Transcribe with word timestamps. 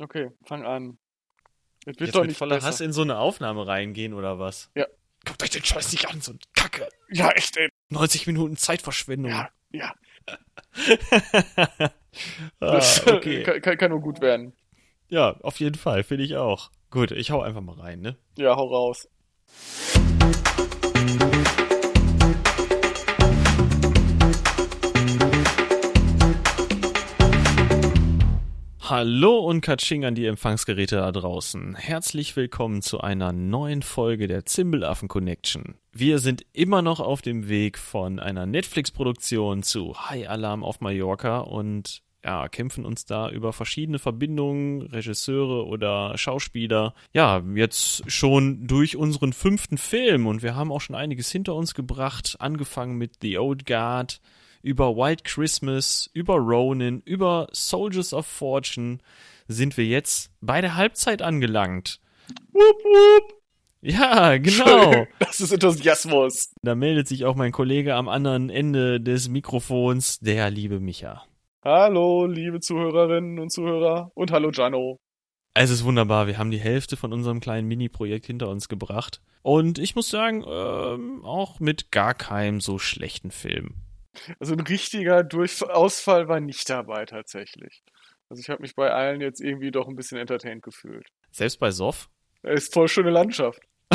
Okay, 0.00 0.30
fang 0.44 0.64
an. 0.64 0.98
Es 1.80 1.86
wird 1.86 2.00
Jetzt 2.00 2.14
doch 2.14 2.24
nicht 2.24 2.36
voller 2.36 2.56
besser. 2.56 2.68
Hass 2.68 2.80
in 2.80 2.92
so 2.92 3.02
eine 3.02 3.18
Aufnahme 3.18 3.66
reingehen 3.66 4.14
oder 4.14 4.38
was? 4.38 4.70
Ja. 4.74 4.86
Guckt 5.24 5.42
euch 5.42 5.50
den 5.50 5.64
Scheiß 5.64 5.92
nicht 5.92 6.08
an, 6.08 6.20
so 6.20 6.32
ein 6.32 6.38
Kacke. 6.54 6.88
Ja, 7.10 7.30
echt, 7.30 7.56
ey. 7.56 7.68
90 7.90 8.26
Minuten 8.26 8.56
Zeitverschwendung. 8.56 9.30
Ja, 9.30 9.50
ja. 9.70 9.94
das 12.60 13.06
ah, 13.06 13.12
okay. 13.14 13.42
kann, 13.42 13.78
kann 13.78 13.90
nur 13.90 14.00
gut 14.00 14.20
werden. 14.20 14.52
Ja, 15.08 15.36
auf 15.42 15.60
jeden 15.60 15.76
Fall, 15.76 16.02
finde 16.04 16.24
ich 16.24 16.36
auch. 16.36 16.70
Gut, 16.90 17.10
ich 17.10 17.30
hau 17.30 17.42
einfach 17.42 17.60
mal 17.60 17.78
rein, 17.78 18.00
ne? 18.00 18.16
Ja, 18.36 18.56
hau 18.56 18.66
raus. 18.66 19.08
Hallo 28.92 29.38
und 29.38 29.62
Katsching 29.62 30.04
an 30.04 30.14
die 30.14 30.26
Empfangsgeräte 30.26 30.96
da 30.96 31.10
draußen. 31.12 31.76
Herzlich 31.76 32.36
willkommen 32.36 32.82
zu 32.82 33.00
einer 33.00 33.32
neuen 33.32 33.80
Folge 33.80 34.26
der 34.26 34.44
Zimbelaffen 34.44 35.08
Connection. 35.08 35.76
Wir 35.92 36.18
sind 36.18 36.44
immer 36.52 36.82
noch 36.82 37.00
auf 37.00 37.22
dem 37.22 37.48
Weg 37.48 37.78
von 37.78 38.18
einer 38.18 38.44
Netflix-Produktion 38.44 39.62
zu 39.62 39.94
High 40.10 40.28
Alarm 40.28 40.62
auf 40.62 40.82
Mallorca 40.82 41.38
und 41.38 42.02
ja, 42.22 42.46
kämpfen 42.48 42.84
uns 42.84 43.06
da 43.06 43.30
über 43.30 43.54
verschiedene 43.54 43.98
Verbindungen, 43.98 44.82
Regisseure 44.82 45.64
oder 45.66 46.18
Schauspieler. 46.18 46.92
Ja, 47.14 47.42
jetzt 47.54 48.02
schon 48.12 48.66
durch 48.66 48.98
unseren 48.98 49.32
fünften 49.32 49.78
Film 49.78 50.26
und 50.26 50.42
wir 50.42 50.54
haben 50.54 50.70
auch 50.70 50.82
schon 50.82 50.96
einiges 50.96 51.32
hinter 51.32 51.54
uns 51.54 51.72
gebracht, 51.72 52.36
angefangen 52.40 52.98
mit 52.98 53.12
The 53.22 53.38
Old 53.38 53.64
Guard, 53.64 54.20
über 54.62 54.96
White 54.96 55.24
Christmas, 55.24 56.10
über 56.14 56.36
Ronin, 56.36 57.02
über 57.04 57.48
Soldiers 57.52 58.14
of 58.14 58.26
Fortune 58.26 58.98
sind 59.48 59.76
wir 59.76 59.84
jetzt 59.84 60.30
bei 60.40 60.60
der 60.60 60.76
Halbzeit 60.76 61.20
angelangt. 61.22 62.00
Wupp, 62.52 62.84
wupp. 62.84 63.42
Ja, 63.84 64.36
genau. 64.38 65.06
Das 65.18 65.40
ist 65.40 65.52
Enthusiasmus. 65.52 66.54
Da 66.62 66.76
meldet 66.76 67.08
sich 67.08 67.24
auch 67.24 67.34
mein 67.34 67.50
Kollege 67.50 67.96
am 67.96 68.08
anderen 68.08 68.48
Ende 68.48 69.00
des 69.00 69.28
Mikrofons, 69.28 70.20
der 70.20 70.50
liebe 70.50 70.78
Micha. 70.78 71.24
Hallo, 71.64 72.26
liebe 72.26 72.60
Zuhörerinnen 72.60 73.40
und 73.40 73.50
Zuhörer. 73.50 74.12
Und 74.14 74.30
hallo, 74.30 74.50
Jano. 74.52 74.98
Es 75.54 75.70
ist 75.70 75.84
wunderbar. 75.84 76.28
Wir 76.28 76.38
haben 76.38 76.50
die 76.50 76.60
Hälfte 76.60 76.96
von 76.96 77.12
unserem 77.12 77.40
kleinen 77.40 77.68
Mini-Projekt 77.68 78.26
hinter 78.26 78.48
uns 78.48 78.68
gebracht. 78.68 79.20
Und 79.42 79.78
ich 79.78 79.96
muss 79.96 80.08
sagen, 80.08 80.44
ähm, 80.48 81.24
auch 81.24 81.60
mit 81.60 81.90
gar 81.90 82.14
keinem 82.14 82.60
so 82.60 82.78
schlechten 82.78 83.30
Film. 83.32 83.74
Also 84.38 84.52
ein 84.54 84.60
richtiger 84.60 85.22
Durchausfall 85.22 86.28
war 86.28 86.40
nicht 86.40 86.68
dabei 86.68 87.06
tatsächlich. 87.06 87.82
Also 88.28 88.40
ich 88.40 88.50
habe 88.50 88.62
mich 88.62 88.74
bei 88.74 88.90
allen 88.90 89.20
jetzt 89.20 89.40
irgendwie 89.40 89.70
doch 89.70 89.88
ein 89.88 89.96
bisschen 89.96 90.18
entertained 90.18 90.62
gefühlt. 90.62 91.06
Selbst 91.30 91.58
bei 91.58 91.70
Soff? 91.70 92.08
Es 92.42 92.64
ist 92.64 92.74
voll 92.74 92.88
schöne 92.88 93.10
Landschaft. 93.10 93.60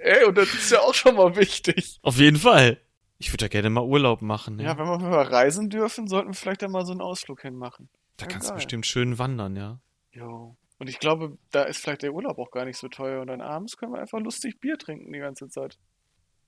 Ey, 0.00 0.24
und 0.24 0.36
das 0.36 0.52
ist 0.54 0.70
ja 0.70 0.80
auch 0.80 0.94
schon 0.94 1.16
mal 1.16 1.34
wichtig. 1.36 1.98
Auf 2.02 2.18
jeden 2.18 2.36
Fall. 2.36 2.78
Ich 3.18 3.32
würde 3.32 3.46
ja 3.46 3.48
gerne 3.48 3.70
mal 3.70 3.84
Urlaub 3.84 4.22
machen. 4.22 4.58
Ja, 4.58 4.66
ja 4.66 4.78
wenn 4.78 4.86
wir 4.86 4.98
mal 4.98 5.22
reisen 5.22 5.70
dürfen, 5.70 6.06
sollten 6.06 6.28
wir 6.30 6.34
vielleicht 6.34 6.62
da 6.62 6.68
mal 6.68 6.84
so 6.84 6.92
einen 6.92 7.00
Ausflug 7.00 7.42
hinmachen. 7.42 7.88
Da 8.16 8.26
ja, 8.26 8.32
kannst 8.32 8.48
geil. 8.48 8.54
du 8.54 8.56
bestimmt 8.56 8.86
schön 8.86 9.18
wandern, 9.18 9.56
ja. 9.56 9.80
Jo. 10.12 10.56
Und 10.78 10.88
ich 10.88 10.98
glaube, 10.98 11.38
da 11.50 11.62
ist 11.62 11.78
vielleicht 11.78 12.02
der 12.02 12.12
Urlaub 12.12 12.38
auch 12.38 12.50
gar 12.50 12.66
nicht 12.66 12.76
so 12.76 12.88
teuer. 12.88 13.20
Und 13.22 13.28
dann 13.28 13.40
abends 13.40 13.76
können 13.76 13.92
wir 13.92 14.00
einfach 14.00 14.20
lustig 14.20 14.60
Bier 14.60 14.78
trinken 14.78 15.12
die 15.12 15.18
ganze 15.18 15.48
Zeit. 15.48 15.78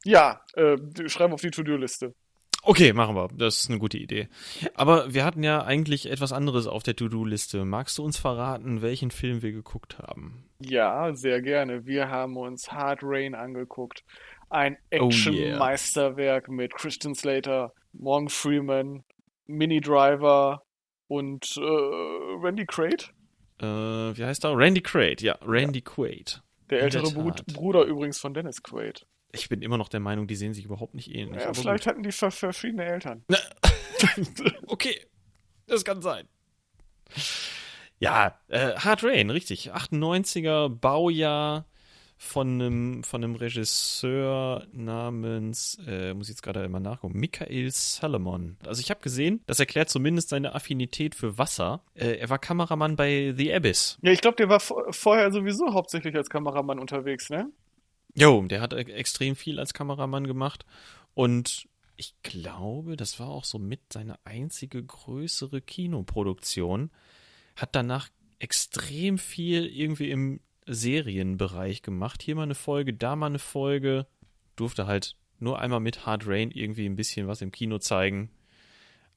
Ja, 0.05 0.41
äh, 0.55 0.77
schreiben 1.09 1.33
auf 1.33 1.41
die 1.41 1.51
To-Do-Liste. 1.51 2.15
Okay, 2.63 2.93
machen 2.93 3.15
wir. 3.15 3.29
Das 3.33 3.61
ist 3.61 3.71
eine 3.71 3.79
gute 3.79 3.99
Idee. 3.99 4.29
Aber 4.75 5.15
wir 5.15 5.25
hatten 5.25 5.43
ja 5.43 5.65
eigentlich 5.65 6.11
etwas 6.11 6.33
anderes 6.33 6.67
auf 6.67 6.83
der 6.83 6.97
To-Do-Liste. 6.97 7.65
Magst 7.65 7.99
du 7.99 8.05
uns 8.05 8.19
verraten, 8.19 8.83
welchen 8.83 9.11
Film 9.11 9.43
wir 9.43 9.53
geguckt 9.53 9.99
haben? 9.99 10.45
Ja, 10.61 11.15
sehr 11.15 11.41
gerne. 11.41 11.87
Wir 11.87 12.11
haben 12.11 12.37
uns 12.37 12.71
Hard 12.71 13.01
Rain 13.03 13.35
angeguckt. 13.35 14.05
Ein 14.51 14.77
Action-Meisterwerk 14.91 16.45
oh 16.49 16.51
yeah. 16.51 16.57
mit 16.57 16.75
Christian 16.75 17.15
Slater, 17.15 17.73
Morgan 17.93 18.29
Freeman, 18.29 19.05
Mini 19.47 19.81
Driver 19.81 20.63
und 21.07 21.57
äh, 21.57 21.61
Randy 21.61 22.67
Quaid. 22.67 23.13
Äh, 23.61 23.67
wie 23.67 24.25
heißt 24.25 24.45
er? 24.45 24.57
Randy 24.57 24.81
Quaid, 24.81 25.21
ja, 25.23 25.39
Randy 25.43 25.81
ja. 25.81 25.85
Quaid. 25.85 26.43
Der 26.71 26.83
ältere 26.83 27.11
Bruder 27.11 27.85
übrigens 27.85 28.19
von 28.19 28.35
Dennis 28.35 28.63
Quaid. 28.63 29.07
Ich 29.33 29.49
bin 29.49 29.63
immer 29.63 29.77
noch 29.77 29.89
der 29.89 30.01
Meinung, 30.01 30.27
die 30.27 30.37
sehen 30.37 30.55
sich 30.55 30.65
überhaupt 30.65 30.95
nicht 30.95 31.15
ähnlich. 31.15 31.43
Ja, 31.43 31.53
vielleicht 31.53 31.85
gut. 31.85 31.87
hatten 31.87 32.03
die 32.03 32.13
verschiedene 32.13 32.85
Eltern. 32.85 33.25
okay, 34.67 35.01
das 35.67 35.85
kann 35.85 36.01
sein. 36.01 36.27
Ja, 37.99 38.39
äh, 38.49 38.75
Hard 38.77 39.05
Rain, 39.05 39.31
richtig. 39.31 39.75
98er 39.75 40.69
Baujahr 40.69 41.67
von 42.19 42.61
einem, 42.61 43.05
von 43.05 43.23
einem 43.23 43.37
Regisseur 43.37 44.67
namens, 44.73 45.79
äh, 45.87 46.13
muss 46.15 46.29
ich 46.29 46.35
jetzt 46.35 46.43
gerade 46.43 46.69
mal 46.69 46.81
nachgucken, 46.81 47.19
Michael 47.19 47.71
Salomon. 47.71 48.57
Also 48.67 48.81
ich 48.81 48.91
habe 48.91 49.01
gesehen, 49.01 49.41
das 49.47 49.61
erklärt 49.61 49.89
zumindest 49.89 50.31
seine 50.31 50.55
Affinität 50.55 51.15
für 51.15 51.39
Wasser. 51.39 51.81
Äh, 51.95 52.17
er 52.19 52.29
war 52.29 52.39
Kameramann 52.39 52.97
bei 52.97 53.33
The 53.37 53.55
Abyss. 53.55 53.99
Ja, 54.03 54.11
ich 54.11 54.21
glaube, 54.21 54.37
der 54.37 54.49
war 54.49 54.61
vorher 54.61 55.31
sowieso 55.33 55.73
hauptsächlich 55.73 56.15
als 56.17 56.29
Kameramann 56.29 56.81
unterwegs, 56.81 57.31
ne? 57.31 57.51
Jo, 58.21 58.43
der 58.43 58.61
hat 58.61 58.73
extrem 58.73 59.37
viel 59.37 59.61
als 59.61 59.75
Kameramann 59.75 60.27
gemacht 60.27 60.67
und 61.15 61.69
ich 61.97 62.15
glaube, 62.23 62.97
das 62.97 63.21
war 63.21 63.29
auch 63.29 63.45
so 63.45 63.59
mit 63.59 63.93
seine 63.93 64.19
einzige 64.25 64.83
größere 64.83 65.61
Kinoproduktion. 65.61 66.91
Hat 67.55 67.75
danach 67.75 68.09
extrem 68.39 69.19
viel 69.19 69.67
irgendwie 69.67 70.11
im 70.11 70.41
Serienbereich 70.67 71.83
gemacht. 71.83 72.23
Hier 72.23 72.35
mal 72.35 72.43
eine 72.43 72.55
Folge, 72.55 72.95
da 72.95 73.15
mal 73.17 73.27
eine 73.27 73.39
Folge. 73.39 74.07
Durfte 74.57 74.87
halt 74.87 75.15
nur 75.39 75.61
einmal 75.61 75.81
mit 75.81 76.05
Hard 76.07 76.27
Rain 76.27 76.51
irgendwie 76.51 76.87
ein 76.87 76.97
bisschen 76.97 77.29
was 77.29 77.41
im 77.41 77.53
Kino 77.53 77.79
zeigen. 77.79 78.31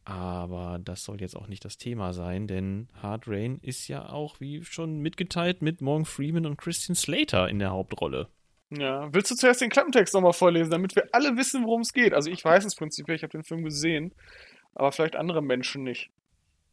Aber 0.03 0.79
das 0.83 1.03
soll 1.03 1.21
jetzt 1.21 1.35
auch 1.35 1.47
nicht 1.47 1.65
das 1.65 1.77
Thema 1.77 2.13
sein, 2.13 2.47
denn 2.47 2.87
Hard 3.01 3.27
Rain 3.27 3.59
ist 3.61 3.87
ja 3.87 4.09
auch, 4.09 4.39
wie 4.39 4.63
schon 4.63 4.99
mitgeteilt, 4.99 5.61
mit 5.61 5.81
Morgan 5.81 6.05
Freeman 6.05 6.45
und 6.45 6.57
Christian 6.57 6.95
Slater 6.95 7.47
in 7.49 7.59
der 7.59 7.71
Hauptrolle. 7.71 8.27
Ja, 8.71 9.13
willst 9.13 9.29
du 9.29 9.35
zuerst 9.35 9.59
den 9.59 9.69
Klappentext 9.69 10.13
nochmal 10.13 10.33
vorlesen, 10.33 10.71
damit 10.71 10.95
wir 10.95 11.09
alle 11.11 11.35
wissen, 11.35 11.65
worum 11.65 11.81
es 11.81 11.91
geht? 11.91 12.13
Also 12.13 12.31
ich 12.31 12.43
weiß 12.43 12.63
es 12.63 12.75
prinzipiell, 12.75 13.17
ich 13.17 13.23
habe 13.23 13.31
den 13.31 13.43
Film 13.43 13.63
gesehen, 13.63 14.13
aber 14.73 14.91
vielleicht 14.91 15.17
andere 15.17 15.41
Menschen 15.41 15.83
nicht. 15.83 16.09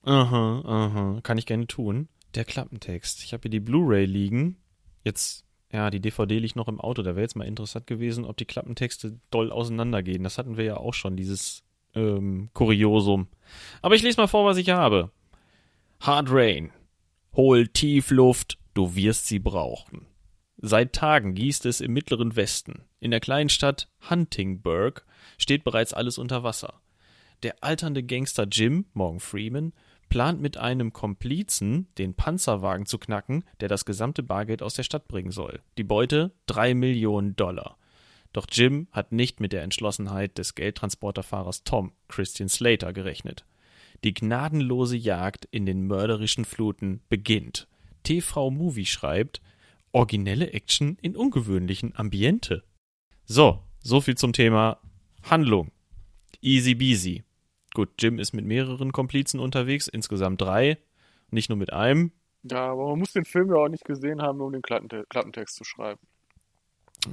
Aha, 0.04 0.62
aha, 0.64 1.20
kann 1.22 1.38
ich 1.38 1.46
gerne 1.46 1.66
tun. 1.66 2.08
Der 2.34 2.44
Klappentext. 2.44 3.24
Ich 3.24 3.32
habe 3.32 3.42
hier 3.42 3.50
die 3.50 3.60
Blu-ray 3.60 4.04
liegen. 4.04 4.56
Jetzt, 5.02 5.44
ja, 5.72 5.90
die 5.90 6.00
DVD 6.00 6.38
liegt 6.38 6.56
noch 6.56 6.68
im 6.68 6.80
Auto. 6.80 7.02
Da 7.02 7.10
wäre 7.10 7.22
jetzt 7.22 7.36
mal 7.36 7.46
interessant 7.46 7.86
gewesen, 7.86 8.24
ob 8.24 8.36
die 8.36 8.44
Klappentexte 8.44 9.18
doll 9.30 9.50
auseinandergehen. 9.50 10.22
Das 10.22 10.38
hatten 10.38 10.56
wir 10.56 10.64
ja 10.64 10.76
auch 10.76 10.94
schon, 10.94 11.16
dieses 11.16 11.64
ähm, 11.94 12.50
Kuriosum. 12.54 13.26
Aber 13.82 13.96
ich 13.96 14.02
lese 14.02 14.20
mal 14.20 14.28
vor, 14.28 14.44
was 14.44 14.56
ich 14.56 14.70
habe. 14.70 15.10
Hard 16.00 16.30
Rain. 16.30 16.70
Hol 17.34 17.66
tief 17.66 18.10
Luft, 18.10 18.58
du 18.74 18.94
wirst 18.94 19.26
sie 19.26 19.38
brauchen. 19.40 20.06
Seit 20.60 20.92
Tagen 20.92 21.34
gießt 21.34 21.66
es 21.66 21.80
im 21.80 21.92
mittleren 21.92 22.34
Westen. 22.34 22.82
In 22.98 23.12
der 23.12 23.20
kleinen 23.20 23.48
Stadt 23.48 23.88
Huntingburg 24.10 25.06
steht 25.38 25.62
bereits 25.62 25.94
alles 25.94 26.18
unter 26.18 26.42
Wasser. 26.42 26.80
Der 27.44 27.62
alternde 27.62 28.02
Gangster 28.02 28.44
Jim, 28.50 28.86
Morgan 28.92 29.20
Freeman, 29.20 29.72
plant 30.08 30.40
mit 30.40 30.56
einem 30.56 30.92
Komplizen, 30.92 31.86
den 31.96 32.14
Panzerwagen 32.14 32.86
zu 32.86 32.98
knacken, 32.98 33.44
der 33.60 33.68
das 33.68 33.84
gesamte 33.84 34.24
Bargeld 34.24 34.62
aus 34.62 34.74
der 34.74 34.82
Stadt 34.82 35.06
bringen 35.06 35.30
soll. 35.30 35.60
Die 35.76 35.84
Beute 35.84 36.32
drei 36.46 36.74
Millionen 36.74 37.36
Dollar. 37.36 37.76
Doch 38.32 38.46
Jim 38.50 38.88
hat 38.90 39.12
nicht 39.12 39.38
mit 39.38 39.52
der 39.52 39.62
Entschlossenheit 39.62 40.38
des 40.38 40.56
Geldtransporterfahrers 40.56 41.62
Tom, 41.62 41.92
Christian 42.08 42.48
Slater, 42.48 42.92
gerechnet. 42.92 43.44
Die 44.02 44.14
gnadenlose 44.14 44.96
Jagd 44.96 45.46
in 45.50 45.66
den 45.66 45.86
mörderischen 45.86 46.44
Fluten 46.44 47.00
beginnt. 47.08 47.68
TV 48.02 48.50
Movie 48.50 48.86
schreibt, 48.86 49.40
originelle 49.98 50.52
Action 50.52 50.96
in 51.02 51.16
ungewöhnlichen 51.16 51.94
Ambiente. 51.96 52.64
So, 53.24 53.62
so 53.80 54.00
viel 54.00 54.16
zum 54.16 54.32
Thema 54.32 54.78
Handlung. 55.22 55.70
Easy 56.40 56.74
beasy. 56.74 57.24
Gut, 57.74 57.90
Jim 57.98 58.18
ist 58.18 58.32
mit 58.32 58.44
mehreren 58.44 58.92
Komplizen 58.92 59.40
unterwegs, 59.40 59.88
insgesamt 59.88 60.40
drei, 60.40 60.78
nicht 61.30 61.48
nur 61.48 61.58
mit 61.58 61.72
einem. 61.72 62.12
Ja, 62.44 62.70
aber 62.72 62.88
man 62.88 63.00
muss 63.00 63.12
den 63.12 63.24
Film 63.24 63.50
ja 63.50 63.56
auch 63.56 63.68
nicht 63.68 63.84
gesehen 63.84 64.22
haben, 64.22 64.40
um 64.40 64.52
den 64.52 64.62
Klappente 64.62 65.04
Klappentext 65.08 65.56
zu 65.56 65.64
schreiben. 65.64 66.00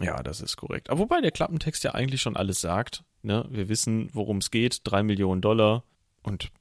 Ja, 0.01 0.23
das 0.23 0.41
ist 0.41 0.55
korrekt. 0.55 0.89
Aber 0.89 0.99
wobei 0.99 1.21
der 1.21 1.31
Klappentext 1.31 1.83
ja 1.83 1.93
eigentlich 1.93 2.21
schon 2.21 2.35
alles 2.35 2.61
sagt. 2.61 3.03
Ne? 3.23 3.45
Wir 3.49 3.67
wissen, 3.67 4.09
worum 4.13 4.37
es 4.37 4.51
geht, 4.51 4.81
drei 4.83 5.03
Millionen 5.03 5.41
Dollar. 5.41 5.83
Und 6.23 6.51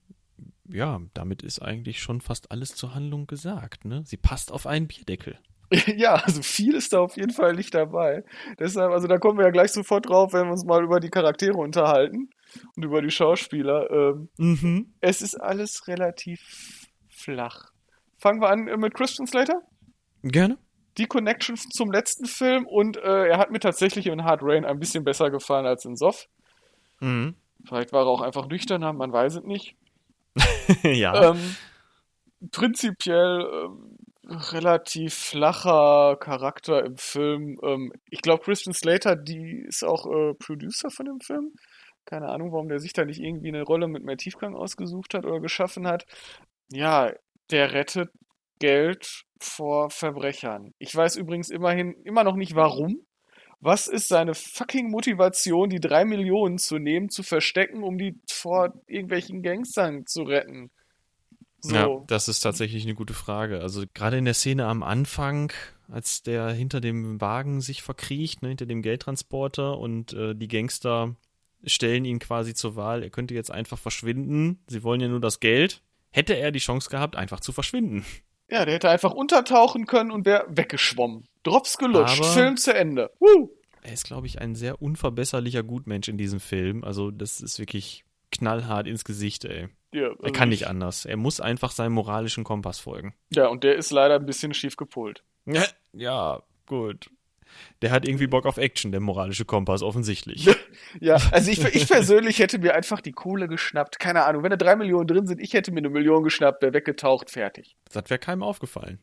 ja, 0.68 1.00
damit 1.14 1.42
ist 1.42 1.60
eigentlich 1.60 2.00
schon 2.00 2.20
fast 2.20 2.50
alles 2.50 2.74
zur 2.74 2.94
Handlung 2.94 3.26
gesagt. 3.26 3.84
Ne? 3.84 4.02
Sie 4.06 4.16
passt 4.16 4.50
auf 4.50 4.66
einen 4.66 4.88
Bierdeckel. 4.88 5.38
Ja, 5.96 6.14
also 6.14 6.42
viel 6.42 6.74
ist 6.74 6.92
da 6.92 7.00
auf 7.00 7.16
jeden 7.16 7.32
Fall 7.32 7.54
nicht 7.54 7.74
dabei. 7.74 8.24
Deshalb, 8.58 8.92
also 8.92 9.06
da 9.06 9.18
kommen 9.18 9.38
wir 9.38 9.46
ja 9.46 9.50
gleich 9.50 9.72
sofort 9.72 10.08
drauf, 10.08 10.32
wenn 10.32 10.46
wir 10.46 10.52
uns 10.52 10.64
mal 10.64 10.82
über 10.82 11.00
die 11.00 11.10
Charaktere 11.10 11.56
unterhalten 11.56 12.30
und 12.76 12.84
über 12.84 13.02
die 13.02 13.10
Schauspieler. 13.10 13.90
Ähm, 13.90 14.28
mhm. 14.38 14.94
Es 15.00 15.22
ist 15.22 15.34
alles 15.36 15.88
relativ 15.88 16.88
flach. 17.08 17.70
Fangen 18.18 18.40
wir 18.40 18.50
an 18.50 18.68
äh, 18.68 18.76
mit 18.76 18.94
Christian 18.94 19.26
Slater? 19.26 19.62
Gerne. 20.22 20.58
Die 20.96 21.06
Connection 21.06 21.56
zum 21.56 21.90
letzten 21.90 22.26
Film 22.26 22.66
und 22.66 22.96
äh, 22.96 23.26
er 23.28 23.38
hat 23.38 23.50
mir 23.50 23.58
tatsächlich 23.58 24.06
in 24.06 24.24
Hard 24.24 24.40
Rain 24.42 24.64
ein 24.64 24.78
bisschen 24.78 25.04
besser 25.04 25.30
gefallen 25.30 25.66
als 25.66 25.84
in 25.84 25.96
Soft. 25.96 26.28
Mhm. 27.00 27.34
Vielleicht 27.66 27.92
war 27.92 28.02
er 28.02 28.08
auch 28.08 28.20
einfach 28.20 28.46
nüchterner, 28.46 28.92
man 28.92 29.12
weiß 29.12 29.36
es 29.36 29.44
nicht. 29.44 29.76
ja. 30.82 31.30
Ähm, 31.30 31.56
prinzipiell 32.52 33.46
ähm, 33.52 33.98
relativ 34.28 35.14
flacher 35.14 36.16
Charakter 36.20 36.84
im 36.84 36.96
Film. 36.96 37.58
Ähm, 37.62 37.92
ich 38.10 38.22
glaube, 38.22 38.44
Christian 38.44 38.74
Slater, 38.74 39.16
die 39.16 39.64
ist 39.66 39.84
auch 39.84 40.06
äh, 40.06 40.34
Producer 40.34 40.90
von 40.90 41.06
dem 41.06 41.20
Film. 41.20 41.52
Keine 42.04 42.28
Ahnung, 42.28 42.52
warum 42.52 42.68
der 42.68 42.80
sich 42.80 42.92
da 42.92 43.04
nicht 43.04 43.20
irgendwie 43.20 43.48
eine 43.48 43.62
Rolle 43.62 43.88
mit 43.88 44.04
mehr 44.04 44.16
Tiefgang 44.16 44.54
ausgesucht 44.54 45.14
hat 45.14 45.24
oder 45.24 45.40
geschaffen 45.40 45.86
hat. 45.86 46.04
Ja, 46.70 47.12
der 47.50 47.72
rettet 47.72 48.10
Geld 48.58 49.24
vor 49.40 49.90
Verbrechern. 49.90 50.74
Ich 50.78 50.94
weiß 50.94 51.16
übrigens 51.16 51.50
immerhin 51.50 51.94
immer 52.04 52.24
noch 52.24 52.36
nicht 52.36 52.54
warum. 52.54 53.06
Was 53.60 53.88
ist 53.88 54.08
seine 54.08 54.34
fucking 54.34 54.90
Motivation, 54.90 55.70
die 55.70 55.80
drei 55.80 56.04
Millionen 56.04 56.58
zu 56.58 56.78
nehmen, 56.78 57.08
zu 57.08 57.22
verstecken, 57.22 57.82
um 57.82 57.96
die 57.96 58.20
vor 58.28 58.74
irgendwelchen 58.86 59.42
Gangstern 59.42 60.06
zu 60.06 60.22
retten? 60.22 60.70
So. 61.64 61.74
Ja, 61.74 61.88
das 62.06 62.28
ist 62.28 62.40
tatsächlich 62.40 62.84
eine 62.84 62.94
gute 62.94 63.14
Frage. 63.14 63.60
Also 63.60 63.84
gerade 63.94 64.18
in 64.18 64.26
der 64.26 64.34
Szene 64.34 64.66
am 64.66 64.82
Anfang, 64.82 65.50
als 65.88 66.22
der 66.22 66.50
hinter 66.50 66.80
dem 66.82 67.20
Wagen 67.22 67.62
sich 67.62 67.82
verkriecht, 67.82 68.42
ne, 68.42 68.48
hinter 68.48 68.66
dem 68.66 68.82
Geldtransporter 68.82 69.78
und 69.78 70.12
äh, 70.12 70.34
die 70.34 70.48
Gangster 70.48 71.16
stellen 71.64 72.04
ihn 72.04 72.18
quasi 72.18 72.52
zur 72.52 72.76
Wahl, 72.76 73.02
er 73.02 73.08
könnte 73.08 73.34
jetzt 73.34 73.50
einfach 73.50 73.78
verschwinden. 73.78 74.62
Sie 74.66 74.82
wollen 74.82 75.00
ja 75.00 75.08
nur 75.08 75.20
das 75.20 75.40
Geld. 75.40 75.80
Hätte 76.10 76.34
er 76.36 76.52
die 76.52 76.58
Chance 76.58 76.90
gehabt, 76.90 77.16
einfach 77.16 77.40
zu 77.40 77.52
verschwinden. 77.52 78.04
Ja, 78.50 78.66
der 78.66 78.74
hätte 78.74 78.90
einfach 78.90 79.12
untertauchen 79.12 79.86
können 79.86 80.10
und 80.10 80.26
wäre 80.26 80.44
weggeschwommen. 80.48 81.24
Drops 81.44 81.78
gelutscht, 81.78 82.20
Aber 82.20 82.28
Film 82.30 82.56
zu 82.58 82.74
Ende. 82.74 83.10
Woo! 83.18 83.50
Er 83.82 83.94
ist, 83.94 84.04
glaube 84.04 84.26
ich, 84.26 84.40
ein 84.40 84.54
sehr 84.54 84.82
unverbesserlicher 84.82 85.62
Gutmensch 85.62 86.08
in 86.08 86.18
diesem 86.18 86.40
Film. 86.40 86.84
Also, 86.84 87.10
das 87.10 87.40
ist 87.40 87.58
wirklich 87.58 88.04
knallhart 88.30 88.86
ins 88.86 89.04
Gesicht, 89.04 89.44
ey. 89.44 89.68
Ja, 89.94 90.08
also 90.08 90.22
er 90.24 90.32
kann 90.32 90.48
nicht 90.48 90.66
anders. 90.66 91.04
Er 91.04 91.16
muss 91.16 91.40
einfach 91.40 91.70
seinem 91.70 91.92
moralischen 91.92 92.42
Kompass 92.42 92.80
folgen. 92.80 93.14
Ja, 93.32 93.46
und 93.46 93.62
der 93.62 93.76
ist 93.76 93.92
leider 93.92 94.16
ein 94.16 94.26
bisschen 94.26 94.52
schief 94.52 94.76
gepolt. 94.76 95.22
Ja, 95.46 95.64
ja 95.92 96.42
gut. 96.66 97.10
Der 97.80 97.92
hat 97.92 98.04
irgendwie 98.04 98.26
Bock 98.26 98.44
auf 98.44 98.56
Action, 98.56 98.90
der 98.90 99.00
moralische 99.00 99.44
Kompass, 99.44 99.82
offensichtlich. 99.82 100.48
ja, 101.00 101.14
also 101.30 101.48
ich, 101.48 101.62
ich 101.62 101.86
persönlich 101.88 102.40
hätte 102.40 102.58
mir 102.58 102.74
einfach 102.74 103.00
die 103.00 103.12
Kohle 103.12 103.46
geschnappt. 103.46 104.00
Keine 104.00 104.24
Ahnung, 104.24 104.42
wenn 104.42 104.50
da 104.50 104.56
drei 104.56 104.74
Millionen 104.74 105.06
drin 105.06 105.28
sind, 105.28 105.40
ich 105.40 105.52
hätte 105.52 105.70
mir 105.70 105.78
eine 105.78 105.90
Million 105.90 106.24
geschnappt, 106.24 106.62
wäre 106.62 106.74
weggetaucht, 106.74 107.30
fertig. 107.30 107.76
Das 107.92 108.10
wäre 108.10 108.18
keinem 108.18 108.42
aufgefallen. 108.42 108.98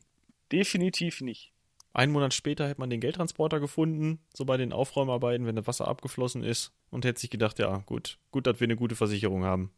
Definitiv 0.50 1.22
nicht. 1.22 1.54
Einen 1.94 2.12
Monat 2.12 2.34
später 2.34 2.68
hätte 2.68 2.80
man 2.80 2.90
den 2.90 3.00
Geldtransporter 3.00 3.60
gefunden, 3.60 4.18
so 4.34 4.44
bei 4.44 4.58
den 4.58 4.74
Aufräumarbeiten, 4.74 5.46
wenn 5.46 5.56
das 5.56 5.66
Wasser 5.66 5.88
abgeflossen 5.88 6.44
ist, 6.44 6.72
und 6.90 7.06
hätte 7.06 7.20
sich 7.20 7.30
gedacht, 7.30 7.58
ja, 7.58 7.78
gut, 7.86 8.18
gut, 8.30 8.46
dass 8.46 8.60
wir 8.60 8.66
eine 8.66 8.76
gute 8.76 8.94
Versicherung 8.94 9.44
haben. 9.44 9.72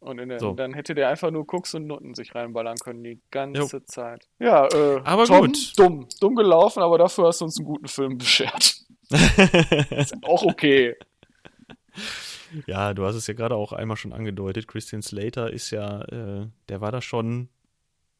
Und 0.00 0.18
der, 0.18 0.38
so. 0.38 0.52
dann 0.52 0.74
hätte 0.74 0.94
der 0.94 1.08
einfach 1.08 1.30
nur 1.30 1.46
Koks 1.46 1.74
und 1.74 1.86
Nutten 1.86 2.14
sich 2.14 2.34
reinballern 2.34 2.76
können 2.76 3.02
die 3.02 3.20
ganze 3.30 3.78
jo. 3.78 3.80
Zeit. 3.86 4.28
Ja, 4.38 4.66
äh, 4.66 5.00
aber 5.04 5.24
Tom, 5.24 5.46
gut. 5.46 5.72
Dumm. 5.76 6.08
Dumm 6.20 6.36
gelaufen, 6.36 6.82
aber 6.82 6.98
dafür 6.98 7.26
hast 7.26 7.40
du 7.40 7.46
uns 7.46 7.58
einen 7.58 7.66
guten 7.66 7.88
Film 7.88 8.18
beschert. 8.18 8.76
ist 9.90 10.14
auch 10.22 10.42
okay. 10.42 10.96
Ja, 12.66 12.94
du 12.94 13.04
hast 13.04 13.16
es 13.16 13.26
ja 13.26 13.34
gerade 13.34 13.56
auch 13.56 13.72
einmal 13.72 13.96
schon 13.96 14.12
angedeutet. 14.12 14.68
Christian 14.68 15.02
Slater 15.02 15.52
ist 15.52 15.72
ja, 15.72 16.02
äh, 16.02 16.46
der 16.68 16.80
war 16.80 16.92
da 16.92 17.02
schon 17.02 17.48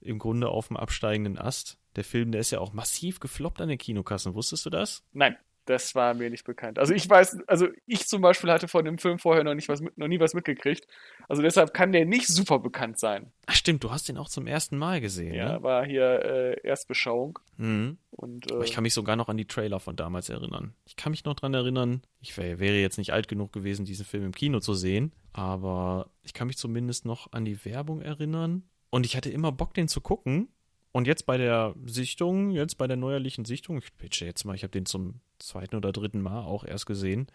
im 0.00 0.18
Grunde 0.18 0.48
auf 0.48 0.68
dem 0.68 0.76
absteigenden 0.76 1.38
Ast. 1.38 1.78
Der 1.94 2.04
Film, 2.04 2.32
der 2.32 2.40
ist 2.40 2.50
ja 2.50 2.58
auch 2.58 2.72
massiv 2.72 3.20
gefloppt 3.20 3.60
an 3.60 3.68
den 3.68 3.78
Kinokassen. 3.78 4.34
Wusstest 4.34 4.66
du 4.66 4.70
das? 4.70 5.04
Nein. 5.12 5.36
Das 5.66 5.96
war 5.96 6.14
mir 6.14 6.30
nicht 6.30 6.44
bekannt. 6.44 6.78
Also 6.78 6.94
ich 6.94 7.08
weiß, 7.10 7.40
also 7.48 7.66
ich 7.86 8.06
zum 8.06 8.22
Beispiel 8.22 8.50
hatte 8.52 8.68
von 8.68 8.84
dem 8.84 8.98
Film 8.98 9.18
vorher 9.18 9.42
noch 9.42 9.54
nicht 9.54 9.68
was 9.68 9.80
mit, 9.80 9.98
noch 9.98 10.06
nie 10.06 10.20
was 10.20 10.32
mitgekriegt. 10.32 10.86
Also 11.28 11.42
deshalb 11.42 11.74
kann 11.74 11.90
der 11.90 12.06
nicht 12.06 12.28
super 12.28 12.60
bekannt 12.60 13.00
sein. 13.00 13.32
Ach 13.46 13.54
stimmt, 13.54 13.82
du 13.82 13.90
hast 13.90 14.08
den 14.08 14.16
auch 14.16 14.28
zum 14.28 14.46
ersten 14.46 14.78
Mal 14.78 15.00
gesehen. 15.00 15.34
Ja, 15.34 15.54
ne? 15.54 15.62
war 15.64 15.84
hier 15.84 16.24
äh, 16.24 16.60
Erstbeschauung. 16.62 17.40
Mhm. 17.56 17.98
Und, 18.12 18.50
äh, 18.52 18.62
ich 18.64 18.72
kann 18.72 18.84
mich 18.84 18.94
sogar 18.94 19.16
noch 19.16 19.28
an 19.28 19.36
die 19.36 19.46
Trailer 19.46 19.80
von 19.80 19.96
damals 19.96 20.28
erinnern. 20.28 20.72
Ich 20.84 20.94
kann 20.94 21.10
mich 21.10 21.24
noch 21.24 21.34
dran 21.34 21.52
erinnern, 21.52 22.02
ich 22.20 22.36
wär, 22.38 22.60
wäre 22.60 22.76
jetzt 22.76 22.96
nicht 22.96 23.12
alt 23.12 23.26
genug 23.26 23.52
gewesen, 23.52 23.84
diesen 23.84 24.06
Film 24.06 24.24
im 24.24 24.32
Kino 24.32 24.60
zu 24.60 24.74
sehen, 24.74 25.12
aber 25.32 26.10
ich 26.22 26.32
kann 26.32 26.46
mich 26.46 26.58
zumindest 26.58 27.04
noch 27.04 27.32
an 27.32 27.44
die 27.44 27.64
Werbung 27.64 28.02
erinnern. 28.02 28.62
Und 28.90 29.04
ich 29.04 29.16
hatte 29.16 29.30
immer 29.30 29.50
Bock, 29.50 29.74
den 29.74 29.88
zu 29.88 30.00
gucken. 30.00 30.48
Und 30.92 31.06
jetzt 31.06 31.26
bei 31.26 31.36
der 31.36 31.74
Sichtung, 31.84 32.52
jetzt 32.52 32.78
bei 32.78 32.86
der 32.86 32.96
neuerlichen 32.96 33.44
Sichtung, 33.44 33.78
ich 33.78 33.96
pitche 33.98 34.24
jetzt 34.24 34.44
mal, 34.44 34.54
ich 34.54 34.62
habe 34.62 34.70
den 34.70 34.86
zum 34.86 35.20
zweiten 35.38 35.76
oder 35.76 35.92
dritten 35.92 36.20
Mal 36.20 36.42
auch 36.42 36.64
erst 36.64 36.86
gesehen, 36.86 37.26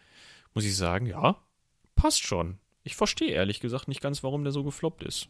muss 0.53 0.65
ich 0.65 0.75
sagen, 0.75 1.05
ja, 1.05 1.37
passt 1.95 2.23
schon. 2.23 2.59
Ich 2.83 2.95
verstehe 2.95 3.31
ehrlich 3.31 3.59
gesagt 3.59 3.87
nicht 3.87 4.01
ganz, 4.01 4.23
warum 4.23 4.43
der 4.43 4.51
so 4.51 4.63
gefloppt 4.63 5.03
ist. 5.03 5.29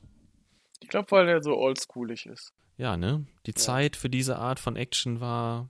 Ich 0.79 0.89
glaube, 0.89 1.11
weil 1.11 1.25
der 1.25 1.41
so 1.41 1.57
oldschoolig 1.57 2.25
ist. 2.25 2.53
Ja, 2.77 2.97
ne? 2.97 3.25
Die 3.45 3.51
ja. 3.51 3.55
Zeit 3.55 3.95
für 3.95 4.09
diese 4.09 4.37
Art 4.37 4.59
von 4.59 4.75
Action 4.75 5.19
war 5.19 5.69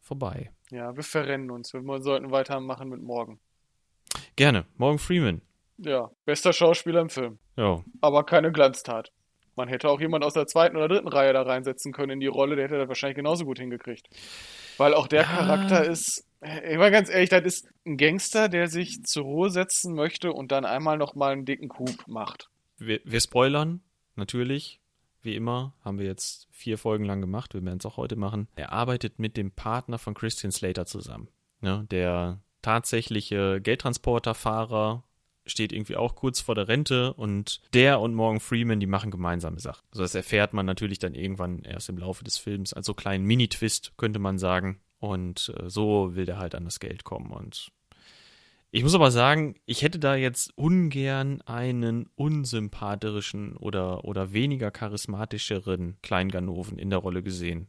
vorbei. 0.00 0.50
Ja, 0.70 0.96
wir 0.96 1.02
verrennen 1.02 1.50
uns. 1.50 1.74
Wir 1.74 2.02
sollten 2.02 2.30
weitermachen 2.30 2.88
mit 2.88 3.02
Morgan. 3.02 3.38
Gerne. 4.36 4.64
Morgan 4.76 4.98
Freeman. 4.98 5.42
Ja, 5.78 6.10
bester 6.24 6.52
Schauspieler 6.52 7.00
im 7.00 7.10
Film. 7.10 7.38
Ja. 7.56 7.82
Aber 8.00 8.24
keine 8.24 8.52
Glanztat. 8.52 9.12
Man 9.56 9.68
hätte 9.68 9.88
auch 9.88 10.00
jemand 10.00 10.24
aus 10.24 10.34
der 10.34 10.46
zweiten 10.46 10.76
oder 10.76 10.88
dritten 10.88 11.08
Reihe 11.08 11.32
da 11.32 11.42
reinsetzen 11.42 11.92
können 11.92 12.12
in 12.12 12.20
die 12.20 12.26
Rolle, 12.26 12.56
der 12.56 12.66
hätte 12.66 12.78
das 12.78 12.88
wahrscheinlich 12.88 13.16
genauso 13.16 13.44
gut 13.46 13.58
hingekriegt. 13.58 14.08
Weil 14.76 14.92
auch 14.92 15.06
der 15.06 15.22
ja. 15.22 15.28
Charakter 15.28 15.84
ist, 15.84 16.26
ich 16.68 16.78
war 16.78 16.90
ganz 16.90 17.08
ehrlich, 17.08 17.30
das 17.30 17.44
ist 17.44 17.68
ein 17.84 17.96
Gangster, 17.96 18.48
der 18.48 18.68
sich 18.68 19.02
zur 19.04 19.24
Ruhe 19.24 19.50
setzen 19.50 19.94
möchte 19.94 20.32
und 20.32 20.52
dann 20.52 20.64
einmal 20.64 20.98
nochmal 20.98 21.32
einen 21.32 21.44
dicken 21.44 21.68
Coup 21.68 22.06
macht. 22.06 22.50
Wir, 22.78 23.00
wir 23.04 23.20
spoilern, 23.20 23.80
natürlich. 24.16 24.80
Wie 25.22 25.34
immer, 25.34 25.74
haben 25.84 25.98
wir 25.98 26.06
jetzt 26.06 26.46
vier 26.52 26.78
Folgen 26.78 27.04
lang 27.04 27.20
gemacht. 27.20 27.54
Wir 27.54 27.64
werden 27.64 27.78
es 27.78 27.86
auch 27.86 27.96
heute 27.96 28.14
machen. 28.14 28.46
Er 28.54 28.72
arbeitet 28.72 29.18
mit 29.18 29.36
dem 29.36 29.50
Partner 29.50 29.98
von 29.98 30.14
Christian 30.14 30.52
Slater 30.52 30.86
zusammen. 30.86 31.28
Ne, 31.60 31.86
der 31.90 32.40
tatsächliche 32.62 33.60
Geldtransporterfahrer 33.60 35.02
steht 35.46 35.72
irgendwie 35.72 35.96
auch 35.96 36.14
kurz 36.14 36.40
vor 36.40 36.54
der 36.54 36.68
Rente 36.68 37.14
und 37.14 37.60
der 37.72 38.00
und 38.00 38.14
Morgan 38.14 38.40
Freeman, 38.40 38.80
die 38.80 38.86
machen 38.86 39.10
gemeinsame 39.10 39.60
Sachen. 39.60 39.84
Also 39.90 40.02
das 40.02 40.14
erfährt 40.14 40.52
man 40.52 40.66
natürlich 40.66 40.98
dann 40.98 41.14
irgendwann 41.14 41.62
erst 41.62 41.88
im 41.88 41.98
Laufe 41.98 42.24
des 42.24 42.38
Films 42.38 42.72
als 42.72 42.86
so 42.86 42.94
kleinen 42.94 43.24
Mini-Twist, 43.24 43.92
könnte 43.96 44.18
man 44.18 44.38
sagen. 44.38 44.80
Und 44.98 45.52
äh, 45.58 45.68
so 45.68 46.14
will 46.14 46.24
der 46.24 46.38
halt 46.38 46.54
an 46.54 46.64
das 46.64 46.80
Geld 46.80 47.04
kommen. 47.04 47.30
Und 47.30 47.70
ich 48.70 48.82
muss 48.82 48.94
aber 48.94 49.10
sagen, 49.10 49.54
ich 49.66 49.82
hätte 49.82 49.98
da 49.98 50.16
jetzt 50.16 50.56
ungern 50.56 51.40
einen 51.42 52.08
unsympathischen 52.14 53.56
oder, 53.56 54.04
oder 54.04 54.32
weniger 54.32 54.70
charismatischeren 54.70 55.96
Kleinganoven 56.02 56.78
in 56.78 56.90
der 56.90 56.98
Rolle 56.98 57.22
gesehen. 57.22 57.68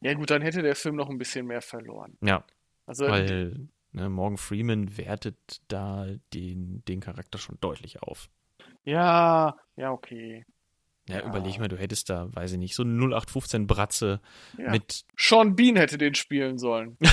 Ja, 0.00 0.14
gut, 0.14 0.30
dann 0.30 0.42
hätte 0.42 0.62
der 0.62 0.76
Film 0.76 0.96
noch 0.96 1.08
ein 1.08 1.18
bisschen 1.18 1.46
mehr 1.46 1.62
verloren. 1.62 2.18
Ja. 2.20 2.44
Also, 2.86 3.06
weil 3.06 3.68
Ne, 3.94 4.08
Morgan 4.08 4.38
Freeman 4.38 4.98
wertet 4.98 5.62
da 5.68 6.08
den, 6.34 6.84
den 6.86 6.98
Charakter 6.98 7.38
schon 7.38 7.58
deutlich 7.60 8.02
auf. 8.02 8.28
Ja, 8.82 9.56
ja, 9.76 9.92
okay. 9.92 10.44
Ja, 11.08 11.16
ja, 11.16 11.26
überleg 11.28 11.58
mal, 11.58 11.68
du 11.68 11.76
hättest 11.76 12.08
da, 12.08 12.28
weiß 12.34 12.52
ich 12.52 12.58
nicht, 12.58 12.74
so 12.74 12.82
eine 12.82 12.92
0815 12.92 13.66
Bratze 13.66 14.20
ja. 14.58 14.70
mit. 14.70 15.04
Sean 15.16 15.54
Bean 15.54 15.76
hätte 15.76 15.98
den 15.98 16.14
spielen 16.14 16.58
sollen. 16.58 16.96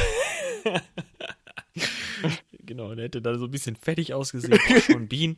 genau, 2.65 2.93
der 2.95 3.05
hätte 3.05 3.21
da 3.21 3.38
so 3.38 3.45
ein 3.45 3.51
bisschen 3.51 3.75
fettig 3.75 4.13
ausgesehen. 4.13 4.57
Sean 4.81 5.07
Bean. 5.07 5.38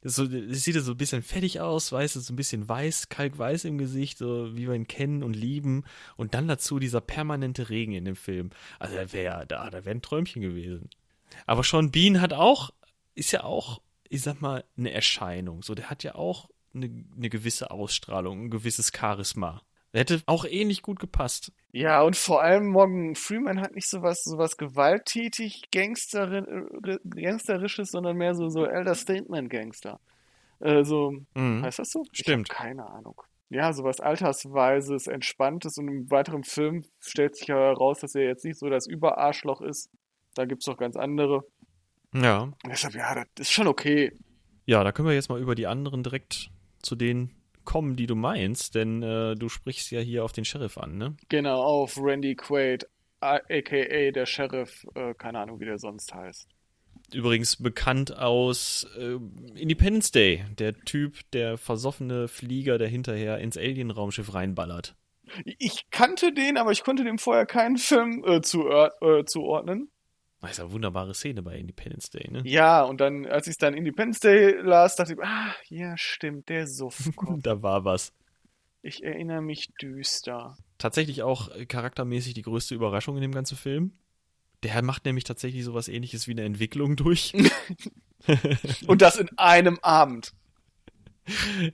Das, 0.00 0.16
so, 0.16 0.26
das 0.26 0.62
sieht 0.62 0.74
so 0.76 0.92
ein 0.92 0.96
bisschen 0.96 1.22
fettig 1.22 1.60
aus, 1.60 1.92
weißt 1.92 2.16
du, 2.16 2.20
so 2.20 2.32
ein 2.32 2.36
bisschen 2.36 2.68
weiß, 2.68 3.08
kalkweiß 3.08 3.64
im 3.64 3.78
Gesicht, 3.78 4.18
so 4.18 4.56
wie 4.56 4.66
wir 4.66 4.74
ihn 4.74 4.88
kennen 4.88 5.22
und 5.22 5.34
lieben. 5.34 5.84
Und 6.16 6.34
dann 6.34 6.48
dazu 6.48 6.78
dieser 6.78 7.00
permanente 7.00 7.68
Regen 7.70 7.92
in 7.92 8.04
dem 8.04 8.16
Film. 8.16 8.50
Also 8.78 8.96
da 8.96 9.12
wäre 9.12 9.46
da, 9.46 9.70
da 9.70 9.84
wäre 9.84 9.94
ein 9.94 10.02
Träumchen 10.02 10.42
gewesen. 10.42 10.90
Aber 11.46 11.62
Sean 11.62 11.90
Bean 11.90 12.20
hat 12.20 12.32
auch, 12.32 12.70
ist 13.14 13.32
ja 13.32 13.44
auch, 13.44 13.80
ich 14.08 14.22
sag 14.22 14.40
mal, 14.40 14.64
eine 14.76 14.92
Erscheinung. 14.92 15.62
So, 15.62 15.74
der 15.74 15.90
hat 15.90 16.02
ja 16.02 16.14
auch 16.14 16.48
eine, 16.74 17.04
eine 17.16 17.30
gewisse 17.30 17.70
Ausstrahlung, 17.70 18.44
ein 18.44 18.50
gewisses 18.50 18.92
Charisma. 18.94 19.62
Hätte 19.94 20.22
auch 20.24 20.46
ähnlich 20.46 20.80
gut 20.80 20.98
gepasst. 21.00 21.52
Ja, 21.72 22.00
und 22.02 22.16
vor 22.16 22.42
allem 22.42 22.68
Morgan 22.68 23.14
Freeman 23.14 23.60
hat 23.60 23.74
nicht 23.74 23.88
sowas, 23.88 24.24
sowas 24.24 24.56
gewalttätig 24.56 25.64
Gangsterin, 25.70 26.66
Gangsterisches, 27.04 27.90
sondern 27.90 28.16
mehr 28.16 28.34
so, 28.34 28.48
so 28.48 28.64
Elder 28.64 28.94
Statement 28.94 29.50
Gangster. 29.50 30.00
Äh, 30.60 30.84
so, 30.84 31.12
mhm. 31.34 31.62
heißt 31.62 31.78
das 31.78 31.90
so? 31.90 32.04
Stimmt. 32.12 32.48
keine 32.48 32.88
Ahnung. 32.88 33.20
Ja, 33.50 33.74
sowas 33.74 34.00
Altersweises, 34.00 35.08
Entspanntes 35.08 35.76
und 35.76 35.88
im 35.88 36.10
weiteren 36.10 36.42
Film 36.42 36.86
stellt 37.00 37.36
sich 37.36 37.48
ja 37.48 37.56
heraus, 37.56 38.00
dass 38.00 38.14
er 38.14 38.24
jetzt 38.24 38.46
nicht 38.46 38.58
so 38.58 38.70
das 38.70 38.86
Überarschloch 38.86 39.60
ist. 39.60 39.90
Da 40.34 40.46
gibt 40.46 40.62
es 40.62 40.66
doch 40.66 40.78
ganz 40.78 40.96
andere. 40.96 41.44
Ja. 42.14 42.50
Deshalb, 42.64 42.94
ja, 42.94 43.14
das 43.14 43.26
ist 43.36 43.52
schon 43.52 43.66
okay. 43.66 44.16
Ja, 44.64 44.84
da 44.84 44.92
können 44.92 45.08
wir 45.08 45.14
jetzt 45.14 45.28
mal 45.28 45.40
über 45.40 45.54
die 45.54 45.66
anderen 45.66 46.02
direkt 46.02 46.51
zu 46.82 46.96
denen 46.96 47.30
kommen, 47.64 47.96
die 47.96 48.06
du 48.06 48.14
meinst, 48.14 48.74
denn 48.74 49.02
äh, 49.02 49.34
du 49.34 49.48
sprichst 49.48 49.90
ja 49.90 50.00
hier 50.00 50.24
auf 50.24 50.32
den 50.32 50.44
Sheriff 50.44 50.78
an, 50.78 50.98
ne? 50.98 51.16
Genau, 51.28 51.62
auf 51.62 51.96
Randy 51.96 52.34
Quaid, 52.34 52.88
aka 53.20 54.10
der 54.10 54.26
Sheriff, 54.26 54.86
äh, 54.94 55.14
keine 55.14 55.38
Ahnung, 55.38 55.60
wie 55.60 55.64
der 55.64 55.78
sonst 55.78 56.12
heißt. 56.12 56.48
Übrigens 57.12 57.56
bekannt 57.56 58.16
aus 58.16 58.86
äh, 58.98 59.18
Independence 59.54 60.12
Day, 60.12 60.44
der 60.58 60.74
Typ, 60.74 61.18
der 61.32 61.58
versoffene 61.58 62.26
Flieger, 62.26 62.78
der 62.78 62.88
hinterher 62.88 63.38
ins 63.38 63.56
Alien-Raumschiff 63.56 64.34
reinballert. 64.34 64.96
Ich 65.58 65.90
kannte 65.90 66.32
den, 66.32 66.56
aber 66.56 66.72
ich 66.72 66.84
konnte 66.84 67.04
dem 67.04 67.18
vorher 67.18 67.46
keinen 67.46 67.76
Film 67.76 68.24
äh, 68.26 68.40
zu, 68.40 68.68
äh, 68.68 69.24
zuordnen. 69.24 69.90
Das 70.42 70.58
ist 70.58 70.60
eine 70.60 70.72
wunderbare 70.72 71.14
Szene 71.14 71.40
bei 71.42 71.56
Independence 71.56 72.10
Day, 72.10 72.28
ne? 72.28 72.42
Ja, 72.44 72.82
und 72.82 73.00
dann, 73.00 73.26
als 73.26 73.46
ich 73.46 73.58
dann 73.58 73.74
Independence 73.74 74.18
Day 74.18 74.60
las, 74.60 74.96
dachte 74.96 75.12
ich, 75.12 75.18
ah, 75.22 75.54
ja, 75.68 75.96
stimmt, 75.96 76.48
der 76.48 76.66
Suffkopf. 76.66 77.38
da 77.42 77.62
war 77.62 77.84
was. 77.84 78.12
Ich 78.82 79.04
erinnere 79.04 79.40
mich 79.40 79.72
düster. 79.80 80.56
Tatsächlich 80.78 81.22
auch 81.22 81.50
charaktermäßig 81.68 82.34
die 82.34 82.42
größte 82.42 82.74
Überraschung 82.74 83.14
in 83.16 83.22
dem 83.22 83.32
ganzen 83.32 83.56
Film. 83.56 83.92
Der 84.64 84.82
macht 84.82 85.04
nämlich 85.04 85.22
tatsächlich 85.22 85.64
sowas 85.64 85.86
ähnliches 85.86 86.26
wie 86.26 86.32
eine 86.32 86.42
Entwicklung 86.42 86.96
durch. 86.96 87.32
und 88.88 89.00
das 89.00 89.16
in 89.16 89.30
einem 89.38 89.78
Abend. 89.82 90.32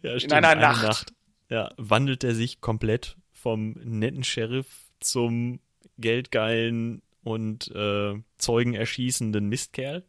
Ja, 0.03 0.19
stimmt, 0.19 0.25
in 0.25 0.33
einer 0.33 0.55
Nacht. 0.55 0.83
Nacht. 0.83 1.13
Ja, 1.49 1.73
wandelt 1.79 2.23
er 2.23 2.35
sich 2.35 2.61
komplett 2.61 3.17
vom 3.33 3.73
netten 3.83 4.25
Sheriff 4.25 4.91
zum 5.01 5.61
geldgeilen 5.97 7.01
und 7.29 7.71
äh, 7.75 8.15
Zeugen 8.39 8.75
erschießenden 8.75 9.47
Mistkerl. 9.47 10.05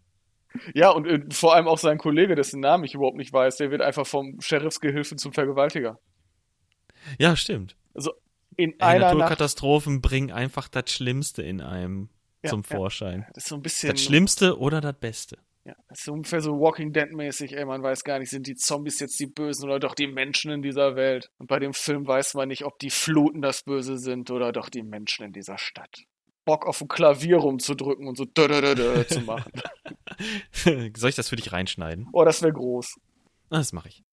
Ja, 0.73 0.89
und 0.89 1.05
äh, 1.05 1.21
vor 1.31 1.55
allem 1.55 1.67
auch 1.67 1.77
sein 1.77 1.97
Kollege, 1.97 2.35
dessen 2.35 2.59
Namen 2.59 2.83
ich 2.83 2.95
überhaupt 2.95 3.17
nicht 3.17 3.33
weiß, 3.33 3.57
der 3.57 3.71
wird 3.71 3.81
einfach 3.81 4.07
vom 4.07 4.41
Sheriffsgehilfen 4.41 5.17
zum 5.17 5.33
Vergewaltiger. 5.33 5.99
Ja, 7.17 7.35
stimmt. 7.35 7.75
Also 7.93 8.13
in 8.55 8.71
Ey, 8.73 8.77
einer 8.79 9.13
Naturkatastrophen 9.13 9.95
Nacht... 9.95 10.03
bringen 10.03 10.31
einfach 10.31 10.67
das 10.67 10.91
Schlimmste 10.91 11.43
in 11.43 11.61
einem 11.61 12.09
ja, 12.43 12.49
zum 12.49 12.63
Vorschein. 12.63 13.21
Ja. 13.21 13.27
Das 13.33 13.43
ist 13.43 13.49
so 13.49 13.55
ein 13.55 13.61
bisschen. 13.61 13.91
Das 13.91 14.01
Schlimmste 14.01 14.57
oder 14.57 14.81
das 14.81 14.97
Beste. 14.99 15.38
Ja, 15.65 15.75
das 15.88 15.99
ist 15.99 16.09
ungefähr 16.09 16.41
so 16.41 16.59
Walking 16.59 16.93
Dead-mäßig, 16.93 17.55
ey, 17.55 17.65
man 17.65 17.83
weiß 17.83 18.03
gar 18.03 18.17
nicht, 18.17 18.29
sind 18.29 18.47
die 18.47 18.55
Zombies 18.55 18.99
jetzt 19.01 19.19
die 19.19 19.27
Bösen 19.27 19.65
oder 19.65 19.79
doch 19.79 19.93
die 19.93 20.07
Menschen 20.07 20.51
in 20.51 20.61
dieser 20.61 20.95
Welt. 20.95 21.29
Und 21.38 21.47
bei 21.47 21.59
dem 21.59 21.73
Film 21.73 22.07
weiß 22.07 22.33
man 22.33 22.47
nicht, 22.47 22.65
ob 22.65 22.79
die 22.79 22.89
Fluten 22.89 23.41
das 23.41 23.63
Böse 23.63 23.99
sind 23.99 24.31
oder 24.31 24.51
doch 24.51 24.69
die 24.69 24.83
Menschen 24.83 25.25
in 25.25 25.33
dieser 25.33 25.57
Stadt. 25.57 26.05
Bock 26.50 26.65
auf 26.65 26.82
ein 26.82 26.88
Klavier 26.88 27.38
rumzudrücken 27.38 28.08
und 28.08 28.18
so 28.18 28.25
zu 28.25 29.20
machen. 29.27 29.51
Soll 30.98 31.10
ich 31.12 31.15
das 31.15 31.29
für 31.29 31.36
dich 31.36 31.51
reinschneiden? 31.51 32.08
Oh, 32.12 32.25
das 32.25 32.41
wäre 32.41 32.53
groß. 32.53 33.00
Das 33.51 33.72
mache 33.72 33.89
ich. 33.89 34.03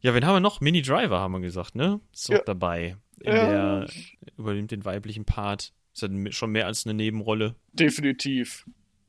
Ja, 0.00 0.14
wen 0.14 0.26
haben 0.26 0.34
wir 0.34 0.40
noch? 0.40 0.60
Mini 0.60 0.82
Driver 0.82 1.20
haben 1.20 1.34
wir 1.34 1.40
gesagt, 1.40 1.76
ne? 1.76 2.00
Ist 2.12 2.28
ja. 2.28 2.40
dabei. 2.40 2.96
Ja. 3.22 3.84
der 3.84 3.88
übernimmt 4.36 4.72
den 4.72 4.84
weiblichen 4.84 5.24
Part. 5.24 5.72
Ist 5.94 6.02
ja 6.02 6.08
schon 6.32 6.50
mehr 6.50 6.66
als 6.66 6.86
eine 6.86 6.94
Nebenrolle. 6.94 7.54
Definitiv. 7.72 8.66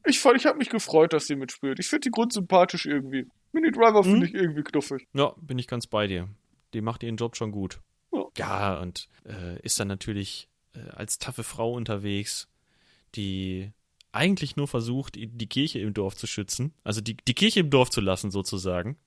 Ich, 0.07 0.23
ich 0.23 0.45
habe 0.45 0.57
mich 0.57 0.69
gefreut, 0.69 1.13
dass 1.13 1.27
sie 1.27 1.35
mitspielt. 1.35 1.79
Ich 1.79 1.87
finde 1.87 2.01
die 2.01 2.11
grundsympathisch 2.11 2.85
irgendwie. 2.85 3.27
Mini 3.51 3.71
Driver 3.71 4.03
finde 4.03 4.19
hm? 4.19 4.23
ich 4.25 4.33
irgendwie 4.33 4.63
knuffig. 4.63 5.07
Ja, 5.13 5.33
bin 5.41 5.59
ich 5.59 5.67
ganz 5.67 5.87
bei 5.87 6.07
dir. 6.07 6.29
Die 6.73 6.81
macht 6.81 7.03
ihren 7.03 7.17
Job 7.17 7.35
schon 7.35 7.51
gut. 7.51 7.79
Ja, 8.11 8.25
ja 8.37 8.79
und 8.79 9.09
äh, 9.25 9.59
ist 9.61 9.79
dann 9.79 9.87
natürlich 9.87 10.49
äh, 10.73 10.89
als 10.91 11.19
taffe 11.19 11.43
Frau 11.43 11.73
unterwegs, 11.73 12.47
die 13.15 13.71
eigentlich 14.11 14.55
nur 14.55 14.67
versucht, 14.67 15.15
die 15.15 15.47
Kirche 15.47 15.79
im 15.79 15.93
Dorf 15.93 16.15
zu 16.15 16.27
schützen. 16.27 16.73
Also 16.83 17.01
die, 17.01 17.17
die 17.17 17.33
Kirche 17.33 17.59
im 17.59 17.69
Dorf 17.69 17.89
zu 17.89 18.01
lassen, 18.01 18.31
sozusagen 18.31 18.97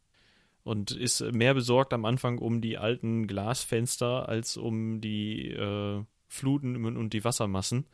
und 0.63 0.91
ist 0.91 1.21
mehr 1.33 1.55
besorgt 1.55 1.93
am 1.93 2.05
Anfang 2.05 2.39
um 2.39 2.61
die 2.61 2.79
alten 2.79 3.27
Glasfenster 3.27 4.29
als 4.29 4.57
um 4.57 5.01
die 5.01 5.49
äh, 5.49 6.05
Fluten 6.29 6.85
und 6.97 7.13
die 7.13 7.25
Wassermassen. 7.25 7.87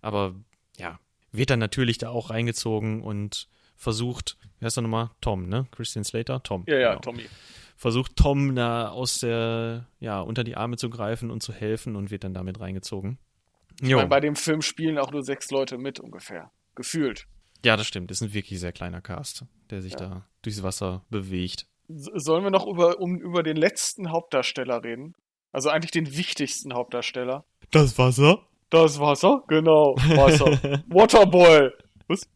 Aber 0.00 0.34
ja, 0.78 0.98
wird 1.32 1.50
dann 1.50 1.58
natürlich 1.58 1.98
da 1.98 2.10
auch 2.10 2.30
reingezogen 2.30 3.02
und 3.02 3.48
versucht, 3.76 4.38
wie 4.58 4.64
heißt 4.64 4.78
er 4.78 4.82
nochmal? 4.82 5.10
Tom, 5.20 5.48
ne? 5.48 5.66
Christian 5.70 6.04
Slater? 6.04 6.42
Tom. 6.42 6.64
Ja, 6.66 6.78
ja, 6.78 6.88
genau. 6.90 7.00
Tommy. 7.00 7.26
Versucht 7.76 8.16
Tom 8.16 8.54
da 8.54 8.88
aus 8.88 9.18
der, 9.18 9.86
ja, 10.00 10.20
unter 10.20 10.44
die 10.44 10.56
Arme 10.56 10.76
zu 10.76 10.88
greifen 10.88 11.30
und 11.30 11.42
zu 11.42 11.52
helfen 11.52 11.94
und 11.94 12.10
wird 12.10 12.24
dann 12.24 12.32
damit 12.32 12.58
reingezogen. 12.58 13.18
Ich 13.82 13.94
meine, 13.94 14.08
bei 14.08 14.20
dem 14.20 14.36
Film 14.36 14.62
spielen 14.62 14.96
auch 14.96 15.10
nur 15.10 15.22
sechs 15.22 15.50
Leute 15.50 15.76
mit 15.76 16.00
ungefähr. 16.00 16.50
Gefühlt. 16.74 17.26
Ja, 17.64 17.76
das 17.76 17.86
stimmt. 17.86 18.10
Das 18.10 18.20
ist 18.20 18.28
ein 18.28 18.32
wirklich 18.32 18.60
sehr 18.60 18.72
kleiner 18.72 19.02
Cast, 19.02 19.44
der 19.70 19.82
sich 19.82 19.92
ja. 19.92 19.98
da 19.98 20.26
durchs 20.42 20.62
Wasser 20.62 21.04
bewegt. 21.10 21.66
Sollen 21.88 22.44
wir 22.44 22.50
noch 22.50 22.66
über, 22.66 22.98
um, 22.98 23.20
über 23.20 23.42
den 23.42 23.56
letzten 23.56 24.10
Hauptdarsteller 24.10 24.82
reden? 24.82 25.14
Also 25.52 25.68
eigentlich 25.68 25.90
den 25.90 26.16
wichtigsten 26.16 26.74
Hauptdarsteller. 26.74 27.44
Das 27.70 27.98
Wasser? 27.98 28.45
Das 28.70 28.98
Wasser, 28.98 29.44
genau. 29.48 29.94
Wasser. 29.96 30.46
Waterboy. 30.88 31.70
Was? 32.08 32.28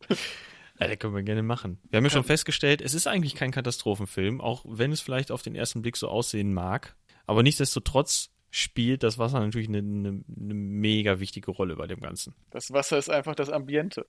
Ja, 0.78 0.88
das 0.88 0.98
können 0.98 1.14
wir 1.14 1.22
gerne 1.22 1.42
machen. 1.42 1.78
Wir 1.90 1.98
haben 1.98 2.04
ja 2.04 2.10
schon 2.10 2.24
festgestellt, 2.24 2.80
es 2.80 2.94
ist 2.94 3.06
eigentlich 3.06 3.34
kein 3.34 3.50
Katastrophenfilm, 3.50 4.40
auch 4.40 4.64
wenn 4.66 4.92
es 4.92 5.00
vielleicht 5.00 5.30
auf 5.30 5.42
den 5.42 5.54
ersten 5.54 5.82
Blick 5.82 5.96
so 5.96 6.08
aussehen 6.08 6.54
mag. 6.54 6.96
Aber 7.26 7.42
nichtsdestotrotz 7.42 8.30
spielt 8.50 9.02
das 9.02 9.18
Wasser 9.18 9.40
natürlich 9.40 9.68
eine, 9.68 9.78
eine, 9.78 10.08
eine 10.08 10.54
mega 10.54 11.20
wichtige 11.20 11.50
Rolle 11.50 11.76
bei 11.76 11.86
dem 11.86 12.00
Ganzen. 12.00 12.34
Das 12.50 12.72
Wasser 12.72 12.98
ist 12.98 13.10
einfach 13.10 13.34
das 13.34 13.50
Ambiente. 13.50 14.06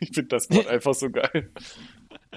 Ich 0.00 0.10
finde 0.12 0.28
das 0.28 0.50
Wort 0.50 0.66
einfach 0.68 0.94
so 0.94 1.10
geil. 1.10 1.52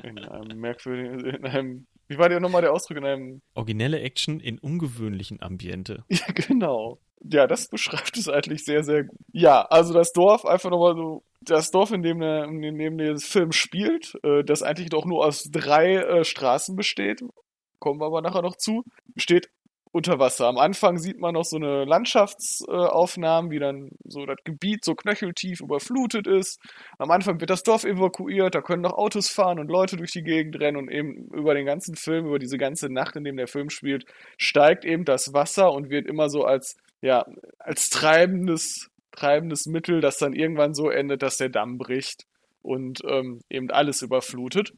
In 0.04 0.20
einem 0.20 0.60
merkwürdigen, 0.60 1.26
in 1.26 1.46
einem 1.46 1.88
wie 2.10 2.18
war 2.18 2.28
der 2.28 2.40
nochmal 2.40 2.62
der 2.62 2.74
Ausdruck 2.74 2.98
in 2.98 3.06
einem. 3.06 3.42
Originelle 3.54 4.02
Action 4.02 4.40
in 4.40 4.60
ungewöhnlichen 4.60 5.42
Ambiente. 5.42 6.04
Ja, 6.10 6.26
genau. 6.34 7.00
Ja, 7.22 7.48
das 7.48 7.68
beschreibt 7.68 8.18
es 8.18 8.30
eigentlich 8.30 8.64
sehr, 8.64 8.84
sehr 8.84 9.04
gut. 9.04 9.18
Ja, 9.32 9.62
also 9.64 9.94
das 9.94 10.12
Dorf, 10.14 10.46
einfach 10.46 10.70
nochmal 10.70 10.96
so, 10.96 11.24
das 11.42 11.70
Dorf, 11.70 11.92
in 11.92 12.02
dem, 12.02 12.20
der, 12.20 12.46
in 12.46 12.62
dem 12.62 12.98
der 12.98 13.18
Film 13.18 13.52
spielt, 13.52 14.18
äh, 14.24 14.44
das 14.44 14.64
eigentlich 14.64 14.90
doch 14.90 15.06
nur 15.06 15.26
aus 15.26 15.50
drei 15.52 15.96
äh, 15.96 16.24
Straßen 16.24 16.76
besteht, 16.76 17.22
kommen 17.80 18.00
wir 18.00 18.06
aber 18.06 18.22
nachher 18.22 18.42
noch 18.42 18.56
zu, 18.56 18.84
besteht 19.14 19.50
unter 19.92 20.20
Wasser. 20.20 20.48
Am 20.48 20.58
Anfang 20.58 20.98
sieht 20.98 21.20
man 21.20 21.34
noch 21.34 21.44
so 21.44 21.58
eine 21.58 21.84
Landschaftsaufnahmen, 21.86 23.50
wie 23.50 23.60
dann 23.60 23.90
so 24.04 24.26
das 24.26 24.38
Gebiet 24.44 24.86
so 24.86 24.94
knöcheltief 24.94 25.62
überflutet 25.62 26.28
ist. 26.28 26.62
Am 27.00 27.10
Anfang 27.10 27.40
wird 27.40 27.50
das 27.50 27.64
Dorf 27.64 27.86
evakuiert, 27.86 28.54
da 28.54 28.62
können 28.62 28.84
noch 28.84 28.94
Autos 28.94 29.30
fahren 29.30 29.60
und 29.60 29.70
Leute 29.70 29.98
durch 29.98 30.12
die 30.12 30.24
Gegend 30.24 30.60
rennen 30.60 30.78
und 30.78 30.92
eben 30.92 31.28
über 31.34 31.56
den 31.56 31.66
ganzen 31.66 31.96
Film, 31.96 32.28
über 32.28 32.40
diese 32.40 32.58
ganze 32.58 32.92
Nacht, 32.92 33.16
in 33.16 33.24
dem 33.24 33.38
der 33.38 33.48
Film 33.48 33.70
spielt, 33.70 34.06
steigt 34.38 34.86
eben 34.86 35.06
das 35.06 35.34
Wasser 35.34 35.72
und 35.72 35.90
wird 35.90 36.06
immer 36.08 36.30
so 36.30 36.44
als, 36.44 36.78
ja, 37.02 37.26
als 37.58 37.90
treibendes, 37.90 38.90
treibendes 39.12 39.66
Mittel, 39.66 40.02
das 40.02 40.18
dann 40.18 40.34
irgendwann 40.34 40.76
so 40.76 40.90
endet, 40.90 41.24
dass 41.24 41.38
der 41.38 41.50
Damm 41.50 41.80
bricht 41.80 42.26
und 42.62 43.02
ähm, 43.06 43.42
eben 43.50 43.72
alles 43.72 44.04
überflutet. 44.04 44.74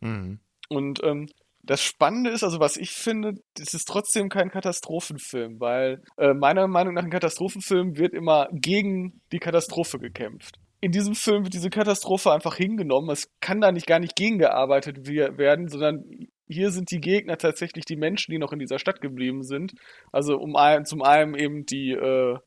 Mhm. 0.00 0.40
Und 0.70 1.02
ähm, 1.02 1.26
das 1.68 1.82
Spannende 1.82 2.30
ist, 2.30 2.42
also 2.42 2.60
was 2.60 2.78
ich 2.78 2.92
finde, 2.92 3.34
es 3.60 3.74
ist 3.74 3.84
trotzdem 3.86 4.30
kein 4.30 4.50
Katastrophenfilm, 4.50 5.60
weil 5.60 6.02
äh, 6.16 6.32
meiner 6.32 6.66
Meinung 6.66 6.94
nach 6.94 7.04
ein 7.04 7.10
Katastrophenfilm 7.10 7.98
wird 7.98 8.14
immer 8.14 8.48
gegen 8.52 9.20
die 9.32 9.38
Katastrophe 9.38 9.98
gekämpft. 9.98 10.58
In 10.80 10.92
diesem 10.92 11.14
Film 11.14 11.44
wird 11.44 11.52
diese 11.52 11.68
Katastrophe 11.68 12.32
einfach 12.32 12.56
hingenommen. 12.56 13.10
Es 13.10 13.28
kann 13.40 13.60
da 13.60 13.70
nicht 13.70 13.86
gar 13.86 13.98
nicht 13.98 14.16
gegengearbeitet 14.16 15.06
werden, 15.06 15.68
sondern 15.68 16.04
hier 16.46 16.70
sind 16.70 16.90
die 16.90 17.00
Gegner 17.00 17.36
tatsächlich 17.36 17.84
die 17.84 17.96
Menschen, 17.96 18.32
die 18.32 18.38
noch 18.38 18.52
in 18.52 18.60
dieser 18.60 18.78
Stadt 18.78 19.02
geblieben 19.02 19.42
sind. 19.42 19.72
Also 20.10 20.38
um 20.38 20.56
ein, 20.56 20.86
zum 20.86 21.02
einen 21.02 21.34
eben 21.34 21.66
die 21.66 21.90
äh, 21.90 22.38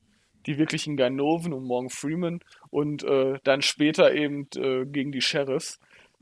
die 0.47 0.57
wirklichen 0.57 0.97
Ganoven 0.97 1.53
und 1.53 1.65
Morgan 1.65 1.89
Freeman 1.89 2.39
und 2.71 3.03
äh, 3.03 3.37
dann 3.43 3.61
später 3.61 4.13
eben 4.13 4.47
äh, 4.55 4.85
gegen 4.85 5.11
die 5.11 5.21
Sheriffs 5.21 5.79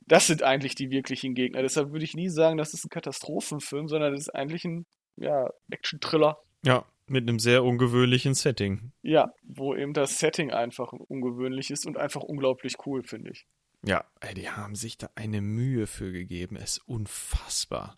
das 0.10 0.28
sind 0.28 0.44
eigentlich 0.44 0.75
die 0.75 0.89
wirklichen 0.89 1.36
Gegner. 1.36 1.62
Deshalb 1.62 1.92
würde 1.92 2.04
ich 2.04 2.16
nie 2.16 2.30
sagen, 2.30 2.58
das 2.58 2.74
ist 2.74 2.84
ein 2.84 2.89
Katastrophenfilm, 2.89 3.88
sondern 3.88 4.12
das 4.12 4.22
ist 4.22 4.36
eigentlich 4.36 4.66
ein 4.66 4.86
ja, 5.16 5.50
Action-Thriller. 5.70 6.38
Ja, 6.66 6.86
mit 7.08 7.30
einem 7.30 7.39
sehr 7.39 7.63
ungewöhnlichen 7.63 8.34
Setting. 8.34 8.92
Ja, 9.04 9.32
wo 9.44 9.75
eben 9.75 9.94
das 9.94 10.18
Setting 10.18 10.51
einfach 10.51 10.92
ungewöhnlich 10.92 11.70
ist 11.70 11.86
und 11.86 11.98
einfach 11.98 12.22
unglaublich 12.22 12.75
cool, 12.86 13.04
finde 13.04 13.32
ich. 13.32 13.46
Ja, 13.86 14.04
ey, 14.20 14.34
die 14.34 14.50
haben 14.50 14.75
sich 14.75 14.98
da 14.98 15.10
eine 15.16 15.42
Mühe 15.42 15.88
für 15.88 16.12
gegeben. 16.12 16.56
Es 16.58 16.78
ist 16.78 16.88
unfassbar. 16.88 17.98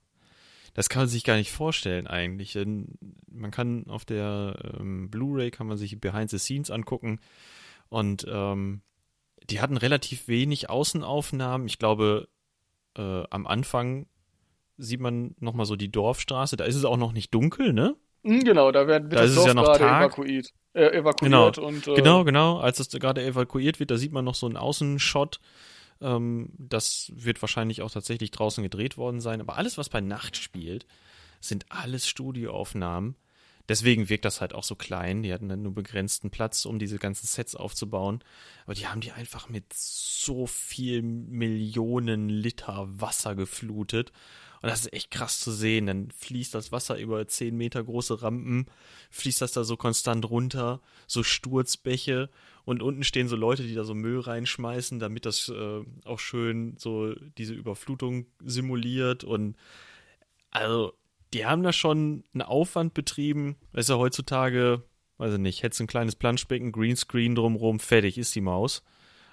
Das 0.74 0.90
kann 0.90 1.04
man 1.04 1.10
sich 1.10 1.24
gar 1.24 1.38
nicht 1.38 1.52
vorstellen 1.52 2.08
eigentlich. 2.08 2.56
Man 2.56 3.52
kann 3.52 3.86
auf 3.88 4.06
der 4.06 4.78
ähm, 4.80 5.10
Blu-ray 5.10 5.50
kann 5.52 5.68
man 5.68 5.78
sich 5.78 6.00
Behind 6.00 6.30
the 6.30 6.38
Scenes 6.38 6.72
angucken 6.72 7.20
und 7.90 8.26
ähm, 8.30 8.82
die 9.52 9.62
hatten 9.62 9.78
relativ 9.78 10.28
wenig 10.28 10.70
Außenaufnahmen. 10.70 11.68
Ich 11.68 11.78
glaube, 11.78 12.28
äh, 12.98 13.24
am 13.30 13.46
Anfang 13.46 14.08
sieht 14.78 15.00
man 15.00 15.36
nochmal 15.40 15.66
so 15.66 15.76
die 15.76 15.92
Dorfstraße. 15.92 16.58
Da 16.58 16.64
ist 16.66 16.76
es 16.76 16.86
auch 16.86 16.98
noch 16.98 17.12
nicht 17.14 17.34
dunkel, 17.34 17.74
ne? 17.74 17.96
Mhm, 18.24 18.44
genau, 18.44 18.72
da 18.72 18.88
wird, 18.88 19.04
wird 19.06 19.14
da 19.14 19.24
das 19.24 19.36
Dorf 19.36 19.48
ja 19.48 19.54
noch 19.54 19.66
gerade 19.66 20.06
evakuiert. 20.06 20.54
Äh, 20.74 20.98
evakuiert 20.98 21.56
genau. 21.56 21.68
und. 21.68 21.88
Äh, 21.88 21.96
genau, 21.96 22.24
genau. 22.24 22.60
Als 22.60 22.80
es 22.80 22.90
gerade 22.90 23.24
evakuiert 23.24 23.80
wird, 23.80 23.92
da 23.92 23.98
sieht 23.98 24.12
man 24.12 24.26
noch 24.26 24.36
so 24.36 24.46
einen 24.46 24.58
Außenshot. 24.58 25.40
Ähm, 26.02 26.50
das 26.58 27.12
wird 27.16 27.42
wahrscheinlich 27.42 27.82
auch 27.82 27.92
tatsächlich 27.92 28.32
draußen 28.32 28.64
gedreht 28.64 28.98
worden 28.98 29.20
sein. 29.20 29.42
Aber 29.42 29.58
alles, 29.58 29.78
was 29.78 29.90
bei 29.90 30.02
Nacht 30.02 30.38
spielt, 30.38 30.86
sind 31.40 31.66
alles 31.70 32.08
Studioaufnahmen. 32.08 33.16
Deswegen 33.70 34.10
wirkt 34.10 34.26
das 34.26 34.42
halt 34.42 34.54
auch 34.54 34.64
so 34.64 34.76
klein. 34.76 35.24
Die 35.24 35.34
hatten 35.34 35.50
dann 35.50 35.62
nur 35.62 35.74
begrenzten 35.74 36.30
Platz, 36.30 36.66
um 36.66 36.80
diese 36.80 36.98
ganzen 36.98 37.28
Sets 37.28 37.56
aufzubauen. 37.56 38.24
Aber 38.66 38.74
die 38.74 38.88
haben 38.88 39.02
die 39.02 39.12
einfach 39.12 39.50
mit 39.50 39.74
so 39.74 40.48
viel 40.48 41.02
Millionen 41.02 42.30
Liter 42.30 42.88
Wasser 42.90 43.36
geflutet. 43.36 44.12
Und 44.62 44.70
das 44.70 44.82
ist 44.82 44.94
echt 44.94 45.12
krass 45.12 45.40
zu 45.40 45.52
sehen. 45.52 45.88
Dann 45.88 46.12
fließt 46.12 46.54
das 46.54 46.72
Wasser 46.72 46.98
über 46.98 47.28
10 47.28 47.56
Meter 47.56 47.84
große 47.84 48.22
Rampen, 48.22 48.68
fließt 49.10 49.42
das 49.42 49.54
da 49.54 49.64
so 49.64 49.76
konstant 49.76 50.30
runter, 50.30 50.82
so 51.08 51.24
Sturzbäche. 51.24 52.30
Und 52.64 52.84
unten 52.84 53.04
stehen 53.04 53.28
so 53.28 53.36
Leute, 53.36 53.64
die 53.64 53.74
da 53.74 53.84
so 53.84 53.96
Müll 53.96 54.20
reinschmeißen, 54.20 55.00
damit 55.00 55.26
das 55.26 55.50
äh, 55.50 55.82
auch 56.06 56.20
schön 56.20 56.76
so 56.78 57.16
diese 57.38 57.56
Überflutung 57.56 58.28
simuliert. 58.44 59.24
Und 59.24 59.56
also, 60.52 60.94
die 61.34 61.46
haben 61.46 61.64
da 61.64 61.74
schon 61.74 62.24
einen 62.34 62.42
Aufwand 62.42 62.94
betrieben. 62.94 63.58
Ist 63.74 63.90
ja 63.90 63.98
heutzutage, 63.98 64.84
weiß 65.18 65.34
ich 65.34 65.40
nicht, 65.40 65.64
hättest 65.64 65.82
ein 65.82 65.88
kleines 65.88 66.16
Planschbecken, 66.16 66.72
Greenscreen 66.72 67.36
drumrum, 67.36 67.80
fertig 67.80 68.18
ist 68.18 68.36
die 68.36 68.42
Maus. 68.42 68.84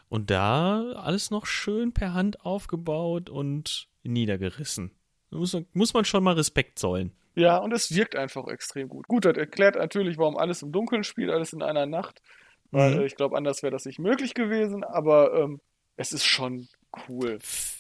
Und 0.09 0.31
da 0.31 0.93
alles 0.95 1.31
noch 1.31 1.47
schön 1.47 1.93
per 1.93 2.15
Hand 2.15 2.45
aufgebaut 2.45 3.29
und 3.29 3.89
niedergerissen. 4.05 4.93
Muss, 5.31 5.57
muss 5.75 5.93
man 5.93 6.05
schon 6.05 6.25
mal 6.25 6.35
Respekt 6.35 6.79
zollen. 6.79 7.13
Ja, 7.35 7.59
und 7.59 7.73
es 7.73 7.95
wirkt 7.95 8.17
einfach 8.17 8.49
extrem 8.49 8.89
gut. 8.89 9.07
Gut, 9.07 9.25
das 9.25 9.37
erklärt 9.37 9.77
natürlich, 9.77 10.19
warum 10.19 10.37
alles 10.37 10.63
im 10.63 10.73
Dunkeln 10.73 11.05
spielt, 11.05 11.31
alles 11.31 11.53
in 11.53 11.63
einer 11.63 11.87
Nacht. 11.87 12.23
Weil 12.71 12.97
mhm. 12.97 13.03
ich 13.03 13.17
glaube, 13.17 13.37
anders 13.37 13.63
wäre 13.63 13.71
das 13.71 13.85
nicht 13.85 13.99
möglich 13.99 14.35
gewesen, 14.35 14.83
aber 14.83 15.35
ähm, 15.35 15.61
es 15.97 16.13
ist 16.13 16.25
schon 16.25 16.69
cool. 17.09 17.39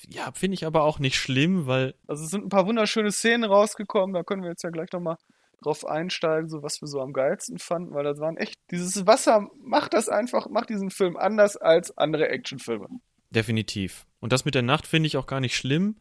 Ja, 0.09 0.33
finde 0.33 0.55
ich 0.55 0.67
aber 0.67 0.83
auch 0.83 0.99
nicht 0.99 1.17
schlimm, 1.17 1.67
weil. 1.67 1.95
Also 2.07 2.25
es 2.25 2.31
sind 2.31 2.45
ein 2.45 2.49
paar 2.49 2.67
wunderschöne 2.67 3.13
Szenen 3.13 3.45
rausgekommen, 3.45 4.15
da 4.15 4.23
können 4.23 4.43
wir 4.43 4.51
jetzt 4.51 4.63
ja 4.63 4.71
gleich 4.71 4.93
nochmal 4.93 5.17
drauf 5.63 5.87
einsteigen, 5.87 6.49
so 6.49 6.63
was 6.63 6.81
wir 6.81 6.89
so 6.89 7.01
am 7.01 7.13
geilsten 7.13 7.59
fanden, 7.59 7.93
weil 7.93 8.05
das 8.05 8.21
waren 8.21 8.37
echt, 8.37 8.61
dieses 8.71 9.07
Wasser 9.07 9.49
macht 9.61 9.95
das 9.95 10.09
einfach, 10.09 10.49
macht 10.49 10.71
diesen 10.71 10.91
Film 10.91 11.17
anders 11.17 11.57
als 11.57 11.97
andere 11.99 12.29
Actionfilme. 12.29 12.89
Definitiv. 13.31 14.07
Und 14.21 14.33
das 14.33 14.45
mit 14.45 14.55
der 14.55 14.63
Nacht 14.63 14.87
finde 14.87 15.09
ich 15.09 15.17
auch 15.17 15.27
gar 15.27 15.41
nicht 15.41 15.57
schlimm, 15.57 15.97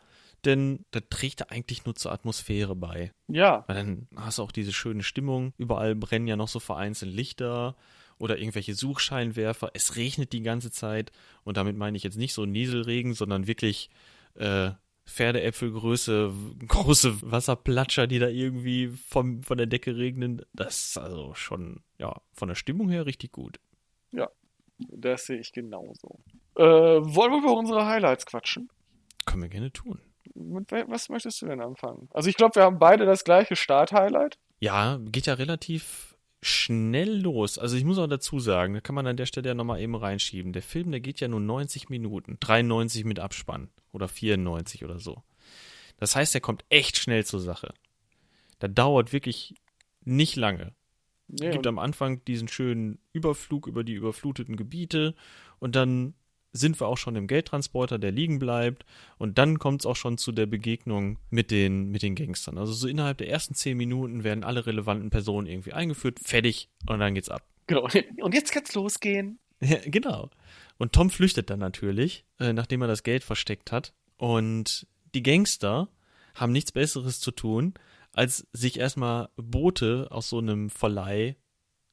denn 0.46 0.86
das 0.92 1.04
trägt 1.10 1.42
da 1.42 1.46
eigentlich 1.50 1.86
nur 1.86 1.96
zur 1.96 2.12
Atmosphäre 2.12 2.76
bei. 2.76 3.12
Ja. 3.28 3.64
Weil 3.68 3.76
dann 3.76 4.08
hast 4.16 4.38
du 4.38 4.44
auch 4.44 4.52
diese 4.52 4.74
schöne 4.74 5.04
Stimmung. 5.04 5.54
Überall 5.58 5.96
brennen 5.96 6.28
ja 6.28 6.36
noch 6.36 6.48
so 6.48 6.60
vereinzelt 6.60 7.14
Lichter 7.14 7.76
oder 8.20 8.38
irgendwelche 8.38 8.74
Suchscheinwerfer. 8.74 9.72
Es 9.74 9.96
regnet 9.96 10.34
die 10.34 10.42
ganze 10.42 10.72
Zeit 10.72 11.12
und 11.44 11.58
damit 11.58 11.78
meine 11.78 11.98
ich 11.98 12.04
jetzt 12.04 12.18
nicht 12.18 12.34
so 12.34 12.46
Nieselregen, 12.46 13.14
sondern 13.14 13.48
wirklich 13.48 13.90
äh, 14.36 14.72
Pferdeäpfelgröße, 15.06 16.34
große 16.68 17.32
Wasserplatscher, 17.32 18.08
die 18.08 18.20
da 18.20 18.28
irgendwie 18.28 18.88
vom, 18.88 19.42
von 19.44 19.58
der 19.58 19.68
Decke 19.68 19.96
regnen. 19.96 20.42
Das 20.54 20.90
ist 20.90 20.98
also 20.98 21.34
schon, 21.34 21.82
ja, 21.98 22.22
von 22.34 22.50
der 22.50 22.56
Stimmung 22.56 22.90
her 22.90 23.06
richtig 23.06 23.32
gut. 23.32 23.60
Ja, 24.12 24.30
das 24.78 25.26
sehe 25.26 25.40
ich 25.40 25.54
genauso. 25.54 26.20
Äh, 26.56 26.64
wollen 26.64 27.32
wir 27.32 27.40
über 27.40 27.54
unsere 27.54 27.86
Highlights 27.86 28.26
quatschen? 28.26 28.70
Können 29.26 29.44
wir 29.44 29.50
gerne 29.50 29.72
tun 29.72 30.02
mit 30.38 30.72
was 30.72 31.10
möchtest 31.10 31.42
du 31.42 31.48
denn 31.48 31.62
anfangen? 31.62 32.10
Also 32.14 32.30
ich 32.30 32.36
glaube, 32.36 32.56
wir 32.56 32.64
haben 32.64 32.80
beide 32.80 33.06
das 33.06 33.24
gleiche 33.24 33.56
Start-Highlight. 33.56 34.38
Ja, 34.60 35.00
geht 35.04 35.26
ja 35.26 35.34
relativ 35.34 36.07
schnell 36.41 37.22
los. 37.22 37.58
Also 37.58 37.77
ich 37.77 37.84
muss 37.84 37.98
auch 37.98 38.08
dazu 38.08 38.39
sagen, 38.39 38.75
da 38.75 38.82
kann 38.82 38.96
man 38.96 39.08
an 39.08 39.17
der 39.17 39.25
Stelle 39.25 39.50
ja 39.50 39.56
nochmal 39.56 39.82
eben 39.82 39.96
reinschieben. 39.96 40.53
Der 40.53 40.62
Film, 40.62 40.91
der 40.91 41.00
geht 41.00 41.20
ja 41.20 41.27
nur 41.27 41.39
90 41.39 41.89
Minuten. 41.89 42.38
93 42.39 43.06
mit 43.06 43.20
Abspann. 43.20 43.70
Oder 43.91 44.08
94 44.08 44.84
oder 44.84 45.00
so. 45.00 45.24
Das 45.98 46.15
heißt, 46.15 46.36
er 46.36 46.41
kommt 46.41 46.63
echt 46.70 46.98
schnell 46.98 47.25
zur 47.25 47.39
Sache. 47.39 47.74
Da 48.59 48.68
dauert 48.68 49.14
wirklich 49.14 49.55
nicht 50.03 50.35
lange. 50.35 50.74
Nee, 51.27 51.51
gibt 51.51 51.68
am 51.68 51.79
Anfang 51.79 52.24
diesen 52.25 52.48
schönen 52.48 53.00
Überflug 53.12 53.68
über 53.68 53.83
die 53.83 53.94
überfluteten 53.94 54.55
Gebiete 54.55 55.14
und 55.59 55.75
dann 55.75 56.14
sind 56.57 56.79
wir 56.79 56.87
auch 56.87 56.98
schon 56.98 57.15
im 57.15 57.27
Geldtransporter, 57.27 58.00
der 58.00 58.11
liegen 58.11 58.39
bleibt. 58.39 58.85
Und 59.17 59.37
dann 59.37 59.59
kommt 59.59 59.81
es 59.81 59.85
auch 59.85 59.96
schon 59.96 60.17
zu 60.17 60.31
der 60.31 60.46
Begegnung 60.46 61.17
mit 61.29 61.51
den, 61.51 61.89
mit 61.89 62.01
den 62.01 62.15
Gangstern. 62.15 62.57
Also 62.57 62.74
so 62.74 62.87
innerhalb 62.87 63.20
der 63.20 63.29
ersten 63.29 63.55
zehn 63.55 63.77
Minuten 63.77 64.24
werden 64.24 64.43
alle 64.43 64.65
relevanten 64.65 65.09
Personen 65.09 65.48
irgendwie 65.48 65.74
eingeführt, 65.74 66.20
fertig 66.20 66.70
und 66.87 67.00
dann 67.00 67.15
geht's 67.15 67.29
ab. 67.29 67.43
Genau. 67.67 67.87
Und 68.22 68.33
jetzt 68.33 68.51
kann's 68.51 68.74
losgehen. 68.75 69.39
Ja, 69.59 69.79
genau. 69.85 70.29
Und 70.77 70.93
Tom 70.93 71.09
flüchtet 71.09 71.50
dann 71.50 71.59
natürlich, 71.59 72.25
äh, 72.39 72.53
nachdem 72.53 72.81
er 72.81 72.87
das 72.87 73.03
Geld 73.03 73.24
versteckt 73.24 73.72
hat. 73.72 73.93
Und 74.17 74.87
die 75.13 75.24
Gangster 75.24 75.89
haben 76.35 76.51
nichts 76.51 76.72
Besseres 76.72 77.20
zu 77.20 77.31
tun, 77.31 77.74
als 78.13 78.48
sich 78.53 78.79
erstmal 78.79 79.29
Boote 79.35 80.07
aus 80.11 80.29
so 80.29 80.37
einem 80.37 80.70
Verleih 80.70 81.35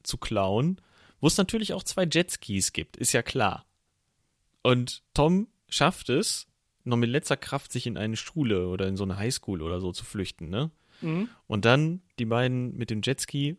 zu 0.02 0.16
klauen, 0.16 0.80
wo 1.20 1.26
es 1.26 1.36
natürlich 1.36 1.72
auch 1.72 1.82
zwei 1.82 2.04
Jetskis 2.04 2.72
gibt, 2.72 2.96
ist 2.96 3.12
ja 3.12 3.22
klar. 3.22 3.66
Und 4.64 5.02
Tom 5.12 5.48
schafft 5.68 6.08
es, 6.08 6.46
noch 6.84 6.96
mit 6.96 7.10
letzter 7.10 7.36
Kraft 7.36 7.70
sich 7.70 7.86
in 7.86 7.98
eine 7.98 8.16
Schule 8.16 8.68
oder 8.68 8.88
in 8.88 8.96
so 8.96 9.04
eine 9.04 9.18
Highschool 9.18 9.60
oder 9.60 9.78
so 9.78 9.92
zu 9.92 10.04
flüchten, 10.04 10.48
ne? 10.48 10.70
Mhm. 11.02 11.28
Und 11.46 11.66
dann 11.66 12.00
die 12.18 12.24
beiden 12.24 12.74
mit 12.74 12.88
dem 12.88 13.02
Jetski 13.02 13.58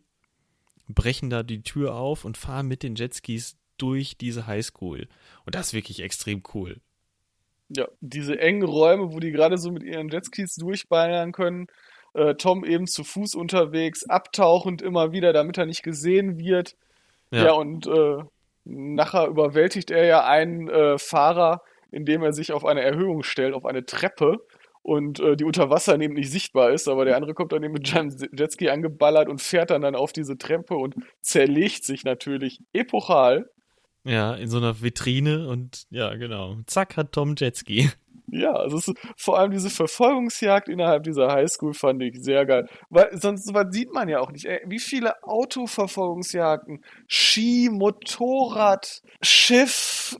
brechen 0.87 1.29
da 1.29 1.43
die 1.43 1.61
Tür 1.61 1.95
auf 1.95 2.25
und 2.25 2.37
fahren 2.37 2.67
mit 2.67 2.81
den 2.81 2.95
Jetskis 2.95 3.55
durch 3.77 4.17
diese 4.17 4.47
Highschool. 4.47 5.07
Und 5.45 5.55
das 5.55 5.67
ist 5.67 5.73
wirklich 5.73 6.01
extrem 6.01 6.41
cool. 6.53 6.81
Ja, 7.69 7.87
diese 8.01 8.39
engen 8.39 8.63
Räume, 8.63 9.13
wo 9.13 9.19
die 9.19 9.31
gerade 9.31 9.57
so 9.57 9.71
mit 9.71 9.83
ihren 9.83 10.09
Jetskis 10.09 10.55
durchballern 10.55 11.31
können. 11.31 11.67
Äh, 12.13 12.35
Tom 12.35 12.65
eben 12.65 12.87
zu 12.87 13.03
Fuß 13.03 13.35
unterwegs, 13.35 14.05
abtauchend 14.05 14.81
immer 14.81 15.11
wieder, 15.11 15.33
damit 15.33 15.57
er 15.57 15.65
nicht 15.67 15.83
gesehen 15.83 16.39
wird. 16.39 16.75
Ja, 17.29 17.45
ja 17.45 17.51
und 17.53 17.85
äh, 17.85 18.23
Nachher 18.65 19.27
überwältigt 19.27 19.91
er 19.91 20.05
ja 20.05 20.25
einen 20.25 20.69
äh, 20.69 20.97
Fahrer, 20.97 21.61
indem 21.91 22.23
er 22.23 22.33
sich 22.33 22.51
auf 22.51 22.65
eine 22.65 22.81
Erhöhung 22.81 23.23
stellt, 23.23 23.53
auf 23.53 23.65
eine 23.65 23.85
Treppe 23.85 24.39
und 24.81 25.19
äh, 25.19 25.35
die 25.35 25.43
unter 25.43 25.69
Wasser 25.69 25.97
neben 25.97 26.13
nicht 26.13 26.29
sichtbar 26.29 26.71
ist, 26.71 26.87
aber 26.87 27.05
der 27.05 27.15
andere 27.15 27.33
kommt 27.33 27.51
dann 27.51 27.63
eben 27.63 27.73
mit 27.73 27.87
seinem 27.87 28.15
Jetski 28.37 28.69
angeballert 28.69 29.29
und 29.29 29.41
fährt 29.41 29.71
dann, 29.71 29.81
dann 29.81 29.95
auf 29.95 30.13
diese 30.13 30.37
Treppe 30.37 30.75
und 30.75 30.95
zerlegt 31.21 31.83
sich 31.83 32.03
natürlich 32.03 32.59
epochal. 32.73 33.49
Ja, 34.03 34.35
in 34.35 34.47
so 34.47 34.57
einer 34.57 34.81
Vitrine 34.83 35.47
und 35.47 35.85
ja, 35.89 36.13
genau. 36.15 36.57
Zack 36.67 36.97
hat 36.97 37.11
Tom 37.11 37.35
Jetski. 37.35 37.89
Ja, 38.27 38.53
also 38.53 38.77
es, 38.77 38.91
vor 39.15 39.37
allem 39.37 39.51
diese 39.51 39.69
Verfolgungsjagd 39.69 40.67
innerhalb 40.67 41.03
dieser 41.03 41.31
Highschool 41.31 41.73
fand 41.73 42.01
ich 42.01 42.21
sehr 42.23 42.45
geil. 42.45 42.67
Weil 42.89 43.15
sonst 43.17 43.45
sowas 43.45 43.67
sieht 43.71 43.93
man 43.93 44.09
ja 44.09 44.19
auch 44.19 44.31
nicht. 44.31 44.45
Ey, 44.45 44.61
wie 44.65 44.79
viele 44.79 45.23
Autoverfolgungsjagden, 45.23 46.83
Ski, 47.07 47.69
Motorrad, 47.71 49.01
Schiff, 49.21 50.17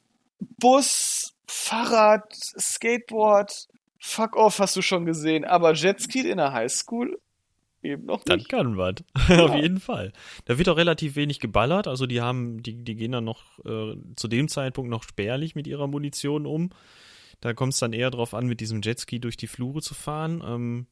Bus, 0.59 1.35
Fahrrad, 1.47 2.31
Skateboard, 2.33 3.67
fuck 3.99 4.35
off 4.35 4.59
hast 4.59 4.75
du 4.75 4.81
schon 4.81 5.05
gesehen. 5.05 5.45
Aber 5.45 5.73
Jetski 5.73 6.29
in 6.29 6.37
der 6.37 6.53
Highschool 6.53 7.19
eben 7.85 8.05
noch 8.05 8.25
nicht. 8.25 8.29
Dann 8.29 8.43
kann 8.43 8.77
was. 8.77 8.95
Ja. 9.29 9.45
Auf 9.45 9.55
jeden 9.55 9.79
Fall. 9.79 10.11
Da 10.45 10.57
wird 10.57 10.69
auch 10.69 10.77
relativ 10.77 11.15
wenig 11.15 11.39
geballert. 11.39 11.87
Also 11.87 12.05
die 12.05 12.21
haben, 12.21 12.61
die, 12.61 12.83
die 12.83 12.95
gehen 12.95 13.11
dann 13.11 13.23
noch 13.23 13.59
äh, 13.65 13.95
zu 14.15 14.27
dem 14.27 14.47
Zeitpunkt 14.47 14.89
noch 14.89 15.03
spärlich 15.03 15.55
mit 15.55 15.65
ihrer 15.67 15.87
Munition 15.87 16.45
um. 16.45 16.69
Da 17.45 17.53
kommt 17.53 17.73
es 17.73 17.79
dann 17.79 17.93
eher 17.93 18.09
darauf 18.09 18.33
an, 18.33 18.47
mit 18.47 18.59
diesem 18.59 18.81
Jetski 18.81 19.19
durch 19.19 19.37
die 19.37 19.45
Flure 19.45 19.79
zu 19.79 19.93
fahren. 19.93 20.43
Ähm, 20.43 20.87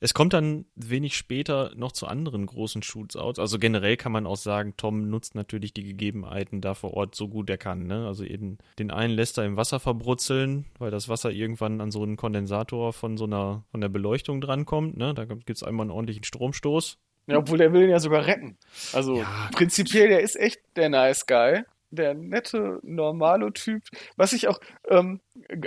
es 0.00 0.14
kommt 0.14 0.32
dann 0.32 0.64
wenig 0.74 1.16
später 1.16 1.70
noch 1.76 1.92
zu 1.92 2.08
anderen 2.08 2.44
großen 2.44 2.82
Shootouts. 2.82 3.38
Also 3.38 3.60
generell 3.60 3.96
kann 3.96 4.10
man 4.10 4.26
auch 4.26 4.36
sagen, 4.36 4.74
Tom 4.76 5.08
nutzt 5.08 5.36
natürlich 5.36 5.72
die 5.74 5.84
Gegebenheiten 5.84 6.60
da 6.60 6.74
vor 6.74 6.94
Ort 6.94 7.14
so 7.14 7.28
gut 7.28 7.48
er 7.50 7.56
kann. 7.56 7.86
Ne? 7.86 8.04
Also 8.04 8.24
eben 8.24 8.58
den 8.80 8.90
einen 8.90 9.14
lässt 9.14 9.38
er 9.38 9.44
im 9.44 9.56
Wasser 9.56 9.78
verbrutzeln, 9.78 10.64
weil 10.80 10.90
das 10.90 11.08
Wasser 11.08 11.30
irgendwann 11.30 11.80
an 11.80 11.92
so 11.92 12.02
einen 12.02 12.16
Kondensator 12.16 12.92
von 12.92 13.16
so 13.16 13.26
einer 13.26 13.62
von 13.70 13.80
der 13.80 13.88
Beleuchtung 13.88 14.40
drankommt. 14.40 14.96
Ne? 14.96 15.14
Da 15.14 15.24
gibt 15.24 15.48
es 15.50 15.62
einmal 15.62 15.84
einen 15.84 15.92
ordentlichen 15.92 16.24
Stromstoß. 16.24 16.98
Ja, 17.28 17.38
obwohl 17.38 17.58
der 17.58 17.72
will 17.72 17.84
ihn 17.84 17.90
ja 17.90 18.00
sogar 18.00 18.26
retten. 18.26 18.58
Also 18.92 19.18
ja, 19.18 19.50
prinzipiell, 19.52 20.08
der 20.08 20.22
ist 20.22 20.34
echt 20.34 20.62
der 20.74 20.88
Nice 20.88 21.26
Guy 21.26 21.62
der 21.96 22.14
nette, 22.14 22.78
normale 22.82 23.52
Typ. 23.52 23.82
Was 24.16 24.32
ich 24.32 24.48
auch 24.48 24.60
ähm, 24.88 25.20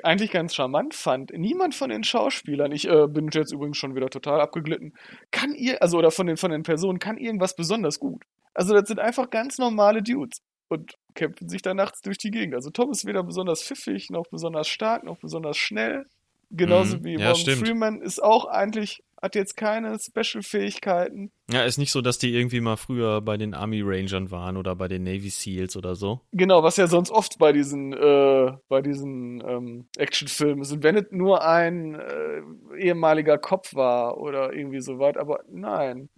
eigentlich 0.04 0.32
ganz 0.32 0.56
charmant 0.56 0.94
fand, 0.94 1.32
niemand 1.38 1.76
von 1.76 1.90
den 1.90 2.04
Schauspielern, 2.04 2.72
ich 2.72 2.88
äh, 2.88 3.08
bin 3.08 3.30
jetzt 3.32 3.52
übrigens 3.52 3.78
schon 3.78 3.96
wieder 3.96 4.10
total 4.10 4.40
abgeglitten, 4.42 4.94
kann 5.32 5.54
ihr, 5.54 5.82
also 5.82 5.98
oder 5.98 6.12
von 6.12 6.28
den, 6.28 6.38
von 6.38 6.52
den 6.52 6.64
Personen, 6.64 7.00
kann 7.00 7.18
irgendwas 7.18 7.56
besonders 7.56 8.00
gut. 8.00 8.24
Also 8.54 8.74
das 8.74 8.88
sind 8.88 9.00
einfach 9.00 9.30
ganz 9.30 9.58
normale 9.58 10.02
Dudes 10.02 10.42
und 10.70 10.96
kämpfen 11.16 11.50
sich 11.50 11.62
da 11.62 11.74
nachts 11.74 12.02
durch 12.02 12.18
die 12.18 12.32
Gegend. 12.32 12.56
Also 12.56 12.70
Tom 12.70 12.92
ist 12.92 13.06
weder 13.06 13.24
besonders 13.24 13.64
pfiffig, 13.64 14.10
noch 14.10 14.28
besonders 14.28 14.68
stark, 14.68 15.04
noch 15.04 15.18
besonders 15.18 15.58
schnell. 15.58 16.06
Genauso 16.52 16.98
mhm, 16.98 17.04
wie 17.04 17.14
ja, 17.14 17.32
Morgan. 17.32 17.56
Freeman 17.56 18.02
ist 18.02 18.24
auch 18.24 18.46
eigentlich 18.46 19.04
hat 19.22 19.36
jetzt 19.36 19.58
keine 19.58 19.98
Special-Fähigkeiten. 20.00 21.32
Ja, 21.52 21.64
ist 21.64 21.78
nicht 21.78 21.92
so, 21.92 22.02
dass 22.02 22.18
die 22.18 22.34
irgendwie 22.34 22.62
mal 22.62 22.78
früher 22.78 23.22
bei 23.22 23.38
den 23.38 23.54
Army 23.54 23.82
Rangern 23.84 24.32
waren 24.32 24.58
oder 24.58 24.76
bei 24.76 24.88
den 24.88 25.04
Navy 25.04 25.30
Seals 25.30 25.76
oder 25.76 25.96
so. 25.96 26.22
Genau, 26.32 26.64
was 26.64 26.78
ja 26.78 26.88
sonst 26.88 27.12
oft 27.12 27.38
bei 27.38 27.52
diesen, 27.52 27.94
äh, 27.94 28.52
bei 28.68 28.82
diesen 28.82 29.42
ähm, 29.46 29.88
Actionfilmen 29.98 30.62
ist. 30.62 30.72
Und 30.72 30.84
wenn 30.84 30.96
es 30.96 31.06
nur 31.12 31.46
ein 31.46 31.96
äh, 31.96 32.42
ehemaliger 32.78 33.38
Kopf 33.38 33.76
war 33.76 34.18
oder 34.18 34.54
irgendwie 34.54 34.82
so 34.82 35.00
weit, 35.00 35.18
aber 35.18 35.44
nein. 35.50 36.10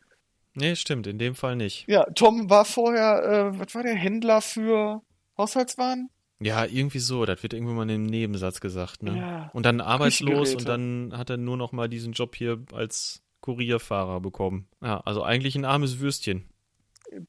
Nee, 0.53 0.75
stimmt, 0.75 1.07
in 1.07 1.17
dem 1.17 1.35
Fall 1.35 1.55
nicht. 1.55 1.87
Ja, 1.87 2.03
Tom 2.13 2.49
war 2.49 2.65
vorher, 2.65 3.23
äh, 3.23 3.59
was 3.59 3.73
war 3.73 3.83
der 3.83 3.95
Händler 3.95 4.41
für 4.41 5.01
Haushaltswaren? 5.37 6.09
Ja, 6.41 6.65
irgendwie 6.65 6.99
so. 6.99 7.25
Das 7.25 7.41
wird 7.43 7.53
irgendwann 7.53 7.75
mal 7.75 7.83
in 7.83 7.91
einem 7.91 8.05
Nebensatz 8.05 8.61
gesagt, 8.61 9.03
ne? 9.03 9.17
Ja. 9.17 9.51
Und 9.53 9.65
dann 9.65 9.79
arbeitslos 9.79 10.55
und 10.55 10.67
dann 10.67 11.13
hat 11.15 11.29
er 11.29 11.37
nur 11.37 11.55
noch 11.55 11.71
mal 11.71 11.87
diesen 11.87 12.13
Job 12.13 12.35
hier 12.35 12.63
als 12.73 13.23
Kurierfahrer 13.41 14.21
bekommen. 14.21 14.67
Ja, 14.81 14.99
also 15.01 15.23
eigentlich 15.23 15.55
ein 15.55 15.65
armes 15.65 15.99
Würstchen. 15.99 16.49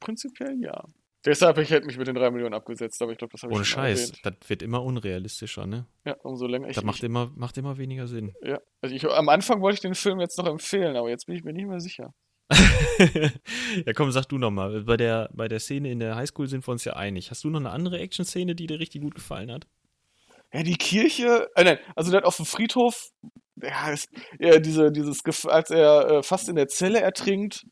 Prinzipiell 0.00 0.58
ja. 0.60 0.84
Deshalb, 1.24 1.58
ich 1.58 1.70
hätte 1.70 1.86
mich 1.86 1.98
mit 1.98 2.08
den 2.08 2.16
drei 2.16 2.30
Millionen 2.30 2.54
abgesetzt, 2.54 3.00
aber 3.00 3.12
ich 3.12 3.18
glaube, 3.18 3.32
das 3.32 3.42
habe 3.42 3.52
ich 3.52 3.56
Ohne 3.56 3.64
Scheiß, 3.64 4.10
erwähnt. 4.10 4.20
das 4.40 4.50
wird 4.50 4.62
immer 4.62 4.82
unrealistischer, 4.82 5.66
ne? 5.66 5.86
Ja, 6.04 6.16
umso 6.22 6.46
länger 6.46 6.68
ich. 6.68 6.74
Das 6.74 6.84
macht, 6.84 7.02
immer, 7.04 7.30
macht 7.36 7.56
immer 7.58 7.78
weniger 7.78 8.08
Sinn. 8.08 8.34
Ja, 8.42 8.60
also 8.80 8.94
ich, 8.94 9.08
am 9.08 9.28
Anfang 9.28 9.60
wollte 9.60 9.74
ich 9.74 9.80
den 9.80 9.94
Film 9.94 10.18
jetzt 10.18 10.36
noch 10.38 10.46
empfehlen, 10.46 10.96
aber 10.96 11.10
jetzt 11.10 11.26
bin 11.26 11.36
ich 11.36 11.44
mir 11.44 11.52
nicht 11.52 11.68
mehr 11.68 11.78
sicher. 11.80 12.12
ja, 13.86 13.92
komm, 13.94 14.10
sag 14.10 14.26
du 14.26 14.38
nochmal. 14.38 14.84
Bei 14.84 14.96
der, 14.96 15.30
bei 15.32 15.48
der 15.48 15.60
Szene 15.60 15.90
in 15.90 16.00
der 16.00 16.16
Highschool 16.16 16.46
sind 16.46 16.66
wir 16.66 16.72
uns 16.72 16.84
ja 16.84 16.94
einig. 16.94 17.30
Hast 17.30 17.44
du 17.44 17.50
noch 17.50 17.60
eine 17.60 17.70
andere 17.70 17.98
Action-Szene, 17.98 18.54
die 18.54 18.66
dir 18.66 18.78
richtig 18.78 19.02
gut 19.02 19.14
gefallen 19.14 19.50
hat? 19.50 19.66
Ja, 20.52 20.62
die 20.62 20.76
Kirche, 20.76 21.48
äh, 21.54 21.64
nein, 21.64 21.78
also 21.96 22.12
dann 22.12 22.24
auf 22.24 22.36
dem 22.36 22.44
Friedhof, 22.44 23.10
ja, 23.56 23.90
ist, 23.90 24.10
ja 24.38 24.58
diese, 24.58 24.92
dieses, 24.92 25.24
als 25.46 25.70
er 25.70 26.10
äh, 26.10 26.22
fast 26.22 26.48
in 26.48 26.56
der 26.56 26.68
Zelle 26.68 27.00
ertrinkt, 27.00 27.64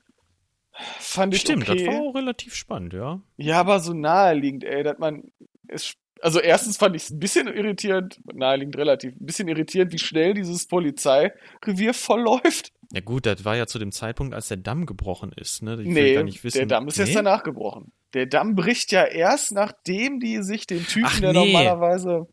fand 0.73 1.35
ich 1.35 1.43
Stimmt, 1.43 1.69
okay. 1.69 1.85
das 1.85 1.95
war 1.95 2.01
auch 2.01 2.15
relativ 2.15 2.55
spannend, 2.55 2.95
ja. 2.95 3.21
Ja, 3.37 3.61
aber 3.61 3.81
so 3.81 3.93
naheliegend, 3.93 4.65
ey, 4.65 4.83
dass 4.83 4.99
man, 4.99 5.31
es, 5.69 5.95
also 6.23 6.41
erstens 6.41 6.77
fand 6.77 6.97
ich 6.97 7.05
es 7.05 7.11
ein 7.11 7.19
bisschen 7.19 7.47
irritierend, 7.49 8.21
naheliegend 8.33 8.77
relativ, 8.77 9.15
ein 9.15 9.27
bisschen 9.27 9.49
irritierend, 9.49 9.93
wie 9.93 9.99
schnell 9.99 10.35
dieses 10.35 10.67
Polizeirevier 10.67 11.95
vollläuft. 11.95 12.73
Ja 12.93 13.01
gut, 13.01 13.27
das 13.27 13.45
war 13.45 13.57
ja 13.57 13.67
zu 13.67 13.79
dem 13.79 13.93
Zeitpunkt, 13.93 14.35
als 14.35 14.49
der 14.49 14.57
Damm 14.57 14.87
gebrochen 14.87 15.33
ist. 15.33 15.63
Ne? 15.63 15.81
Ich 15.81 15.89
nee, 15.89 16.15
der 16.15 16.67
Damm 16.67 16.89
ist 16.89 16.99
nee? 16.99 17.05
jetzt 17.05 17.15
danach 17.15 17.43
gebrochen. 17.43 17.93
Der 18.15 18.27
Damm 18.27 18.57
bricht 18.57 18.91
ja 18.91 19.05
erst, 19.05 19.53
nachdem 19.53 20.19
die 20.19 20.43
sich 20.43 20.67
den 20.67 20.85
Typen, 20.85 21.07
Ach, 21.07 21.21
der 21.21 21.33
nee. 21.33 21.53
normalerweise... 21.53 22.27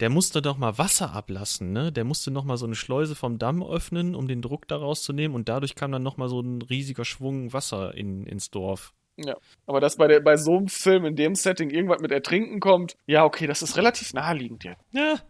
Der 0.00 0.08
musste 0.08 0.40
doch 0.40 0.56
mal 0.56 0.78
Wasser 0.78 1.12
ablassen, 1.12 1.72
ne? 1.72 1.92
Der 1.92 2.04
musste 2.04 2.30
noch 2.30 2.44
mal 2.44 2.56
so 2.56 2.64
eine 2.64 2.74
Schleuse 2.74 3.14
vom 3.14 3.38
Damm 3.38 3.62
öffnen, 3.62 4.14
um 4.14 4.28
den 4.28 4.40
Druck 4.40 4.66
daraus 4.66 5.02
zu 5.02 5.12
nehmen. 5.12 5.34
Und 5.34 5.50
dadurch 5.50 5.74
kam 5.74 5.92
dann 5.92 6.02
noch 6.02 6.16
mal 6.16 6.30
so 6.30 6.40
ein 6.40 6.62
riesiger 6.62 7.04
Schwung 7.04 7.52
Wasser 7.52 7.94
in, 7.94 8.24
ins 8.24 8.50
Dorf. 8.50 8.94
Ja, 9.24 9.36
aber 9.66 9.80
dass 9.80 9.96
bei, 9.96 10.06
der, 10.08 10.20
bei 10.20 10.36
so 10.36 10.56
einem 10.56 10.68
Film 10.68 11.04
in 11.04 11.16
dem 11.16 11.34
Setting 11.34 11.70
irgendwas 11.70 12.00
mit 12.00 12.10
Ertrinken 12.10 12.60
kommt, 12.60 12.96
ja, 13.06 13.24
okay, 13.24 13.46
das 13.46 13.62
ist 13.62 13.76
relativ 13.76 14.14
naheliegend 14.14 14.64
jetzt. 14.64 14.82
Ja. 14.92 15.20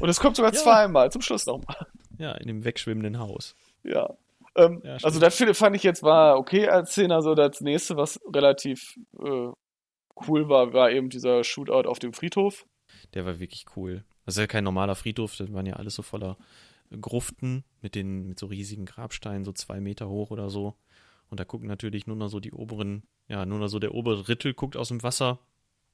Und 0.00 0.08
es 0.08 0.20
kommt 0.20 0.36
sogar 0.36 0.52
ja. 0.54 0.58
zweimal, 0.58 1.10
zum 1.10 1.22
Schluss 1.22 1.46
nochmal. 1.46 1.86
Ja, 2.18 2.32
in 2.32 2.46
dem 2.46 2.64
wegschwimmenden 2.64 3.18
Haus. 3.18 3.54
Ja. 3.82 4.10
Ähm, 4.56 4.82
ja 4.84 4.98
also 5.02 5.18
das 5.18 5.42
fand 5.56 5.76
ich 5.76 5.82
jetzt 5.82 6.02
war 6.02 6.38
okay 6.38 6.68
als 6.68 6.92
Szene. 6.92 7.14
Also 7.14 7.34
das 7.34 7.60
nächste, 7.60 7.96
was 7.96 8.20
relativ 8.32 8.98
äh, 9.18 9.48
cool 10.28 10.48
war, 10.48 10.72
war 10.72 10.90
eben 10.90 11.08
dieser 11.08 11.44
Shootout 11.44 11.88
auf 11.88 11.98
dem 11.98 12.12
Friedhof. 12.12 12.66
Der 13.14 13.24
war 13.24 13.40
wirklich 13.40 13.64
cool. 13.76 14.04
Das 14.26 14.36
ist 14.36 14.40
ja 14.40 14.46
kein 14.46 14.64
normaler 14.64 14.94
Friedhof, 14.94 15.36
das 15.36 15.52
waren 15.52 15.66
ja 15.66 15.74
alles 15.74 15.94
so 15.94 16.02
voller 16.02 16.36
Gruften 17.00 17.64
mit 17.82 17.94
den, 17.94 18.28
mit 18.28 18.38
so 18.38 18.46
riesigen 18.46 18.84
Grabsteinen, 18.84 19.44
so 19.44 19.52
zwei 19.52 19.80
Meter 19.80 20.08
hoch 20.08 20.30
oder 20.30 20.50
so. 20.50 20.74
Und 21.30 21.40
da 21.40 21.44
gucken 21.44 21.68
natürlich 21.68 22.06
nur 22.06 22.16
noch 22.16 22.28
so 22.28 22.40
die 22.40 22.52
oberen, 22.52 23.04
ja, 23.28 23.46
nur 23.46 23.58
noch 23.58 23.68
so 23.68 23.78
der 23.78 23.94
obere 23.94 24.28
Rittel 24.28 24.52
guckt 24.52 24.76
aus 24.76 24.88
dem 24.88 25.02
Wasser. 25.02 25.38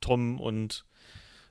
Tom 0.00 0.40
und 0.40 0.84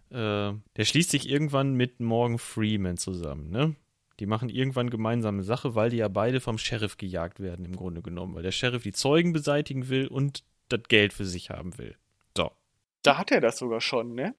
äh, 0.09 0.53
der 0.53 0.85
schließt 0.85 1.11
sich 1.11 1.29
irgendwann 1.29 1.73
mit 1.73 1.99
Morgan 1.99 2.37
Freeman 2.37 2.97
zusammen, 2.97 3.49
ne? 3.49 3.75
Die 4.19 4.27
machen 4.27 4.49
irgendwann 4.49 4.89
gemeinsame 4.89 5.43
Sache, 5.43 5.75
weil 5.75 5.89
die 5.89 5.97
ja 5.97 6.07
beide 6.07 6.39
vom 6.39 6.57
Sheriff 6.57 6.97
gejagt 6.97 7.41
werden, 7.41 7.65
im 7.65 7.75
Grunde 7.75 8.01
genommen. 8.01 8.33
Weil 8.33 8.43
der 8.43 8.53
Sheriff 8.53 8.83
die 8.83 8.93
Zeugen 8.93 9.33
beseitigen 9.33 9.89
will 9.89 10.07
und 10.07 10.45
das 10.69 10.83
Geld 10.87 11.11
für 11.11 11.25
sich 11.25 11.49
haben 11.49 11.77
will. 11.77 11.97
So. 12.37 12.51
Da 13.03 13.17
hat 13.17 13.31
er 13.31 13.41
das 13.41 13.57
sogar 13.57 13.81
schon, 13.81 14.15
ne? 14.15 14.33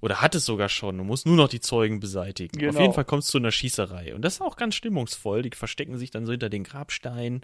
Oder 0.00 0.20
hat 0.20 0.34
es 0.34 0.44
sogar 0.44 0.68
schon 0.68 1.00
und 1.00 1.06
muss 1.06 1.24
nur 1.24 1.34
noch 1.34 1.48
die 1.48 1.60
Zeugen 1.60 1.98
beseitigen. 1.98 2.58
Genau. 2.58 2.72
Auf 2.72 2.80
jeden 2.80 2.92
Fall 2.92 3.04
kommt 3.04 3.22
es 3.22 3.30
zu 3.30 3.38
einer 3.38 3.50
Schießerei. 3.50 4.14
Und 4.14 4.22
das 4.22 4.34
ist 4.34 4.42
auch 4.42 4.56
ganz 4.56 4.74
stimmungsvoll. 4.74 5.42
Die 5.42 5.50
verstecken 5.50 5.96
sich 5.96 6.10
dann 6.10 6.26
so 6.26 6.32
hinter 6.32 6.50
den 6.50 6.62
Grabsteinen 6.62 7.40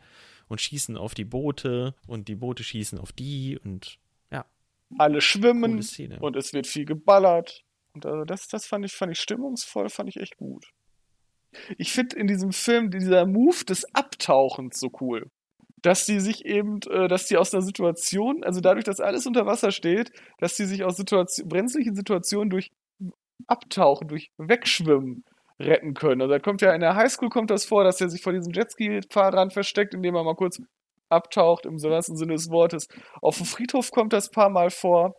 und 0.50 0.60
schießen 0.60 0.96
auf 0.96 1.14
die 1.14 1.24
Boote 1.24 1.94
und 2.06 2.28
die 2.28 2.34
Boote 2.34 2.64
schießen 2.64 2.98
auf 2.98 3.12
die 3.12 3.58
und 3.58 3.98
ja. 4.30 4.44
Alle 4.98 5.20
schwimmen 5.20 5.80
und 6.20 6.36
es 6.36 6.52
wird 6.52 6.66
viel 6.66 6.84
geballert. 6.84 7.64
Und 7.94 8.04
also 8.04 8.24
das, 8.24 8.48
das 8.48 8.66
fand 8.66 8.84
ich, 8.84 8.92
fand 8.92 9.12
ich 9.12 9.20
stimmungsvoll, 9.20 9.88
fand 9.88 10.08
ich 10.08 10.16
echt 10.18 10.36
gut. 10.36 10.66
Ich 11.78 11.92
finde 11.92 12.16
in 12.16 12.26
diesem 12.26 12.52
Film 12.52 12.90
dieser 12.90 13.26
Move 13.26 13.64
des 13.64 13.94
Abtauchens 13.94 14.78
so 14.78 14.90
cool. 15.00 15.30
Dass 15.82 16.04
die 16.04 16.20
sich 16.20 16.44
eben, 16.44 16.80
äh, 16.90 17.08
dass 17.08 17.26
die 17.26 17.36
aus 17.36 17.54
einer 17.54 17.62
Situation, 17.62 18.44
also 18.44 18.60
dadurch, 18.60 18.84
dass 18.84 19.00
alles 19.00 19.26
unter 19.26 19.46
Wasser 19.46 19.70
steht, 19.70 20.12
dass 20.38 20.54
die 20.56 20.66
sich 20.66 20.84
aus 20.84 20.96
Situation, 20.96 21.48
brenzlichen 21.48 21.94
Situationen 21.94 22.50
durch 22.50 22.70
Abtauchen, 23.46 24.08
durch 24.08 24.30
Wegschwimmen 24.36 25.24
retten 25.60 25.94
können. 25.94 26.22
Also 26.22 26.32
da 26.32 26.38
kommt 26.38 26.62
ja 26.62 26.72
in 26.74 26.80
der 26.80 26.96
Highschool 26.96 27.28
kommt 27.28 27.50
das 27.50 27.64
vor, 27.64 27.84
dass 27.84 28.00
er 28.00 28.08
sich 28.08 28.22
vor 28.22 28.32
diesem 28.32 28.52
Jetski-Fahrrad 28.52 29.52
versteckt, 29.52 29.94
indem 29.94 30.14
er 30.14 30.24
mal 30.24 30.34
kurz 30.34 30.60
abtaucht, 31.08 31.66
im 31.66 31.82
wahrsten 31.82 32.16
Sinne 32.16 32.34
des 32.34 32.50
Wortes. 32.50 32.88
Auf 33.20 33.36
dem 33.36 33.46
Friedhof 33.46 33.90
kommt 33.90 34.12
das 34.12 34.30
paar 34.30 34.48
Mal 34.48 34.70
vor. 34.70 35.14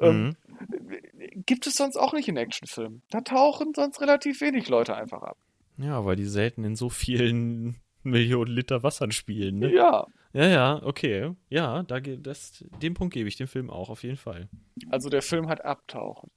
Ähm, 0.00 0.24
mhm. 0.24 0.36
Ähm, 0.72 1.42
gibt 1.46 1.66
es 1.66 1.74
sonst 1.74 1.96
auch 1.96 2.12
nicht 2.12 2.28
in 2.28 2.36
Actionfilmen. 2.36 3.02
Da 3.10 3.20
tauchen 3.20 3.72
sonst 3.74 4.00
relativ 4.00 4.40
wenig 4.40 4.68
Leute 4.68 4.94
einfach 4.94 5.22
ab. 5.22 5.38
Ja, 5.78 6.04
weil 6.04 6.16
die 6.16 6.24
selten 6.24 6.64
in 6.64 6.76
so 6.76 6.88
vielen 6.88 7.76
Millionen 8.02 8.52
Liter 8.52 8.82
Wassern 8.82 9.12
spielen, 9.12 9.58
ne? 9.58 9.72
Ja. 9.72 10.06
Ja, 10.32 10.46
ja, 10.46 10.80
okay. 10.82 11.32
Ja, 11.48 11.82
da, 11.84 11.98
das, 11.98 12.62
den 12.82 12.92
Punkt 12.92 13.14
gebe 13.14 13.26
ich 13.26 13.36
dem 13.36 13.48
Film 13.48 13.70
auch, 13.70 13.88
auf 13.88 14.02
jeden 14.02 14.18
Fall. 14.18 14.50
Also 14.90 15.08
der 15.08 15.22
Film 15.22 15.48
hat 15.48 15.64
Abtauchen. 15.64 16.30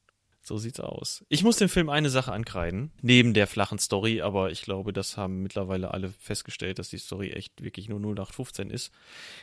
So 0.50 0.58
sieht's 0.58 0.80
aus. 0.80 1.24
Ich 1.30 1.44
muss 1.44 1.58
dem 1.58 1.70
Film 1.70 1.90
eine 1.90 2.10
Sache 2.10 2.32
ankreiden, 2.32 2.92
neben 3.04 3.36
der 3.36 3.46
flachen 3.46 3.78
Story, 3.78 4.24
aber 4.24 4.50
ich 4.50 4.64
glaube, 4.64 4.94
das 4.94 5.16
haben 5.16 5.44
mittlerweile 5.44 5.94
alle 5.94 6.10
festgestellt, 6.10 6.80
dass 6.80 6.90
die 6.90 6.98
Story 6.98 7.30
echt 7.30 7.62
wirklich 7.62 7.88
nur 7.88 8.00
0815 8.00 8.72
ist. 8.72 8.92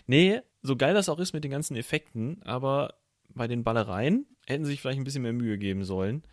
Nee, 0.08 0.40
so 0.62 0.74
geil 0.74 0.94
das 0.94 1.08
auch 1.08 1.20
ist 1.20 1.32
mit 1.32 1.44
den 1.44 1.52
ganzen 1.52 1.76
Effekten, 1.76 2.42
aber 2.42 2.94
bei 3.28 3.46
den 3.46 3.62
Ballereien 3.62 4.26
hätten 4.48 4.64
sie 4.64 4.72
sich 4.72 4.80
vielleicht 4.80 4.98
ein 4.98 5.04
bisschen 5.04 5.22
mehr 5.22 5.32
Mühe 5.32 5.58
geben 5.58 5.84
sollen, 5.84 6.24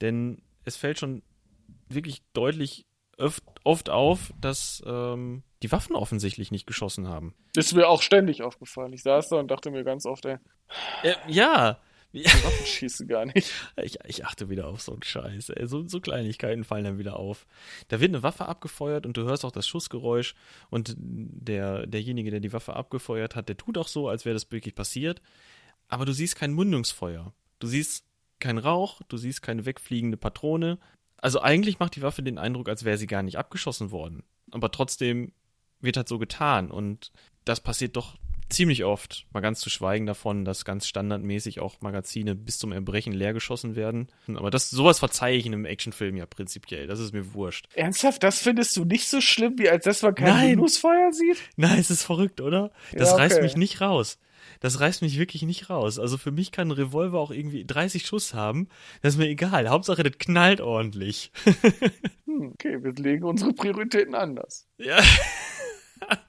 denn 0.00 0.42
es 0.64 0.76
fällt 0.76 0.98
schon 0.98 1.22
wirklich 1.88 2.24
deutlich 2.32 2.84
oft, 3.18 3.44
oft 3.62 3.90
auf, 3.90 4.34
dass 4.40 4.82
ähm, 4.84 5.44
die 5.62 5.70
Waffen 5.70 5.94
offensichtlich 5.94 6.50
nicht 6.50 6.66
geschossen 6.66 7.06
haben. 7.06 7.36
Ist 7.54 7.74
mir 7.74 7.88
auch 7.88 8.02
ständig 8.02 8.42
aufgefallen. 8.42 8.92
Ich 8.92 9.04
saß 9.04 9.28
da 9.28 9.36
und 9.36 9.52
dachte 9.52 9.70
mir 9.70 9.84
ganz 9.84 10.04
oft, 10.04 10.26
ey. 10.26 10.38
Äh, 11.04 11.14
ja. 11.28 11.78
Die 12.24 12.44
Waffen 12.44 12.66
schießen 12.66 13.08
gar 13.08 13.26
nicht. 13.26 13.52
Ich, 13.82 13.98
ich, 14.04 14.24
achte 14.24 14.48
wieder 14.48 14.66
auf 14.68 14.80
so 14.80 14.92
einen 14.92 15.02
Scheiß. 15.02 15.50
Ey. 15.50 15.66
So, 15.66 15.86
so 15.86 16.00
Kleinigkeiten 16.00 16.64
fallen 16.64 16.84
dann 16.84 16.98
wieder 16.98 17.16
auf. 17.18 17.46
Da 17.88 18.00
wird 18.00 18.10
eine 18.10 18.22
Waffe 18.22 18.46
abgefeuert 18.46 19.06
und 19.06 19.16
du 19.16 19.22
hörst 19.22 19.44
auch 19.44 19.52
das 19.52 19.66
Schussgeräusch 19.66 20.34
und 20.70 20.94
der, 20.98 21.86
derjenige, 21.86 22.30
der 22.30 22.40
die 22.40 22.52
Waffe 22.52 22.74
abgefeuert 22.74 23.36
hat, 23.36 23.48
der 23.48 23.56
tut 23.56 23.78
auch 23.78 23.88
so, 23.88 24.08
als 24.08 24.24
wäre 24.24 24.34
das 24.34 24.50
wirklich 24.50 24.74
passiert. 24.74 25.20
Aber 25.88 26.04
du 26.04 26.12
siehst 26.12 26.36
kein 26.36 26.52
Mündungsfeuer. 26.52 27.32
Du 27.58 27.66
siehst 27.66 28.04
keinen 28.38 28.58
Rauch, 28.58 29.00
du 29.08 29.16
siehst 29.16 29.42
keine 29.42 29.64
wegfliegende 29.64 30.16
Patrone, 30.16 30.78
also 31.18 31.40
eigentlich 31.40 31.78
macht 31.78 31.96
die 31.96 32.02
Waffe 32.02 32.22
den 32.22 32.38
Eindruck, 32.38 32.68
als 32.68 32.84
wäre 32.84 32.98
sie 32.98 33.06
gar 33.06 33.22
nicht 33.22 33.38
abgeschossen 33.38 33.90
worden. 33.90 34.22
Aber 34.50 34.70
trotzdem 34.70 35.32
wird 35.80 35.96
halt 35.96 36.08
so 36.08 36.18
getan. 36.18 36.70
Und 36.70 37.12
das 37.44 37.60
passiert 37.60 37.96
doch 37.96 38.16
ziemlich 38.48 38.84
oft. 38.84 39.26
Mal 39.32 39.40
ganz 39.40 39.60
zu 39.60 39.70
schweigen 39.70 40.06
davon, 40.06 40.44
dass 40.44 40.64
ganz 40.64 40.86
standardmäßig 40.86 41.60
auch 41.60 41.80
Magazine 41.80 42.34
bis 42.34 42.58
zum 42.58 42.72
Erbrechen 42.72 43.12
leer 43.12 43.32
geschossen 43.32 43.76
werden. 43.76 44.08
Aber 44.34 44.50
das, 44.50 44.70
sowas 44.70 44.98
verzeihe 44.98 45.36
ich 45.36 45.46
in 45.46 45.52
einem 45.52 45.64
Actionfilm 45.64 46.16
ja 46.16 46.26
prinzipiell. 46.26 46.86
Das 46.86 47.00
ist 47.00 47.12
mir 47.12 47.34
wurscht. 47.34 47.68
Ernsthaft? 47.74 48.22
Das 48.22 48.40
findest 48.40 48.76
du 48.76 48.84
nicht 48.84 49.08
so 49.08 49.20
schlimm, 49.20 49.58
wie 49.58 49.68
als 49.68 49.84
dass 49.84 50.02
man 50.02 50.14
kein 50.14 50.50
Minusfeuer 50.50 51.12
sieht? 51.12 51.38
Nein, 51.56 51.78
es 51.78 51.90
ist 51.90 52.04
verrückt, 52.04 52.40
oder? 52.40 52.70
Das 52.92 53.08
ja, 53.08 53.14
okay. 53.14 53.22
reißt 53.22 53.42
mich 53.42 53.56
nicht 53.56 53.80
raus 53.80 54.18
das 54.60 54.80
reißt 54.80 55.02
mich 55.02 55.18
wirklich 55.18 55.42
nicht 55.42 55.70
raus. 55.70 55.98
Also 55.98 56.18
für 56.18 56.30
mich 56.30 56.52
kann 56.52 56.68
ein 56.68 56.72
Revolver 56.72 57.18
auch 57.18 57.30
irgendwie 57.30 57.64
30 57.64 58.06
Schuss 58.06 58.34
haben. 58.34 58.68
Das 59.02 59.14
ist 59.14 59.18
mir 59.18 59.28
egal. 59.28 59.68
Hauptsache, 59.68 60.02
das 60.02 60.18
knallt 60.18 60.60
ordentlich. 60.60 61.30
hm, 62.24 62.52
okay, 62.54 62.82
wir 62.82 62.92
legen 62.92 63.24
unsere 63.24 63.52
Prioritäten 63.52 64.14
anders. 64.14 64.66
Ja. 64.78 64.98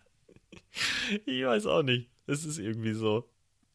ich 1.26 1.46
weiß 1.46 1.66
auch 1.66 1.84
nicht. 1.84 2.10
Es 2.26 2.46
ist 2.46 2.58
irgendwie 2.58 2.94
so. 2.94 3.30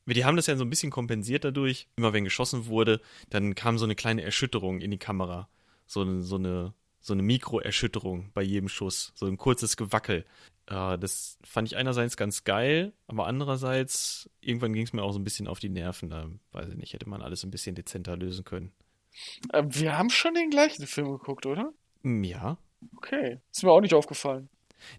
Die 0.06 0.24
haben 0.24 0.36
das 0.36 0.46
ja 0.46 0.56
so 0.56 0.64
ein 0.64 0.70
bisschen 0.70 0.90
kompensiert 0.90 1.44
dadurch. 1.44 1.88
Immer 1.96 2.12
wenn 2.12 2.24
geschossen 2.24 2.66
wurde, 2.66 3.00
dann 3.30 3.54
kam 3.54 3.78
so 3.78 3.84
eine 3.84 3.94
kleine 3.94 4.22
Erschütterung 4.22 4.80
in 4.80 4.90
die 4.90 4.98
Kamera. 4.98 5.48
So 5.86 6.00
eine, 6.00 6.22
so 6.22 6.36
eine 6.36 6.74
so 7.02 7.12
eine 7.12 7.22
Mikroerschütterung 7.22 8.30
bei 8.32 8.42
jedem 8.42 8.68
Schuss, 8.68 9.12
so 9.14 9.26
ein 9.26 9.36
kurzes 9.36 9.76
Gewackel. 9.76 10.24
Äh, 10.66 10.96
das 10.98 11.36
fand 11.42 11.68
ich 11.68 11.76
einerseits 11.76 12.16
ganz 12.16 12.44
geil, 12.44 12.92
aber 13.08 13.26
andererseits, 13.26 14.30
irgendwann 14.40 14.72
ging 14.72 14.84
es 14.84 14.92
mir 14.92 15.02
auch 15.02 15.12
so 15.12 15.18
ein 15.18 15.24
bisschen 15.24 15.48
auf 15.48 15.58
die 15.58 15.68
Nerven. 15.68 16.08
Da 16.08 16.28
weiß 16.52 16.70
ich 16.70 16.76
nicht, 16.76 16.94
hätte 16.94 17.08
man 17.08 17.20
alles 17.20 17.44
ein 17.44 17.50
bisschen 17.50 17.74
dezenter 17.74 18.16
lösen 18.16 18.44
können. 18.44 18.72
Äh, 19.52 19.64
wir 19.66 19.98
haben 19.98 20.10
schon 20.10 20.34
den 20.34 20.50
gleichen 20.50 20.86
Film 20.86 21.10
geguckt, 21.10 21.44
oder? 21.44 21.72
Hm, 22.02 22.22
ja. 22.24 22.56
Okay, 22.96 23.40
ist 23.50 23.64
mir 23.64 23.72
auch 23.72 23.80
nicht 23.80 23.94
aufgefallen. 23.94 24.48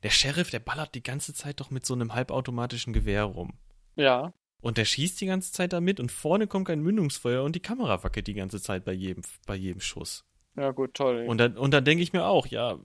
Der 0.04 0.10
Sheriff, 0.10 0.50
der 0.50 0.60
ballert 0.60 0.96
die 0.96 1.04
ganze 1.04 1.34
Zeit 1.34 1.60
doch 1.60 1.72
mit 1.72 1.86
so 1.86 1.94
einem 1.94 2.14
halbautomatischen 2.14 2.94
Gewehr 2.94 3.24
rum. 3.24 3.54
Ja. 3.96 4.34
Und 4.62 4.78
der 4.78 4.86
schießt 4.86 5.20
die 5.20 5.26
ganze 5.26 5.52
Zeit 5.52 5.74
damit 5.74 6.00
und 6.00 6.12
vorne 6.12 6.48
kommt 6.48 6.68
kein 6.68 6.82
Mündungsfeuer 6.82 7.44
und 7.44 7.56
die 7.56 7.60
Kamera 7.60 8.04
wackelt 8.04 8.28
die 8.28 8.34
ganze 8.34 8.62
Zeit 8.62 8.86
bei 8.86 8.94
jedem, 8.94 9.24
bei 9.46 9.56
jedem 9.56 9.82
Schuss. 9.82 10.26
Ja, 10.56 10.72
gut, 10.72 10.94
toll. 10.94 11.26
Und 11.28 11.38
dann, 11.38 11.58
und 11.58 11.72
dann 11.72 11.84
denke 11.84 12.04
ich 12.04 12.14
mir 12.14 12.26
auch, 12.26 12.48
ja, 12.48 12.80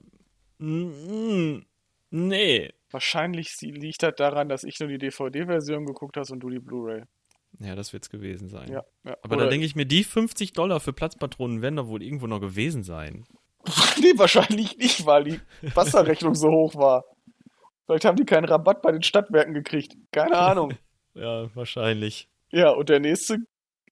mm, 0.57 1.59
nee. 2.09 2.73
Wahrscheinlich 2.91 3.55
liegt 3.61 4.03
das 4.03 4.15
daran, 4.15 4.49
dass 4.49 4.63
ich 4.63 4.79
nur 4.79 4.89
die 4.89 4.97
DVD-Version 4.97 5.85
geguckt 5.85 6.17
hast 6.17 6.31
und 6.31 6.39
du 6.41 6.49
die 6.49 6.59
Blu-ray. 6.59 7.03
Ja, 7.59 7.75
das 7.75 7.93
wird's 7.93 8.09
gewesen 8.09 8.47
sein. 8.47 8.71
Ja, 8.71 8.83
ja. 9.03 9.17
Aber 9.21 9.37
da 9.37 9.47
denke 9.47 9.65
ich 9.65 9.75
mir, 9.75 9.85
die 9.85 10.03
50 10.03 10.53
Dollar 10.53 10.79
für 10.79 10.93
Platzpatronen 10.93 11.61
werden 11.61 11.77
doch 11.77 11.87
wohl 11.87 12.03
irgendwo 12.03 12.27
noch 12.27 12.39
gewesen 12.39 12.83
sein. 12.83 13.25
nee, 14.01 14.13
wahrscheinlich 14.15 14.77
nicht, 14.77 15.05
weil 15.05 15.23
die 15.23 15.39
Wasserrechnung 15.73 16.35
so 16.35 16.49
hoch 16.49 16.75
war. 16.75 17.05
Vielleicht 17.85 18.05
haben 18.05 18.17
die 18.17 18.25
keinen 18.25 18.45
Rabatt 18.45 18.81
bei 18.81 18.91
den 18.91 19.01
Stadtwerken 19.01 19.53
gekriegt. 19.53 19.97
Keine 20.11 20.37
Ahnung. 20.37 20.73
ja, 21.13 21.53
wahrscheinlich. 21.55 22.29
Ja, 22.51 22.69
und 22.71 22.89
der 22.89 22.99
nächste 22.99 23.37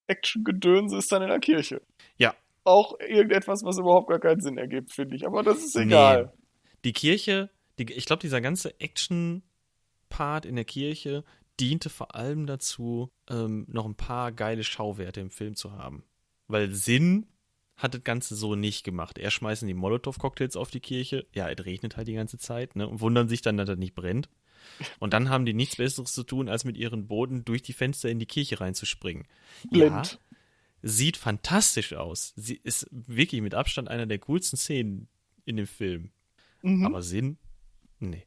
Action-Gedönse 0.07 0.97
ist 0.97 1.11
dann 1.11 1.21
in 1.21 1.29
der 1.29 1.39
Kirche. 1.39 1.81
Ja. 2.17 2.33
Auch 2.63 2.99
irgendetwas, 2.99 3.63
was 3.63 3.77
überhaupt 3.77 4.09
gar 4.09 4.19
keinen 4.19 4.41
Sinn 4.41 4.57
ergibt, 4.57 4.93
finde 4.93 5.15
ich. 5.15 5.25
Aber 5.25 5.43
das 5.43 5.63
ist 5.63 5.75
egal. 5.75 6.25
Nee. 6.25 6.43
Die 6.85 6.93
Kirche, 6.93 7.49
die, 7.79 7.91
ich 7.91 8.05
glaube, 8.05 8.21
dieser 8.21 8.41
ganze 8.41 8.79
Action-Part 8.79 10.45
in 10.45 10.55
der 10.55 10.65
Kirche 10.65 11.23
diente 11.59 11.89
vor 11.89 12.15
allem 12.15 12.45
dazu, 12.45 13.09
ähm, 13.29 13.65
noch 13.67 13.85
ein 13.85 13.95
paar 13.95 14.31
geile 14.31 14.63
Schauwerte 14.63 15.21
im 15.21 15.31
Film 15.31 15.55
zu 15.55 15.73
haben. 15.73 16.03
Weil 16.47 16.71
Sinn 16.73 17.25
hat 17.77 17.93
das 17.93 18.03
Ganze 18.03 18.35
so 18.35 18.55
nicht 18.55 18.83
gemacht. 18.83 19.17
Er 19.17 19.31
schmeißen 19.31 19.67
die 19.67 19.73
Molotow-Cocktails 19.73 20.57
auf 20.57 20.71
die 20.71 20.79
Kirche. 20.79 21.27
Ja, 21.33 21.49
es 21.49 21.63
regnet 21.65 21.95
halt 21.95 22.07
die 22.07 22.13
ganze 22.13 22.37
Zeit, 22.37 22.75
ne? 22.75 22.87
Und 22.87 23.01
wundern 23.01 23.29
sich 23.29 23.41
dann, 23.41 23.57
dass 23.57 23.67
das 23.67 23.77
nicht 23.77 23.95
brennt. 23.95 24.29
Und 24.99 25.13
dann 25.13 25.29
haben 25.29 25.45
die 25.45 25.53
nichts 25.53 25.77
Besseres 25.77 26.11
zu 26.11 26.23
tun, 26.23 26.49
als 26.49 26.65
mit 26.65 26.75
ihren 26.75 27.07
Booten 27.07 27.45
durch 27.45 27.61
die 27.61 27.73
Fenster 27.73 28.09
in 28.09 28.19
die 28.19 28.25
Kirche 28.25 28.59
reinzuspringen. 28.59 29.27
Blind. 29.69 30.19
Ja, 30.19 30.37
sieht 30.81 31.17
fantastisch 31.17 31.93
aus. 31.93 32.33
Sie 32.35 32.59
ist 32.63 32.87
wirklich 32.91 33.41
mit 33.41 33.53
Abstand 33.53 33.87
einer 33.87 34.05
der 34.05 34.19
coolsten 34.19 34.57
Szenen 34.57 35.07
in 35.45 35.57
dem 35.57 35.67
Film. 35.67 36.11
Mhm. 36.61 36.85
Aber 36.85 37.01
Sinn? 37.01 37.37
Nee. 37.99 38.25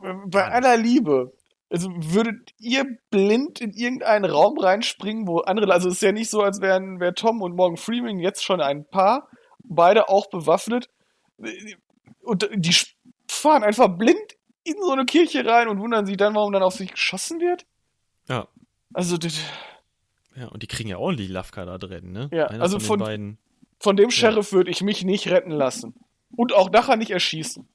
Bei 0.26 0.44
aller 0.44 0.76
Liebe. 0.76 1.32
Also 1.70 1.90
würdet 1.94 2.54
ihr 2.58 2.98
blind 3.10 3.60
in 3.60 3.72
irgendeinen 3.72 4.24
Raum 4.24 4.58
reinspringen, 4.58 5.26
wo 5.26 5.40
andere, 5.40 5.70
also 5.72 5.88
es 5.88 5.96
ist 5.96 6.02
ja 6.02 6.12
nicht 6.12 6.30
so, 6.30 6.42
als 6.42 6.60
wären 6.60 6.98
wär 6.98 7.14
Tom 7.14 7.42
und 7.42 7.54
Morgan 7.54 7.76
Freeman 7.76 8.18
jetzt 8.18 8.42
schon 8.42 8.60
ein 8.60 8.86
Paar, 8.86 9.28
beide 9.62 10.08
auch 10.08 10.30
bewaffnet. 10.30 10.88
Und 12.22 12.48
die 12.54 12.74
fahren 13.28 13.64
einfach 13.64 13.88
blind 13.88 14.36
in 14.64 14.76
so 14.80 14.92
eine 14.92 15.04
Kirche 15.04 15.44
rein 15.44 15.68
und 15.68 15.80
wundern 15.80 16.06
sich 16.06 16.16
dann, 16.16 16.34
warum 16.34 16.52
dann 16.52 16.62
auf 16.62 16.74
sich 16.74 16.92
geschossen 16.92 17.40
wird. 17.40 17.66
Ja. 18.28 18.48
Also, 18.94 19.18
das, 19.18 19.38
ja, 20.34 20.46
und 20.48 20.62
die 20.62 20.66
kriegen 20.66 20.88
ja 20.88 20.98
ordentlich 20.98 21.28
Lafka 21.28 21.64
da 21.64 21.78
drin, 21.78 22.12
ne? 22.12 22.28
Ja, 22.32 22.46
Einer 22.46 22.62
also 22.62 22.78
von, 22.78 23.00
von, 23.00 23.38
von, 23.80 23.96
dem 23.96 24.10
Sheriff 24.10 24.52
ja. 24.52 24.58
würde 24.58 24.70
ich 24.70 24.82
mich 24.82 25.04
nicht 25.04 25.28
retten 25.28 25.50
lassen. 25.50 25.94
Und 26.36 26.52
auch 26.54 26.70
nachher 26.70 26.96
nicht 26.96 27.10
erschießen. 27.10 27.68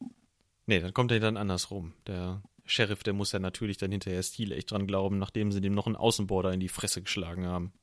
Nee, 0.66 0.80
dann 0.80 0.94
kommt 0.94 1.12
er 1.12 1.20
dann 1.20 1.38
andersrum. 1.38 1.94
Der 2.08 2.42
Sheriff, 2.66 3.04
der 3.04 3.14
muss 3.14 3.32
ja 3.32 3.40
natürlich 3.40 3.78
dann 3.78 3.92
hinterher 3.92 4.24
Stil 4.24 4.52
echt 4.52 4.72
dran 4.72 4.88
glauben, 4.88 5.18
nachdem 5.18 5.52
sie 5.52 5.62
dem 5.62 5.74
noch 5.74 5.86
einen 5.86 5.96
Außenborder 5.96 6.54
in 6.54 6.60
die 6.60 6.70
Fresse 6.70 7.02
geschlagen 7.02 7.46
haben. 7.46 7.74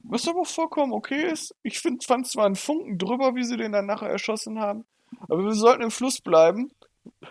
Was 0.00 0.28
aber 0.28 0.44
vollkommen 0.44 0.92
okay 0.92 1.30
ist. 1.30 1.54
Ich 1.62 1.80
find, 1.80 2.04
fand 2.04 2.26
zwar 2.26 2.46
einen 2.46 2.54
Funken 2.54 2.98
drüber, 2.98 3.34
wie 3.34 3.44
sie 3.44 3.56
den 3.56 3.72
dann 3.72 3.86
nachher 3.86 4.08
erschossen 4.08 4.60
haben, 4.60 4.84
aber 5.28 5.44
wir 5.44 5.54
sollten 5.54 5.82
im 5.82 5.90
Fluss 5.90 6.20
bleiben. 6.20 6.70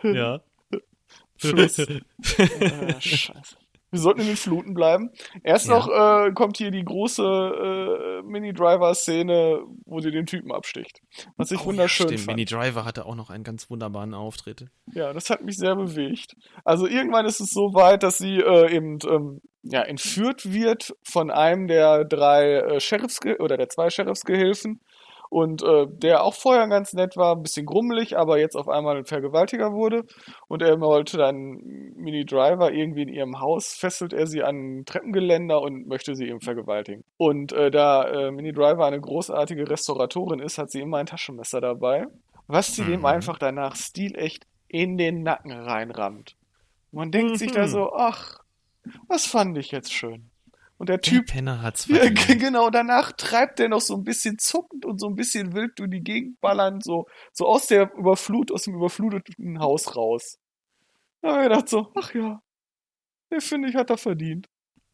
Ja. 0.03 0.41
Fluss. 1.37 1.79
ah, 1.79 2.99
scheiße. 2.99 3.57
Wir 3.89 3.99
sollten 3.99 4.21
in 4.21 4.27
den 4.27 4.35
Fluten 4.35 4.73
bleiben. 4.73 5.11
Erst 5.43 5.67
ja. 5.67 5.77
noch 5.77 5.87
äh, 5.87 6.31
kommt 6.33 6.57
hier 6.57 6.71
die 6.71 6.83
große 6.83 7.23
äh, 7.23 8.21
Mini-Driver-Szene, 8.23 9.61
wo 9.85 10.01
sie 10.01 10.11
den 10.11 10.25
Typen 10.25 10.51
absticht. 10.51 11.01
Was 11.37 11.51
ich 11.51 11.61
oh, 11.61 11.65
wunderschön 11.67 12.09
ja, 12.09 12.17
fand. 12.17 12.27
Mini-Driver 12.27 12.83
hatte 12.83 13.05
auch 13.05 13.15
noch 13.15 13.29
einen 13.29 13.43
ganz 13.43 13.69
wunderbaren 13.69 14.13
Auftritt. 14.13 14.65
Ja, 14.93 15.13
das 15.13 15.29
hat 15.29 15.43
mich 15.43 15.57
sehr 15.57 15.75
bewegt. 15.75 16.35
Also 16.65 16.85
irgendwann 16.87 17.25
ist 17.25 17.39
es 17.39 17.51
so 17.51 17.73
weit, 17.73 18.03
dass 18.03 18.17
sie 18.17 18.39
äh, 18.39 18.75
eben 18.75 18.99
ähm, 19.09 19.41
ja, 19.63 19.81
entführt 19.83 20.51
wird 20.51 20.93
von 21.03 21.31
einem 21.31 21.67
der 21.67 22.03
drei 22.03 22.55
äh, 22.55 22.79
Sheriffs 22.79 23.19
oder 23.39 23.57
der 23.57 23.69
zwei 23.69 23.89
Sheriffsgehilfen 23.89 24.81
und 25.29 25.63
äh, 25.63 25.85
der 25.89 26.23
auch 26.23 26.33
vorher 26.33 26.67
ganz 26.67 26.93
nett 26.93 27.17
war, 27.17 27.35
ein 27.35 27.43
bisschen 27.43 27.65
grummelig, 27.65 28.17
aber 28.17 28.39
jetzt 28.39 28.55
auf 28.55 28.69
einmal 28.69 28.97
ein 28.97 29.05
Vergewaltiger 29.05 29.73
wurde 29.73 30.03
und 30.47 30.61
er 30.61 30.79
wollte 30.79 31.17
dann 31.17 31.59
Mini 31.95 32.25
Driver 32.25 32.71
irgendwie 32.71 33.03
in 33.03 33.09
ihrem 33.09 33.39
Haus, 33.39 33.75
fesselt 33.75 34.13
er 34.13 34.27
sie 34.27 34.43
an 34.43 34.55
ein 34.79 34.85
Treppengeländer 34.85 35.61
und 35.61 35.87
möchte 35.87 36.15
sie 36.15 36.27
eben 36.27 36.41
vergewaltigen. 36.41 37.03
Und 37.17 37.53
äh, 37.53 37.71
da 37.71 38.03
äh, 38.03 38.31
Mini 38.31 38.53
Driver 38.53 38.85
eine 38.85 38.99
großartige 38.99 39.69
Restauratorin 39.69 40.39
ist, 40.39 40.57
hat 40.57 40.71
sie 40.71 40.81
immer 40.81 40.97
ein 40.97 41.05
Taschenmesser 41.05 41.61
dabei, 41.61 42.05
was 42.47 42.75
sie 42.75 42.83
mhm. 42.83 42.91
dem 42.91 43.05
einfach 43.05 43.37
danach 43.37 43.75
stilecht 43.75 44.45
in 44.67 44.97
den 44.97 45.23
Nacken 45.23 45.51
reinrammt. 45.51 46.35
Man 46.91 47.11
denkt 47.11 47.33
mhm. 47.33 47.35
sich 47.35 47.51
da 47.51 47.63
mhm. 47.63 47.67
so, 47.67 47.93
ach, 47.93 48.39
was 49.07 49.25
fand 49.25 49.57
ich 49.57 49.71
jetzt 49.71 49.93
schön. 49.93 50.29
Und 50.77 50.89
der 50.89 51.01
Typ. 51.01 51.25
Der 51.25 51.33
Penner 51.33 51.61
hat's 51.61 51.87
ja, 51.87 52.07
Genau, 52.09 52.69
danach 52.69 53.11
treibt 53.11 53.59
der 53.59 53.69
noch 53.69 53.81
so 53.81 53.95
ein 53.95 54.03
bisschen 54.03 54.37
zuckend 54.37 54.85
und 54.85 54.99
so 54.99 55.07
ein 55.07 55.15
bisschen 55.15 55.53
wild 55.53 55.79
durch 55.79 55.89
die 55.89 56.01
Gegend 56.01 56.39
ballern, 56.39 56.81
so, 56.81 57.07
so 57.33 57.47
aus 57.47 57.67
der 57.67 57.91
Überflut, 57.95 58.51
aus 58.51 58.63
dem 58.63 58.75
überfluteten 58.75 59.59
Haus 59.59 59.95
raus. 59.95 60.37
Da 61.21 61.29
habe 61.29 61.43
ich 61.43 61.49
gedacht 61.49 61.69
so, 61.69 61.91
ach 61.95 62.13
ja, 62.13 62.41
der 63.31 63.41
finde 63.41 63.69
ich 63.69 63.75
hat 63.75 63.89
er 63.89 63.97
verdient. 63.97 64.47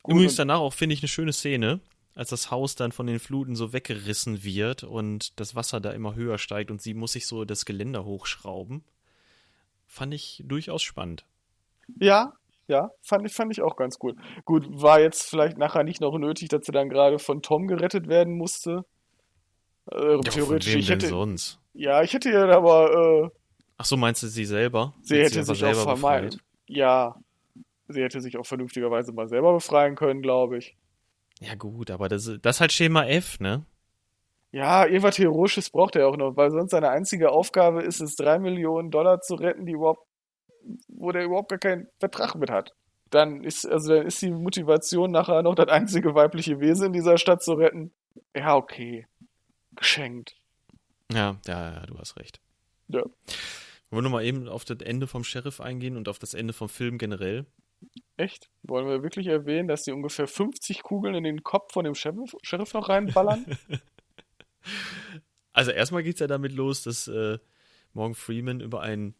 Gut, 0.04 0.15
Übrigens 0.15 0.36
danach 0.36 0.60
auch, 0.60 0.74
finde 0.74 0.93
ich, 0.93 1.02
eine 1.02 1.10
schöne 1.10 1.34
Szene, 1.34 1.82
als 2.15 2.30
das 2.30 2.50
Haus 2.50 2.76
dann 2.76 2.91
von 2.91 3.08
den 3.08 3.19
Fluten 3.19 3.56
so 3.56 3.74
weggerissen 3.74 4.43
wird 4.43 4.84
und 4.84 5.39
das 5.39 5.56
Wasser 5.56 5.82
da 5.82 5.91
immer 5.91 6.15
höher 6.15 6.38
steigt 6.38 6.72
und 6.72 6.82
sie 6.82 6.93
muss 6.93 7.13
sich 7.13 7.28
so 7.28 7.43
das 7.43 7.65
Geländer 7.65 8.06
hochschrauben. 8.06 8.84
Fand 9.86 10.13
ich 10.13 10.41
durchaus 10.46 10.82
spannend. 10.82 11.26
Ja, 12.00 12.34
ja, 12.67 12.91
fand 13.02 13.26
ich, 13.26 13.34
fand 13.34 13.52
ich 13.52 13.62
auch 13.62 13.76
ganz 13.76 13.97
cool. 14.02 14.15
Gut, 14.45 14.65
war 14.69 14.99
jetzt 14.99 15.30
vielleicht 15.30 15.58
nachher 15.58 15.84
nicht 15.84 16.02
noch 16.02 16.17
nötig, 16.17 16.49
dass 16.49 16.65
sie 16.65 16.71
dann 16.71 16.89
gerade 16.89 17.19
von 17.19 17.41
Tom 17.41 17.67
gerettet 17.67 18.08
werden 18.08 18.38
musste. 18.38 18.86
Äh, 19.91 20.15
ja, 20.15 20.19
theoretisch. 20.19 20.76
Ich 20.76 20.89
hätte, 20.89 21.08
sonst? 21.08 21.60
Ja, 21.73 22.02
ich 22.04 22.13
hätte 22.13 22.30
ja 22.32 22.47
aber. 22.49 23.32
Äh, 23.32 23.38
Ach 23.78 23.86
so, 23.86 23.97
meinst 23.97 24.23
du 24.23 24.28
sie 24.28 24.45
selber? 24.45 24.93
Sie 25.02 25.17
hätte 25.17 25.43
sie 25.43 25.56
sich 25.56 25.65
auch 25.65 25.97
vermeiden. 25.97 26.39
Ja, 26.67 27.15
sie 27.88 28.02
hätte 28.02 28.21
sich 28.21 28.38
auch 28.38 28.45
vernünftigerweise 28.45 29.12
mal 29.12 29.28
selber 29.28 29.54
befreien 29.54 29.95
können, 29.95 30.21
glaube 30.21 30.58
ich. 30.58 30.78
Ja, 31.41 31.56
gut, 31.56 31.91
aber 31.91 32.08
das, 32.08 32.32
das 32.41 32.58
ist 32.58 32.62
halt 32.62 32.71
Schema 32.71 33.06
F, 33.06 33.39
ne? 33.39 33.65
Ja, 34.52 34.86
irgendwas 34.86 35.17
Heroisches 35.17 35.71
braucht 35.71 35.95
er 35.95 36.08
auch 36.08 36.15
noch, 36.15 36.38
weil 36.38 36.52
sonst 36.52 36.71
seine 36.71 36.89
einzige 36.89 37.32
Aufgabe 37.32 37.82
ist 37.82 37.99
es, 37.99 38.15
drei 38.15 38.38
Millionen 38.38 38.91
Dollar 38.91 39.19
zu 39.19 39.34
retten, 39.34 39.65
die 39.65 39.73
überhaupt 39.73 40.06
wo 40.88 41.12
der 41.12 41.26
überhaupt 41.26 41.49
gar 41.49 41.60
keinen 41.60 41.88
Vertrag 41.99 42.36
mit 42.36 42.49
hat. 42.49 42.73
Dann 43.10 43.43
ist, 43.43 43.65
also 43.65 43.93
dann 43.93 44.08
ist 44.08 44.21
die 44.21 44.32
Motivation 44.32 45.12
nachher 45.12 45.43
noch 45.43 45.56
das 45.56 45.67
einzige 45.67 46.15
weibliche 46.15 46.60
Wesen 46.60 46.88
in 46.88 46.93
dieser 46.93 47.17
Stadt 47.17 47.43
zu 47.43 47.54
retten. 47.54 47.91
Ja, 48.36 48.56
okay. 48.56 49.08
Geschenkt. 49.76 50.36
Ja, 51.12 51.38
ja, 51.45 51.73
ja, 51.73 51.86
du 51.86 51.97
hast 51.97 52.17
recht. 52.17 52.39
Ja. 52.88 53.04
Wollen 53.89 54.06
wir 54.06 54.10
mal 54.10 54.26
eben 54.26 54.47
auf 54.47 54.65
das 54.65 54.80
Ende 54.80 55.06
vom 55.06 55.23
Sheriff 55.23 55.62
eingehen 55.62 55.97
und 55.97 56.10
auf 56.10 56.17
das 56.17 56.34
Ende 56.34 56.54
vom 56.54 56.69
Film 56.69 56.97
generell? 56.97 57.45
Echt? 58.17 58.49
Wollen 58.63 58.88
wir 58.88 59.04
wirklich 59.04 59.28
erwähnen, 59.28 59.67
dass 59.67 59.84
die 59.84 59.91
ungefähr 59.91 60.28
50 60.28 60.84
Kugeln 60.84 61.15
in 61.15 61.23
den 61.23 61.43
Kopf 61.43 61.73
von 61.73 61.86
dem 61.86 61.95
Sheriff, 61.95 62.36
Sheriff 62.41 62.73
noch 62.73 62.89
reinballern? 62.89 63.45
also 65.54 65.71
erstmal 65.71 66.04
geht 66.04 66.15
es 66.15 66.19
ja 66.19 66.28
damit 66.28 66.54
los, 66.54 66.84
dass 66.84 67.08
äh, 67.08 67.38
Morgan 67.93 68.15
Freeman 68.15 68.60
über 68.60 68.82
einen 68.82 69.15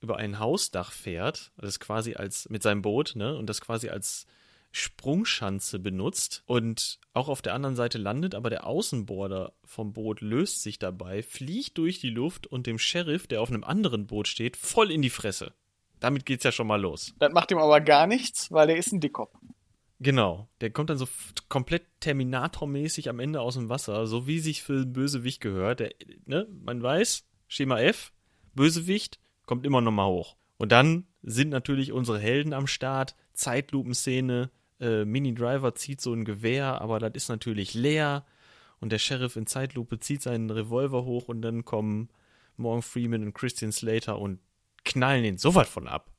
über 0.00 0.16
ein 0.16 0.38
Hausdach 0.38 0.92
fährt, 0.92 1.52
das 1.56 1.80
quasi 1.80 2.14
als 2.14 2.48
mit 2.48 2.62
seinem 2.62 2.82
Boot, 2.82 3.14
ne, 3.16 3.36
und 3.36 3.46
das 3.46 3.60
quasi 3.60 3.88
als 3.88 4.26
Sprungschanze 4.72 5.80
benutzt 5.80 6.42
und 6.46 7.00
auch 7.12 7.28
auf 7.28 7.42
der 7.42 7.54
anderen 7.54 7.74
Seite 7.74 7.98
landet, 7.98 8.34
aber 8.34 8.50
der 8.50 8.66
Außenborder 8.66 9.52
vom 9.64 9.92
Boot 9.92 10.20
löst 10.20 10.62
sich 10.62 10.78
dabei, 10.78 11.22
fliegt 11.22 11.76
durch 11.78 11.98
die 12.00 12.10
Luft 12.10 12.46
und 12.46 12.66
dem 12.66 12.78
Sheriff, 12.78 13.26
der 13.26 13.40
auf 13.40 13.48
einem 13.48 13.64
anderen 13.64 14.06
Boot 14.06 14.28
steht, 14.28 14.56
voll 14.56 14.92
in 14.92 15.02
die 15.02 15.10
Fresse. 15.10 15.52
Damit 15.98 16.24
geht's 16.24 16.44
ja 16.44 16.52
schon 16.52 16.68
mal 16.68 16.80
los. 16.80 17.14
Das 17.18 17.32
macht 17.32 17.50
ihm 17.50 17.58
aber 17.58 17.80
gar 17.80 18.06
nichts, 18.06 18.50
weil 18.52 18.70
er 18.70 18.76
ist 18.76 18.92
ein 18.92 19.00
Dickkopf. 19.00 19.36
Genau, 19.98 20.48
der 20.62 20.70
kommt 20.70 20.88
dann 20.88 20.96
so 20.96 21.06
komplett 21.50 21.82
Terminator-mäßig 22.00 23.10
am 23.10 23.20
Ende 23.20 23.42
aus 23.42 23.54
dem 23.54 23.68
Wasser, 23.68 24.06
so 24.06 24.26
wie 24.26 24.38
sich 24.38 24.62
für 24.62 24.72
einen 24.72 24.92
Bösewicht 24.94 25.42
gehört. 25.42 25.80
Der, 25.80 25.92
ne, 26.24 26.46
man 26.64 26.82
weiß, 26.82 27.26
Schema 27.48 27.80
F, 27.80 28.12
Bösewicht, 28.54 29.18
kommt 29.50 29.66
immer 29.66 29.80
nochmal 29.80 30.06
hoch. 30.06 30.36
Und 30.58 30.70
dann 30.70 31.08
sind 31.22 31.48
natürlich 31.48 31.90
unsere 31.90 32.20
Helden 32.20 32.52
am 32.52 32.68
Start, 32.68 33.16
Zeitlupenszene, 33.32 34.48
äh, 34.78 35.04
Mini 35.04 35.34
Driver 35.34 35.74
zieht 35.74 36.00
so 36.00 36.14
ein 36.14 36.24
Gewehr, 36.24 36.80
aber 36.80 37.00
das 37.00 37.14
ist 37.14 37.28
natürlich 37.30 37.74
leer. 37.74 38.24
Und 38.78 38.92
der 38.92 38.98
Sheriff 38.98 39.34
in 39.34 39.48
Zeitlupe 39.48 39.98
zieht 39.98 40.22
seinen 40.22 40.50
Revolver 40.50 41.04
hoch 41.04 41.26
und 41.26 41.42
dann 41.42 41.64
kommen 41.64 42.10
Morgan 42.58 42.82
Freeman 42.82 43.24
und 43.24 43.34
Christian 43.34 43.72
Slater 43.72 44.20
und 44.20 44.38
knallen 44.84 45.24
ihn 45.24 45.36
so 45.36 45.56
weit 45.56 45.66
von 45.66 45.88
ab. 45.88 46.12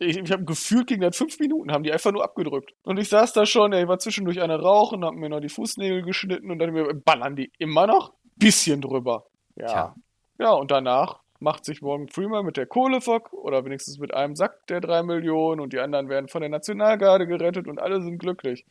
Ich, 0.00 0.16
ich 0.16 0.32
habe 0.32 0.44
gefühlt 0.44 0.88
gegen 0.88 1.02
das 1.02 1.16
fünf 1.16 1.38
Minuten, 1.38 1.70
haben 1.70 1.84
die 1.84 1.92
einfach 1.92 2.10
nur 2.10 2.24
abgedrückt. 2.24 2.74
Und 2.82 2.98
ich 2.98 3.08
saß 3.10 3.32
da 3.32 3.46
schon, 3.46 3.72
ey, 3.72 3.86
war 3.86 4.00
zwischendurch 4.00 4.40
einer 4.40 4.58
rauchen, 4.58 5.04
hab 5.04 5.14
mir 5.14 5.28
noch 5.28 5.38
die 5.38 5.48
Fußnägel 5.48 6.02
geschnitten 6.02 6.50
und 6.50 6.58
dann 6.58 6.72
mir, 6.72 6.92
ballern 6.94 7.36
die 7.36 7.52
immer 7.58 7.86
noch 7.86 8.12
bisschen 8.34 8.80
drüber. 8.80 9.26
Ja. 9.54 9.66
Tja. 9.68 9.94
Ja, 10.40 10.50
und 10.54 10.72
danach 10.72 11.21
macht 11.42 11.64
sich 11.64 11.82
Morgan 11.82 12.08
Freeman 12.08 12.46
mit 12.46 12.56
der 12.56 12.66
Kohle 12.66 13.00
Kohlefock 13.00 13.32
oder 13.32 13.64
wenigstens 13.64 13.98
mit 13.98 14.14
einem 14.14 14.36
Sack 14.36 14.66
der 14.68 14.80
drei 14.80 15.02
Millionen 15.02 15.60
und 15.60 15.72
die 15.72 15.80
anderen 15.80 16.08
werden 16.08 16.28
von 16.28 16.40
der 16.40 16.48
Nationalgarde 16.48 17.26
gerettet 17.26 17.66
und 17.66 17.80
alle 17.80 18.00
sind 18.00 18.18
glücklich. 18.18 18.64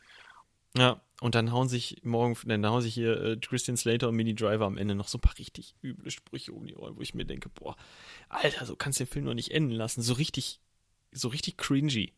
Ja, 0.76 1.00
und 1.20 1.34
dann 1.34 1.52
hauen 1.52 1.68
sich 1.68 2.00
morgen, 2.02 2.36
dann 2.46 2.66
hauen 2.66 2.80
sich 2.80 2.94
hier 2.94 3.22
äh, 3.22 3.36
Christian 3.36 3.76
Slater 3.76 4.08
und 4.08 4.16
Mini 4.16 4.34
Driver 4.34 4.64
am 4.64 4.78
Ende 4.78 4.94
noch 4.94 5.06
so 5.06 5.18
ein 5.18 5.20
paar 5.20 5.38
richtig 5.38 5.74
üble 5.82 6.10
Sprüche 6.10 6.52
um 6.52 6.66
die 6.66 6.74
Ohren, 6.74 6.96
wo 6.96 7.02
ich 7.02 7.14
mir 7.14 7.26
denke, 7.26 7.50
boah, 7.50 7.76
Alter, 8.30 8.64
so 8.64 8.74
kannst 8.74 8.98
du 8.98 9.04
den 9.04 9.10
Film 9.10 9.24
noch 9.26 9.34
nicht 9.34 9.50
enden 9.50 9.72
lassen. 9.72 10.00
So 10.00 10.14
richtig, 10.14 10.60
so 11.12 11.28
richtig 11.28 11.58
cringy. 11.58 12.14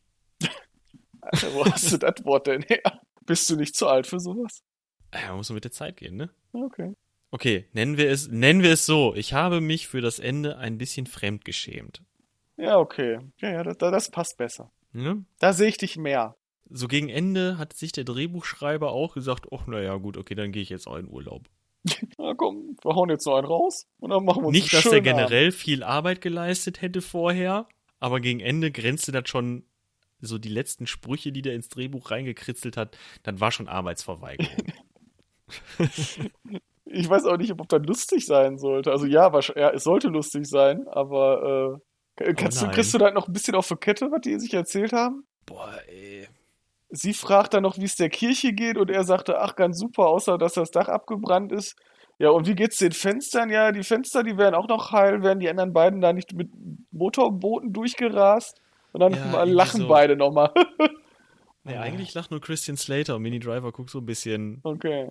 Alter, 1.19 1.53
wo 1.53 1.65
hast 1.65 1.91
du 1.91 1.97
das 1.97 2.23
Wort 2.23 2.47
denn 2.47 2.61
her? 2.61 3.01
Bist 3.25 3.49
du 3.49 3.57
nicht 3.57 3.75
zu 3.75 3.87
alt 3.87 4.07
für 4.07 4.19
sowas? 4.19 4.63
Ja, 5.13 5.35
muss 5.35 5.49
man 5.49 5.55
mit 5.55 5.65
der 5.65 5.71
Zeit 5.71 5.97
gehen, 5.97 6.15
ne? 6.15 6.29
Okay. 6.53 6.93
Okay, 7.35 7.65
nennen 7.73 7.97
wir 7.97 8.09
es, 8.09 8.29
nennen 8.29 8.63
wir 8.63 8.71
es 8.71 8.85
so. 8.85 9.13
Ich 9.13 9.33
habe 9.33 9.59
mich 9.59 9.89
für 9.89 9.99
das 9.99 10.19
Ende 10.19 10.57
ein 10.57 10.77
bisschen 10.77 11.05
fremdgeschämt. 11.05 12.01
Ja, 12.55 12.77
okay. 12.77 13.19
Ja, 13.39 13.51
ja, 13.51 13.63
das, 13.63 13.77
das 13.77 14.09
passt 14.09 14.37
besser. 14.37 14.71
Ja? 14.93 15.17
Da 15.39 15.51
sehe 15.51 15.67
ich 15.67 15.77
dich 15.77 15.97
mehr. 15.97 16.37
So 16.69 16.87
gegen 16.87 17.09
Ende 17.09 17.57
hat 17.57 17.73
sich 17.73 17.91
der 17.91 18.05
Drehbuchschreiber 18.05 18.93
auch 18.93 19.15
gesagt, 19.15 19.47
ach, 19.51 19.67
naja, 19.67 19.97
gut, 19.97 20.15
okay, 20.15 20.33
dann 20.33 20.53
gehe 20.53 20.61
ich 20.61 20.69
jetzt 20.69 20.87
auch 20.87 20.95
in 20.95 21.09
Urlaub. 21.09 21.49
Na 22.17 22.35
komm, 22.35 22.77
wir 22.81 22.95
hauen 22.95 23.09
jetzt 23.09 23.25
noch 23.25 23.35
einen 23.35 23.47
raus 23.47 23.85
und 23.99 24.11
dann 24.11 24.23
machen 24.23 24.43
wir 24.43 24.47
uns 24.47 24.57
Nicht, 24.57 24.73
dass 24.73 24.85
er 24.85 25.01
generell 25.01 25.47
Abend. 25.47 25.59
viel 25.59 25.83
Arbeit 25.83 26.21
geleistet 26.21 26.81
hätte 26.81 27.01
vorher, 27.01 27.67
aber 27.99 28.21
gegen 28.21 28.39
Ende 28.39 28.71
grenzte 28.71 29.11
das 29.11 29.27
schon 29.27 29.65
so 30.21 30.37
die 30.37 30.47
letzten 30.47 30.87
Sprüche, 30.87 31.33
die 31.33 31.41
der 31.41 31.53
ins 31.53 31.67
Drehbuch 31.67 32.11
reingekritzelt 32.11 32.77
hat, 32.77 32.97
dann 33.23 33.41
war 33.41 33.51
schon 33.51 33.67
Arbeitsverweigerung. 33.67 34.71
ich 36.85 37.09
weiß 37.09 37.25
auch 37.25 37.37
nicht, 37.37 37.51
ob 37.51 37.67
das 37.67 37.81
lustig 37.85 38.25
sein 38.25 38.57
sollte. 38.57 38.91
Also 38.91 39.05
ja, 39.05 39.31
ja 39.55 39.71
es 39.71 39.83
sollte 39.83 40.07
lustig 40.07 40.47
sein, 40.47 40.87
aber 40.87 41.79
äh, 42.17 42.33
kannst 42.33 42.61
oh 42.61 42.67
du, 42.67 42.71
kriegst 42.71 42.93
du 42.93 42.97
da 42.97 43.11
noch 43.11 43.27
ein 43.27 43.33
bisschen 43.33 43.55
auf 43.55 43.67
der 43.67 43.77
Kette, 43.77 44.11
was 44.11 44.21
die 44.21 44.39
sich 44.39 44.53
erzählt 44.53 44.93
haben? 44.93 45.25
Boah, 45.45 45.73
ey. 45.87 46.27
Sie 46.89 47.13
fragt 47.13 47.53
dann 47.53 47.63
noch, 47.63 47.77
wie 47.77 47.85
es 47.85 47.95
der 47.95 48.09
Kirche 48.09 48.53
geht 48.53 48.77
und 48.77 48.89
er 48.89 49.03
sagte, 49.03 49.39
ach, 49.39 49.55
ganz 49.55 49.79
super, 49.79 50.07
außer 50.07 50.37
dass 50.37 50.53
das 50.53 50.71
Dach 50.71 50.87
abgebrannt 50.87 51.51
ist. 51.51 51.75
Ja, 52.19 52.29
und 52.29 52.47
wie 52.47 52.55
geht's 52.55 52.77
den 52.77 52.93
Fenstern? 52.93 53.49
Ja, 53.49 53.71
die 53.71 53.83
Fenster, 53.83 54.23
die 54.23 54.37
werden 54.37 54.55
auch 54.55 54.69
noch 54.69 54.91
heil, 54.91 55.21
werden 55.21 55.39
die 55.39 55.49
anderen 55.49 55.73
beiden 55.73 55.99
da 55.99 56.13
nicht 56.13 56.33
mit 56.33 56.49
Motorbooten 56.91 57.73
durchgerast? 57.73 58.61
Und 58.93 59.01
dann 59.01 59.13
ja, 59.13 59.43
lachen 59.43 59.81
so. 59.81 59.87
beide 59.89 60.15
nochmal. 60.15 60.51
nee, 61.65 61.75
eigentlich 61.75 62.13
lacht 62.13 62.31
nur 62.31 62.39
Christian 62.39 62.77
Slater 62.77 63.17
und 63.17 63.23
Mini 63.23 63.39
Driver 63.39 63.73
guckt 63.73 63.89
so 63.89 63.99
ein 63.99 64.05
bisschen. 64.05 64.61
Okay 64.63 65.09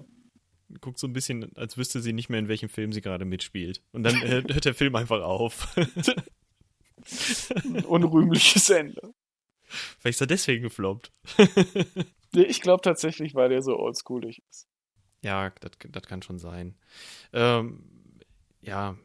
guckt 0.81 0.98
so 0.98 1.07
ein 1.07 1.12
bisschen, 1.12 1.55
als 1.57 1.77
wüsste 1.77 2.00
sie 2.00 2.12
nicht 2.12 2.29
mehr, 2.29 2.38
in 2.38 2.48
welchem 2.48 2.68
Film 2.68 2.92
sie 2.92 3.00
gerade 3.00 3.24
mitspielt. 3.24 3.83
Und 3.92 4.03
dann 4.03 4.20
hört 4.22 4.64
der 4.64 4.74
Film 4.74 4.96
einfach 4.96 5.22
auf. 5.22 5.74
Unrühmliches 7.87 8.70
Ende. 8.70 9.14
Vielleicht 9.64 10.16
ist 10.16 10.20
er 10.20 10.27
deswegen 10.27 10.62
gefloppt. 10.62 11.12
ich 12.33 12.61
glaube 12.61 12.83
tatsächlich, 12.83 13.35
weil 13.35 13.48
der 13.48 13.62
so 13.62 13.79
oldschoolig 13.79 14.42
ist. 14.48 14.68
Ja, 15.22 15.53
das 15.90 16.03
kann 16.03 16.22
schon 16.22 16.38
sein. 16.38 16.77
Ähm, 17.33 17.83
ja, 18.61 18.96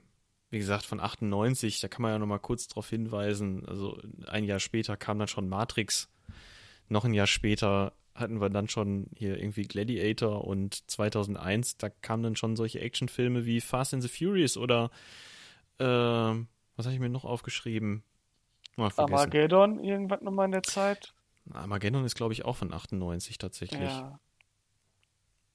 wie 0.50 0.60
gesagt, 0.60 0.86
von 0.86 1.00
98, 1.00 1.80
da 1.80 1.88
kann 1.88 2.02
man 2.02 2.12
ja 2.12 2.19
nochmal 2.19 2.39
kurz 2.39 2.67
darauf 2.67 2.89
hinweisen. 2.89 3.65
Also 3.65 4.00
ein 4.28 4.43
Jahr 4.43 4.60
später 4.60 4.98
kam 4.98 5.19
dann 5.19 5.28
schon 5.28 5.48
Matrix. 5.48 6.10
Noch 6.88 7.06
ein 7.06 7.13
Jahr 7.13 7.28
später 7.28 7.93
hatten 8.19 8.41
wir 8.41 8.49
dann 8.49 8.69
schon 8.69 9.08
hier 9.15 9.38
irgendwie 9.38 9.63
Gladiator 9.63 10.45
und 10.45 10.89
2001, 10.89 11.77
da 11.77 11.89
kamen 11.89 12.23
dann 12.23 12.36
schon 12.36 12.55
solche 12.55 12.79
Actionfilme 12.79 13.45
wie 13.45 13.62
Fast 13.62 13.93
and 13.93 14.03
the 14.03 14.10
Furious 14.10 14.58
oder 14.58 14.91
äh, 15.79 15.84
was 15.86 16.86
habe 16.86 16.93
ich 16.93 16.99
mir 16.99 17.10
noch 17.10 17.25
aufgeschrieben? 17.25 18.03
Mal 18.75 18.91
Armageddon, 18.95 19.84
irgendwas 19.84 20.21
nochmal 20.21 20.45
in 20.45 20.51
der 20.51 20.63
Zeit? 20.63 21.13
Armageddon 21.51 22.05
ist, 22.05 22.15
glaube 22.15 22.34
ich, 22.34 22.45
auch 22.45 22.55
von 22.55 22.73
98 22.73 23.38
tatsächlich. 23.38 23.82
Ja. 23.82 24.19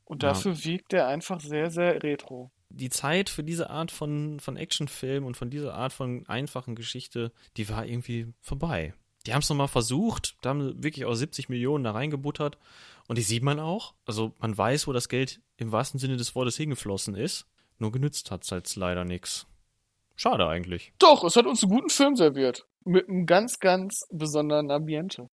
Und 0.05 0.23
dafür 0.23 0.53
ja. 0.53 0.65
wiegt 0.65 0.93
er 0.93 1.09
einfach 1.09 1.41
sehr, 1.41 1.71
sehr 1.71 2.03
retro. 2.03 2.51
Die 2.69 2.91
Zeit 2.91 3.31
für 3.31 3.45
diese 3.45 3.71
Art 3.71 3.91
von, 3.91 4.41
von 4.41 4.57
Actionfilm 4.57 5.25
und 5.25 5.37
von 5.37 5.49
dieser 5.49 5.75
Art 5.75 5.93
von 5.93 6.27
einfachen 6.27 6.75
Geschichte, 6.75 7.33
die 7.57 7.69
war 7.69 7.87
irgendwie 7.87 8.35
vorbei 8.41 8.95
die 9.27 9.33
haben 9.33 9.41
es 9.41 9.49
nochmal 9.49 9.69
versucht, 9.69 10.37
da 10.43 10.51
haben 10.51 10.83
wirklich 10.83 11.05
auch 11.05 11.15
70 11.15 11.49
Millionen 11.49 11.85
da 11.85 11.93
reingebuttert. 11.93 12.59
Und 13.07 13.19
die 13.19 13.23
sieht 13.23 13.43
man 13.43 13.61
auch. 13.61 13.95
Also 14.07 14.33
man 14.39 14.57
weiß, 14.57 14.87
wo 14.87 14.93
das 14.93 15.09
Geld 15.09 15.41
im 15.57 15.73
wahrsten 15.73 16.01
Sinne 16.01 16.17
des 16.17 16.35
Wortes 16.35 16.57
hingeflossen 16.57 17.15
ist. 17.15 17.47
Nur 17.79 17.93
genützt 17.93 18.31
hat 18.31 18.45
es 18.45 18.53
halt 18.53 18.75
leider 18.77 19.05
nichts. 19.05 19.47
Schade 20.17 20.47
eigentlich. 20.47 20.93
Doch, 20.99 21.25
es 21.25 21.37
hat 21.37 21.47
uns 21.47 21.63
einen 21.63 21.73
guten 21.73 21.91
Film 21.91 22.17
serviert. 22.17 22.67
Mit 22.85 23.09
einem 23.09 23.27
ganz, 23.27 23.59
ganz 23.59 24.07
besonderen 24.11 24.71
Ambiente. 24.71 25.29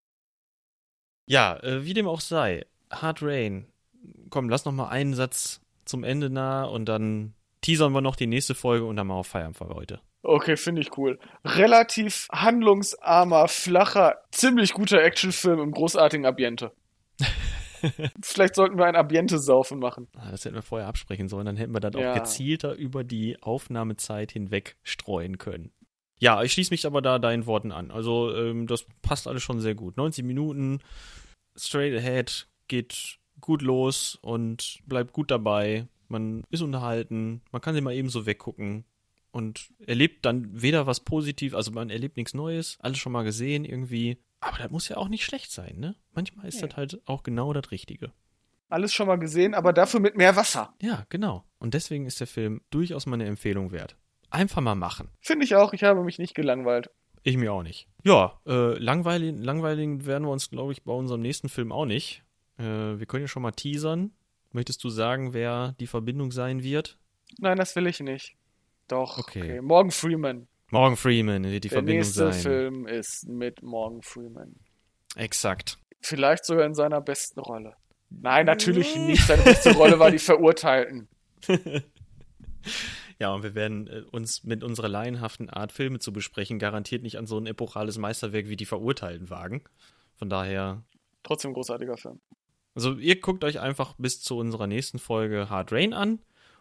Ja, 1.26 1.56
äh, 1.62 1.84
wie 1.84 1.94
dem 1.94 2.08
auch 2.08 2.20
sei. 2.20 2.66
Hard 2.90 3.22
Rain. 3.22 3.66
Komm, 4.30 4.48
lass 4.48 4.64
noch 4.64 4.72
mal 4.72 4.88
einen 4.88 5.14
Satz 5.14 5.60
zum 5.84 6.04
Ende 6.04 6.30
nah 6.30 6.64
und 6.64 6.86
dann 6.86 7.34
teasern 7.60 7.92
wir 7.92 8.00
noch 8.00 8.16
die 8.16 8.26
nächste 8.26 8.54
Folge 8.54 8.84
und 8.84 8.96
dann 8.96 9.06
mal 9.06 9.14
auf 9.14 9.28
Feiern 9.28 9.54
für 9.54 9.68
heute. 9.68 10.00
Okay, 10.22 10.56
finde 10.56 10.80
ich 10.80 10.96
cool. 10.96 11.18
Relativ 11.44 12.28
handlungsarmer, 12.30 13.48
flacher, 13.48 14.22
ziemlich 14.30 14.72
guter 14.72 15.02
Actionfilm 15.02 15.60
im 15.60 15.72
großartigen 15.72 16.26
Ambiente. 16.26 16.72
Vielleicht 18.22 18.54
sollten 18.54 18.78
wir 18.78 18.86
ein 18.86 18.94
Ambiente-Saufen 18.94 19.80
machen. 19.80 20.06
Ah, 20.16 20.30
das 20.30 20.44
hätten 20.44 20.54
wir 20.54 20.62
vorher 20.62 20.86
absprechen 20.86 21.28
sollen, 21.28 21.46
dann 21.46 21.56
hätten 21.56 21.74
wir 21.74 21.80
das 21.80 22.00
ja. 22.00 22.12
auch 22.12 22.14
gezielter 22.14 22.74
über 22.74 23.02
die 23.02 23.42
Aufnahmezeit 23.42 24.30
hinweg 24.30 24.76
streuen 24.84 25.38
können. 25.38 25.72
Ja, 26.20 26.40
ich 26.44 26.52
schließe 26.52 26.72
mich 26.72 26.86
aber 26.86 27.02
da 27.02 27.18
deinen 27.18 27.46
Worten 27.46 27.72
an. 27.72 27.90
Also, 27.90 28.32
ähm, 28.36 28.68
das 28.68 28.86
passt 29.02 29.26
alles 29.26 29.42
schon 29.42 29.60
sehr 29.60 29.74
gut. 29.74 29.96
90 29.96 30.24
Minuten, 30.24 30.78
straight 31.56 31.96
ahead, 31.96 32.46
geht 32.68 33.18
gut 33.40 33.60
los 33.60 34.20
und 34.22 34.78
bleibt 34.86 35.12
gut 35.12 35.32
dabei. 35.32 35.88
Man 36.06 36.44
ist 36.48 36.60
unterhalten, 36.60 37.42
man 37.50 37.60
kann 37.60 37.74
sie 37.74 37.80
mal 37.80 37.94
eben 37.94 38.08
so 38.08 38.24
weggucken 38.24 38.84
und 39.32 39.72
erlebt 39.84 40.24
dann 40.24 40.62
weder 40.62 40.86
was 40.86 41.00
Positives, 41.00 41.56
also 41.56 41.72
man 41.72 41.90
erlebt 41.90 42.16
nichts 42.16 42.34
Neues, 42.34 42.78
alles 42.80 42.98
schon 42.98 43.12
mal 43.12 43.24
gesehen 43.24 43.64
irgendwie. 43.64 44.18
Aber 44.40 44.58
das 44.58 44.70
muss 44.70 44.88
ja 44.88 44.96
auch 44.96 45.08
nicht 45.08 45.24
schlecht 45.24 45.50
sein, 45.50 45.78
ne? 45.78 45.96
Manchmal 46.14 46.46
ist 46.46 46.60
nee. 46.60 46.68
das 46.68 46.76
halt 46.76 47.02
auch 47.06 47.22
genau 47.22 47.52
das 47.52 47.70
Richtige. 47.70 48.12
Alles 48.68 48.92
schon 48.94 49.06
mal 49.06 49.18
gesehen, 49.18 49.54
aber 49.54 49.72
dafür 49.72 50.00
mit 50.00 50.16
mehr 50.16 50.36
Wasser. 50.36 50.74
Ja, 50.80 51.04
genau. 51.08 51.44
Und 51.58 51.74
deswegen 51.74 52.06
ist 52.06 52.20
der 52.20 52.26
Film 52.26 52.62
durchaus 52.70 53.06
meine 53.06 53.26
Empfehlung 53.26 53.70
wert. 53.70 53.96
Einfach 54.30 54.62
mal 54.62 54.74
machen. 54.74 55.10
Finde 55.20 55.44
ich 55.44 55.54
auch. 55.56 55.74
Ich 55.74 55.82
habe 55.82 56.02
mich 56.02 56.18
nicht 56.18 56.34
gelangweilt. 56.34 56.88
Ich 57.22 57.36
mir 57.36 57.52
auch 57.52 57.62
nicht. 57.62 57.86
Ja, 58.02 58.40
äh, 58.46 58.78
langweilig, 58.78 59.34
langweilig 59.38 60.06
werden 60.06 60.24
wir 60.24 60.32
uns, 60.32 60.50
glaube 60.50 60.72
ich, 60.72 60.82
bei 60.82 60.92
unserem 60.92 61.20
nächsten 61.20 61.48
Film 61.48 61.70
auch 61.70 61.84
nicht. 61.84 62.24
Äh, 62.58 62.64
wir 62.64 63.06
können 63.06 63.24
ja 63.24 63.28
schon 63.28 63.42
mal 63.42 63.52
teasern. 63.52 64.12
Möchtest 64.50 64.82
du 64.82 64.88
sagen, 64.88 65.32
wer 65.32 65.74
die 65.78 65.86
Verbindung 65.86 66.32
sein 66.32 66.62
wird? 66.62 66.98
Nein, 67.38 67.56
das 67.56 67.76
will 67.76 67.86
ich 67.86 68.00
nicht. 68.00 68.36
Doch, 68.92 69.16
okay. 69.16 69.42
okay. 69.42 69.60
Morgan 69.62 69.90
Freeman. 69.90 70.48
Morgan 70.70 70.98
Freeman 70.98 71.44
wird 71.44 71.64
die 71.64 71.68
Der 71.70 71.78
Verbindung 71.78 72.04
sein. 72.04 72.24
Der 72.24 72.26
nächste 72.26 72.48
Film 72.48 72.86
ist 72.86 73.26
mit 73.26 73.62
Morgan 73.62 74.02
Freeman. 74.02 74.54
Exakt. 75.16 75.78
Vielleicht 76.02 76.44
sogar 76.44 76.66
in 76.66 76.74
seiner 76.74 77.00
besten 77.00 77.40
Rolle. 77.40 77.74
Nein, 78.10 78.44
natürlich 78.44 78.94
nicht. 78.96 79.26
Seine 79.26 79.44
beste 79.44 79.74
Rolle 79.74 79.98
war 79.98 80.10
die 80.10 80.18
Verurteilten. 80.18 81.08
ja, 83.18 83.32
und 83.32 83.42
wir 83.42 83.54
werden 83.54 83.86
äh, 83.86 84.02
uns 84.10 84.44
mit 84.44 84.62
unserer 84.62 84.88
laienhaften 84.88 85.48
Art, 85.48 85.72
Filme 85.72 85.98
zu 85.98 86.12
besprechen, 86.12 86.58
garantiert 86.58 87.02
nicht 87.02 87.16
an 87.16 87.26
so 87.26 87.38
ein 87.38 87.46
epochales 87.46 87.96
Meisterwerk 87.96 88.50
wie 88.50 88.56
die 88.56 88.66
Verurteilten 88.66 89.30
wagen. 89.30 89.64
Von 90.16 90.28
daher. 90.28 90.82
Trotzdem 91.22 91.54
großartiger 91.54 91.96
Film. 91.96 92.20
Also, 92.74 92.98
ihr 92.98 93.18
guckt 93.18 93.42
euch 93.42 93.58
einfach 93.58 93.94
bis 93.96 94.20
zu 94.20 94.36
unserer 94.36 94.66
nächsten 94.66 94.98
Folge 94.98 95.48
Hard 95.48 95.72
Rain 95.72 95.94
an 95.94 96.18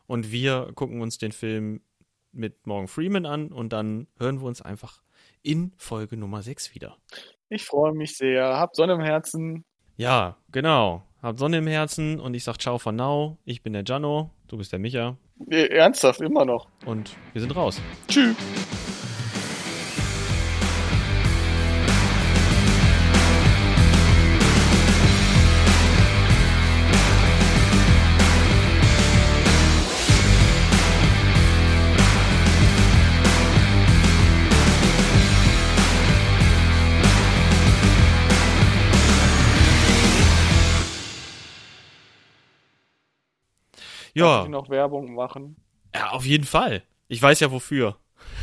und 0.08 0.32
wir 0.32 0.72
gucken 0.76 1.02
uns 1.02 1.18
den 1.18 1.34
Film 1.34 1.82
mit 2.32 2.66
Morgan 2.66 2.88
Freeman 2.88 3.26
an 3.26 3.52
und 3.52 3.74
dann 3.74 4.08
hören 4.18 4.42
wir 4.42 4.48
uns 4.48 4.62
einfach 4.62 5.02
in 5.42 5.74
Folge 5.78 6.18
Nummer 6.18 6.42
6 6.42 6.76
wieder. 6.76 6.98
Ich 7.50 7.66
freue 7.66 7.94
mich 7.94 8.16
sehr. 8.16 8.58
Habt 8.58 8.76
Sonne 8.76 8.94
im 8.94 9.02
Herzen. 9.02 9.66
Ja, 9.98 10.38
genau. 10.52 11.04
Habt 11.22 11.40
Sonne 11.40 11.60
im 11.60 11.68
Herzen 11.68 12.20
und 12.20 12.34
ich 12.34 12.44
sag 12.44 12.58
ciao 12.58 12.78
for 12.80 12.92
now. 12.92 13.38
Ich 13.46 13.62
bin 13.62 13.74
der 13.74 13.84
Jano, 13.86 14.32
du 14.48 14.58
bist 14.58 14.72
der 14.72 14.80
Micha. 14.80 15.18
Ernsthaft, 15.50 16.22
immer 16.22 16.46
noch. 16.46 16.68
Und 16.86 17.16
wir 17.34 17.42
sind 17.42 17.56
raus. 17.56 17.82
Tschüss. 18.08 18.36
Ja. 44.22 44.38
Darf 44.38 44.46
ich 44.46 44.52
noch 44.52 44.70
Werbung 44.70 45.14
machen? 45.14 45.56
Ja, 45.94 46.12
auf 46.12 46.26
jeden 46.26 46.46
Fall. 46.46 46.84
Ich 47.08 47.22
weiß 47.22 47.40
ja 47.42 47.52
wofür. 47.52 47.98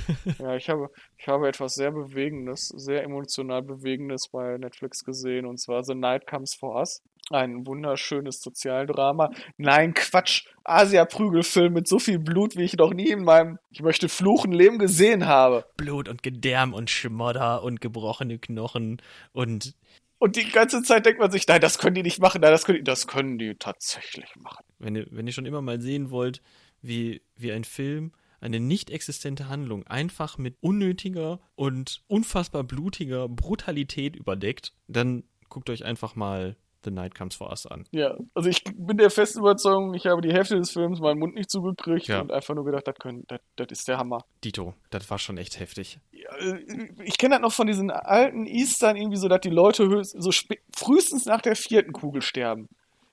ja, 0.38 0.56
ich 0.56 0.68
habe, 0.68 0.90
ich 1.16 1.28
habe 1.28 1.48
etwas 1.48 1.74
sehr 1.74 1.90
Bewegendes, 1.90 2.68
sehr 2.68 3.02
emotional 3.02 3.62
Bewegendes 3.62 4.28
bei 4.28 4.58
Netflix 4.58 5.04
gesehen 5.04 5.46
und 5.46 5.58
zwar 5.58 5.84
The 5.84 5.94
Night 5.94 6.26
Comes 6.26 6.54
for 6.54 6.76
Us. 6.76 7.02
Ein 7.30 7.66
wunderschönes 7.66 8.40
Sozialdrama. 8.40 9.30
Nein, 9.58 9.92
Quatsch. 9.92 10.46
Asia-Prügelfilm 10.64 11.74
mit 11.74 11.86
so 11.86 11.98
viel 11.98 12.18
Blut, 12.18 12.56
wie 12.56 12.62
ich 12.62 12.76
noch 12.76 12.94
nie 12.94 13.10
in 13.10 13.22
meinem, 13.22 13.58
ich 13.70 13.82
möchte 13.82 14.08
fluchen, 14.08 14.52
Leben 14.52 14.78
gesehen 14.78 15.26
habe. 15.26 15.66
Blut 15.76 16.08
und 16.08 16.22
Gedärm 16.22 16.72
und 16.72 16.88
Schmodder 16.88 17.62
und 17.62 17.80
gebrochene 17.80 18.38
Knochen 18.38 19.02
und 19.32 19.74
und 20.18 20.36
die 20.36 20.48
ganze 20.50 20.82
Zeit 20.82 21.06
denkt 21.06 21.20
man 21.20 21.30
sich, 21.30 21.46
nein, 21.46 21.60
das 21.60 21.78
können 21.78 21.94
die 21.94 22.02
nicht 22.02 22.20
machen, 22.20 22.40
nein, 22.40 22.50
das 22.50 22.64
können 22.64 22.78
die, 22.78 22.84
das 22.84 23.06
können 23.06 23.38
die 23.38 23.54
tatsächlich 23.54 24.34
machen. 24.36 24.64
Wenn 24.78 24.96
ihr, 24.96 25.06
wenn 25.10 25.26
ihr 25.26 25.32
schon 25.32 25.46
immer 25.46 25.62
mal 25.62 25.80
sehen 25.80 26.10
wollt, 26.10 26.42
wie, 26.82 27.22
wie 27.36 27.52
ein 27.52 27.64
Film 27.64 28.12
eine 28.40 28.60
nicht 28.60 28.90
existente 28.90 29.48
Handlung 29.48 29.86
einfach 29.86 30.38
mit 30.38 30.56
unnötiger 30.60 31.40
und 31.56 32.02
unfassbar 32.06 32.62
blutiger 32.62 33.28
Brutalität 33.28 34.14
überdeckt, 34.14 34.74
dann 34.86 35.24
guckt 35.48 35.70
euch 35.70 35.84
einfach 35.84 36.14
mal 36.14 36.56
The 36.84 36.90
Night 36.90 37.14
Comes 37.14 37.34
for 37.34 37.50
Us 37.50 37.66
an. 37.66 37.84
Ja, 37.90 38.16
also 38.34 38.48
ich 38.48 38.62
bin 38.64 38.96
der 38.98 39.10
festen 39.10 39.40
Überzeugung, 39.40 39.94
ich 39.94 40.06
habe 40.06 40.20
die 40.20 40.32
Hälfte 40.32 40.56
des 40.56 40.70
Films 40.70 41.00
meinen 41.00 41.18
Mund 41.18 41.34
nicht 41.34 41.50
zugekriegt 41.50 42.08
ja. 42.08 42.20
und 42.20 42.32
einfach 42.32 42.54
nur 42.54 42.64
gedacht, 42.64 42.86
das, 42.86 42.94
können, 42.96 43.24
das, 43.28 43.40
das 43.56 43.66
ist 43.70 43.88
der 43.88 43.98
Hammer. 43.98 44.24
Dito, 44.44 44.74
das 44.90 45.10
war 45.10 45.18
schon 45.18 45.38
echt 45.38 45.58
heftig. 45.58 45.98
Ja, 46.12 46.36
äh, 46.36 46.88
ich 47.04 47.18
kenne 47.18 47.34
das 47.34 47.42
noch 47.42 47.52
von 47.52 47.66
diesen 47.66 47.90
alten 47.90 48.46
Eastern 48.46 48.96
irgendwie 48.96 49.18
so, 49.18 49.28
dass 49.28 49.40
die 49.40 49.50
Leute 49.50 50.04
so 50.04 50.30
frühestens 50.76 51.26
nach 51.26 51.40
der 51.40 51.56
vierten 51.56 51.92
Kugel 51.92 52.22
sterben. 52.22 52.68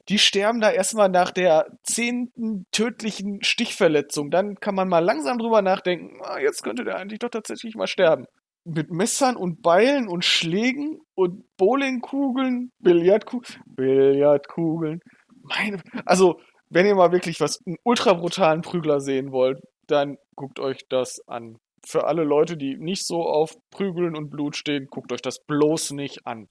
Die 0.07 0.20
sterben 0.20 0.61
da 0.61 0.70
erstmal 0.70 1.09
nach 1.09 1.32
der 1.32 1.66
zehnten 1.82 2.68
tödlichen 2.72 3.43
Stichverletzung. 3.43 4.30
Dann 4.30 4.59
kann 4.59 4.76
man 4.76 4.88
mal 4.88 4.99
langsam 4.99 5.39
drüber 5.39 5.63
nachdenken, 5.63 6.20
ah, 6.22 6.38
jetzt 6.38 6.63
könnte 6.63 6.84
der 6.84 6.97
eigentlich 6.97 7.20
doch 7.20 7.30
tatsächlich 7.30 7.76
mal 7.76 7.88
sterben 7.88 8.28
mit 8.66 8.91
Messern 8.91 9.36
und 9.38 9.61
Beilen 9.61 10.07
und 10.07 10.26
Schlägen 10.26 10.99
und 11.13 11.45
Bowlingkugeln, 11.57 12.72
Billardkugeln, 12.80 13.61
Billardkugeln. 13.68 14.99
Meine, 15.43 15.82
also, 16.05 16.39
wenn 16.70 16.88
ihr 16.88 16.95
mal 16.95 17.11
wirklich 17.11 17.39
was, 17.39 17.59
einen 17.66 17.78
ultra 17.84 18.13
brutalen 18.13 18.61
Prügler 18.61 18.99
sehen 18.99 19.32
wollt, 19.32 19.61
dann 19.88 20.18
guckt 20.36 20.59
euch 20.59 20.88
das 20.89 21.22
an. 21.28 21.57
Für 21.86 22.05
alle 22.07 22.24
Leute, 22.24 22.57
die 22.57 22.78
nicht 22.78 23.05
so 23.05 23.22
auf 23.22 23.55
Prügeln 23.70 24.18
und 24.18 24.32
Blut 24.32 24.55
stehen, 24.55 24.88
guckt 24.88 25.11
euch 25.11 25.22
das 25.22 25.45
bloß 25.45 25.91
nicht 25.91 26.26
an. 26.26 26.47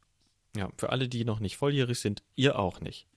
Ja, 0.56 0.68
für 0.78 0.90
alle, 0.90 1.08
die 1.08 1.24
noch 1.24 1.40
nicht 1.40 1.56
volljährig 1.56 1.98
sind, 1.98 2.22
ihr 2.36 2.56
auch 2.58 2.80
nicht. 2.80 3.08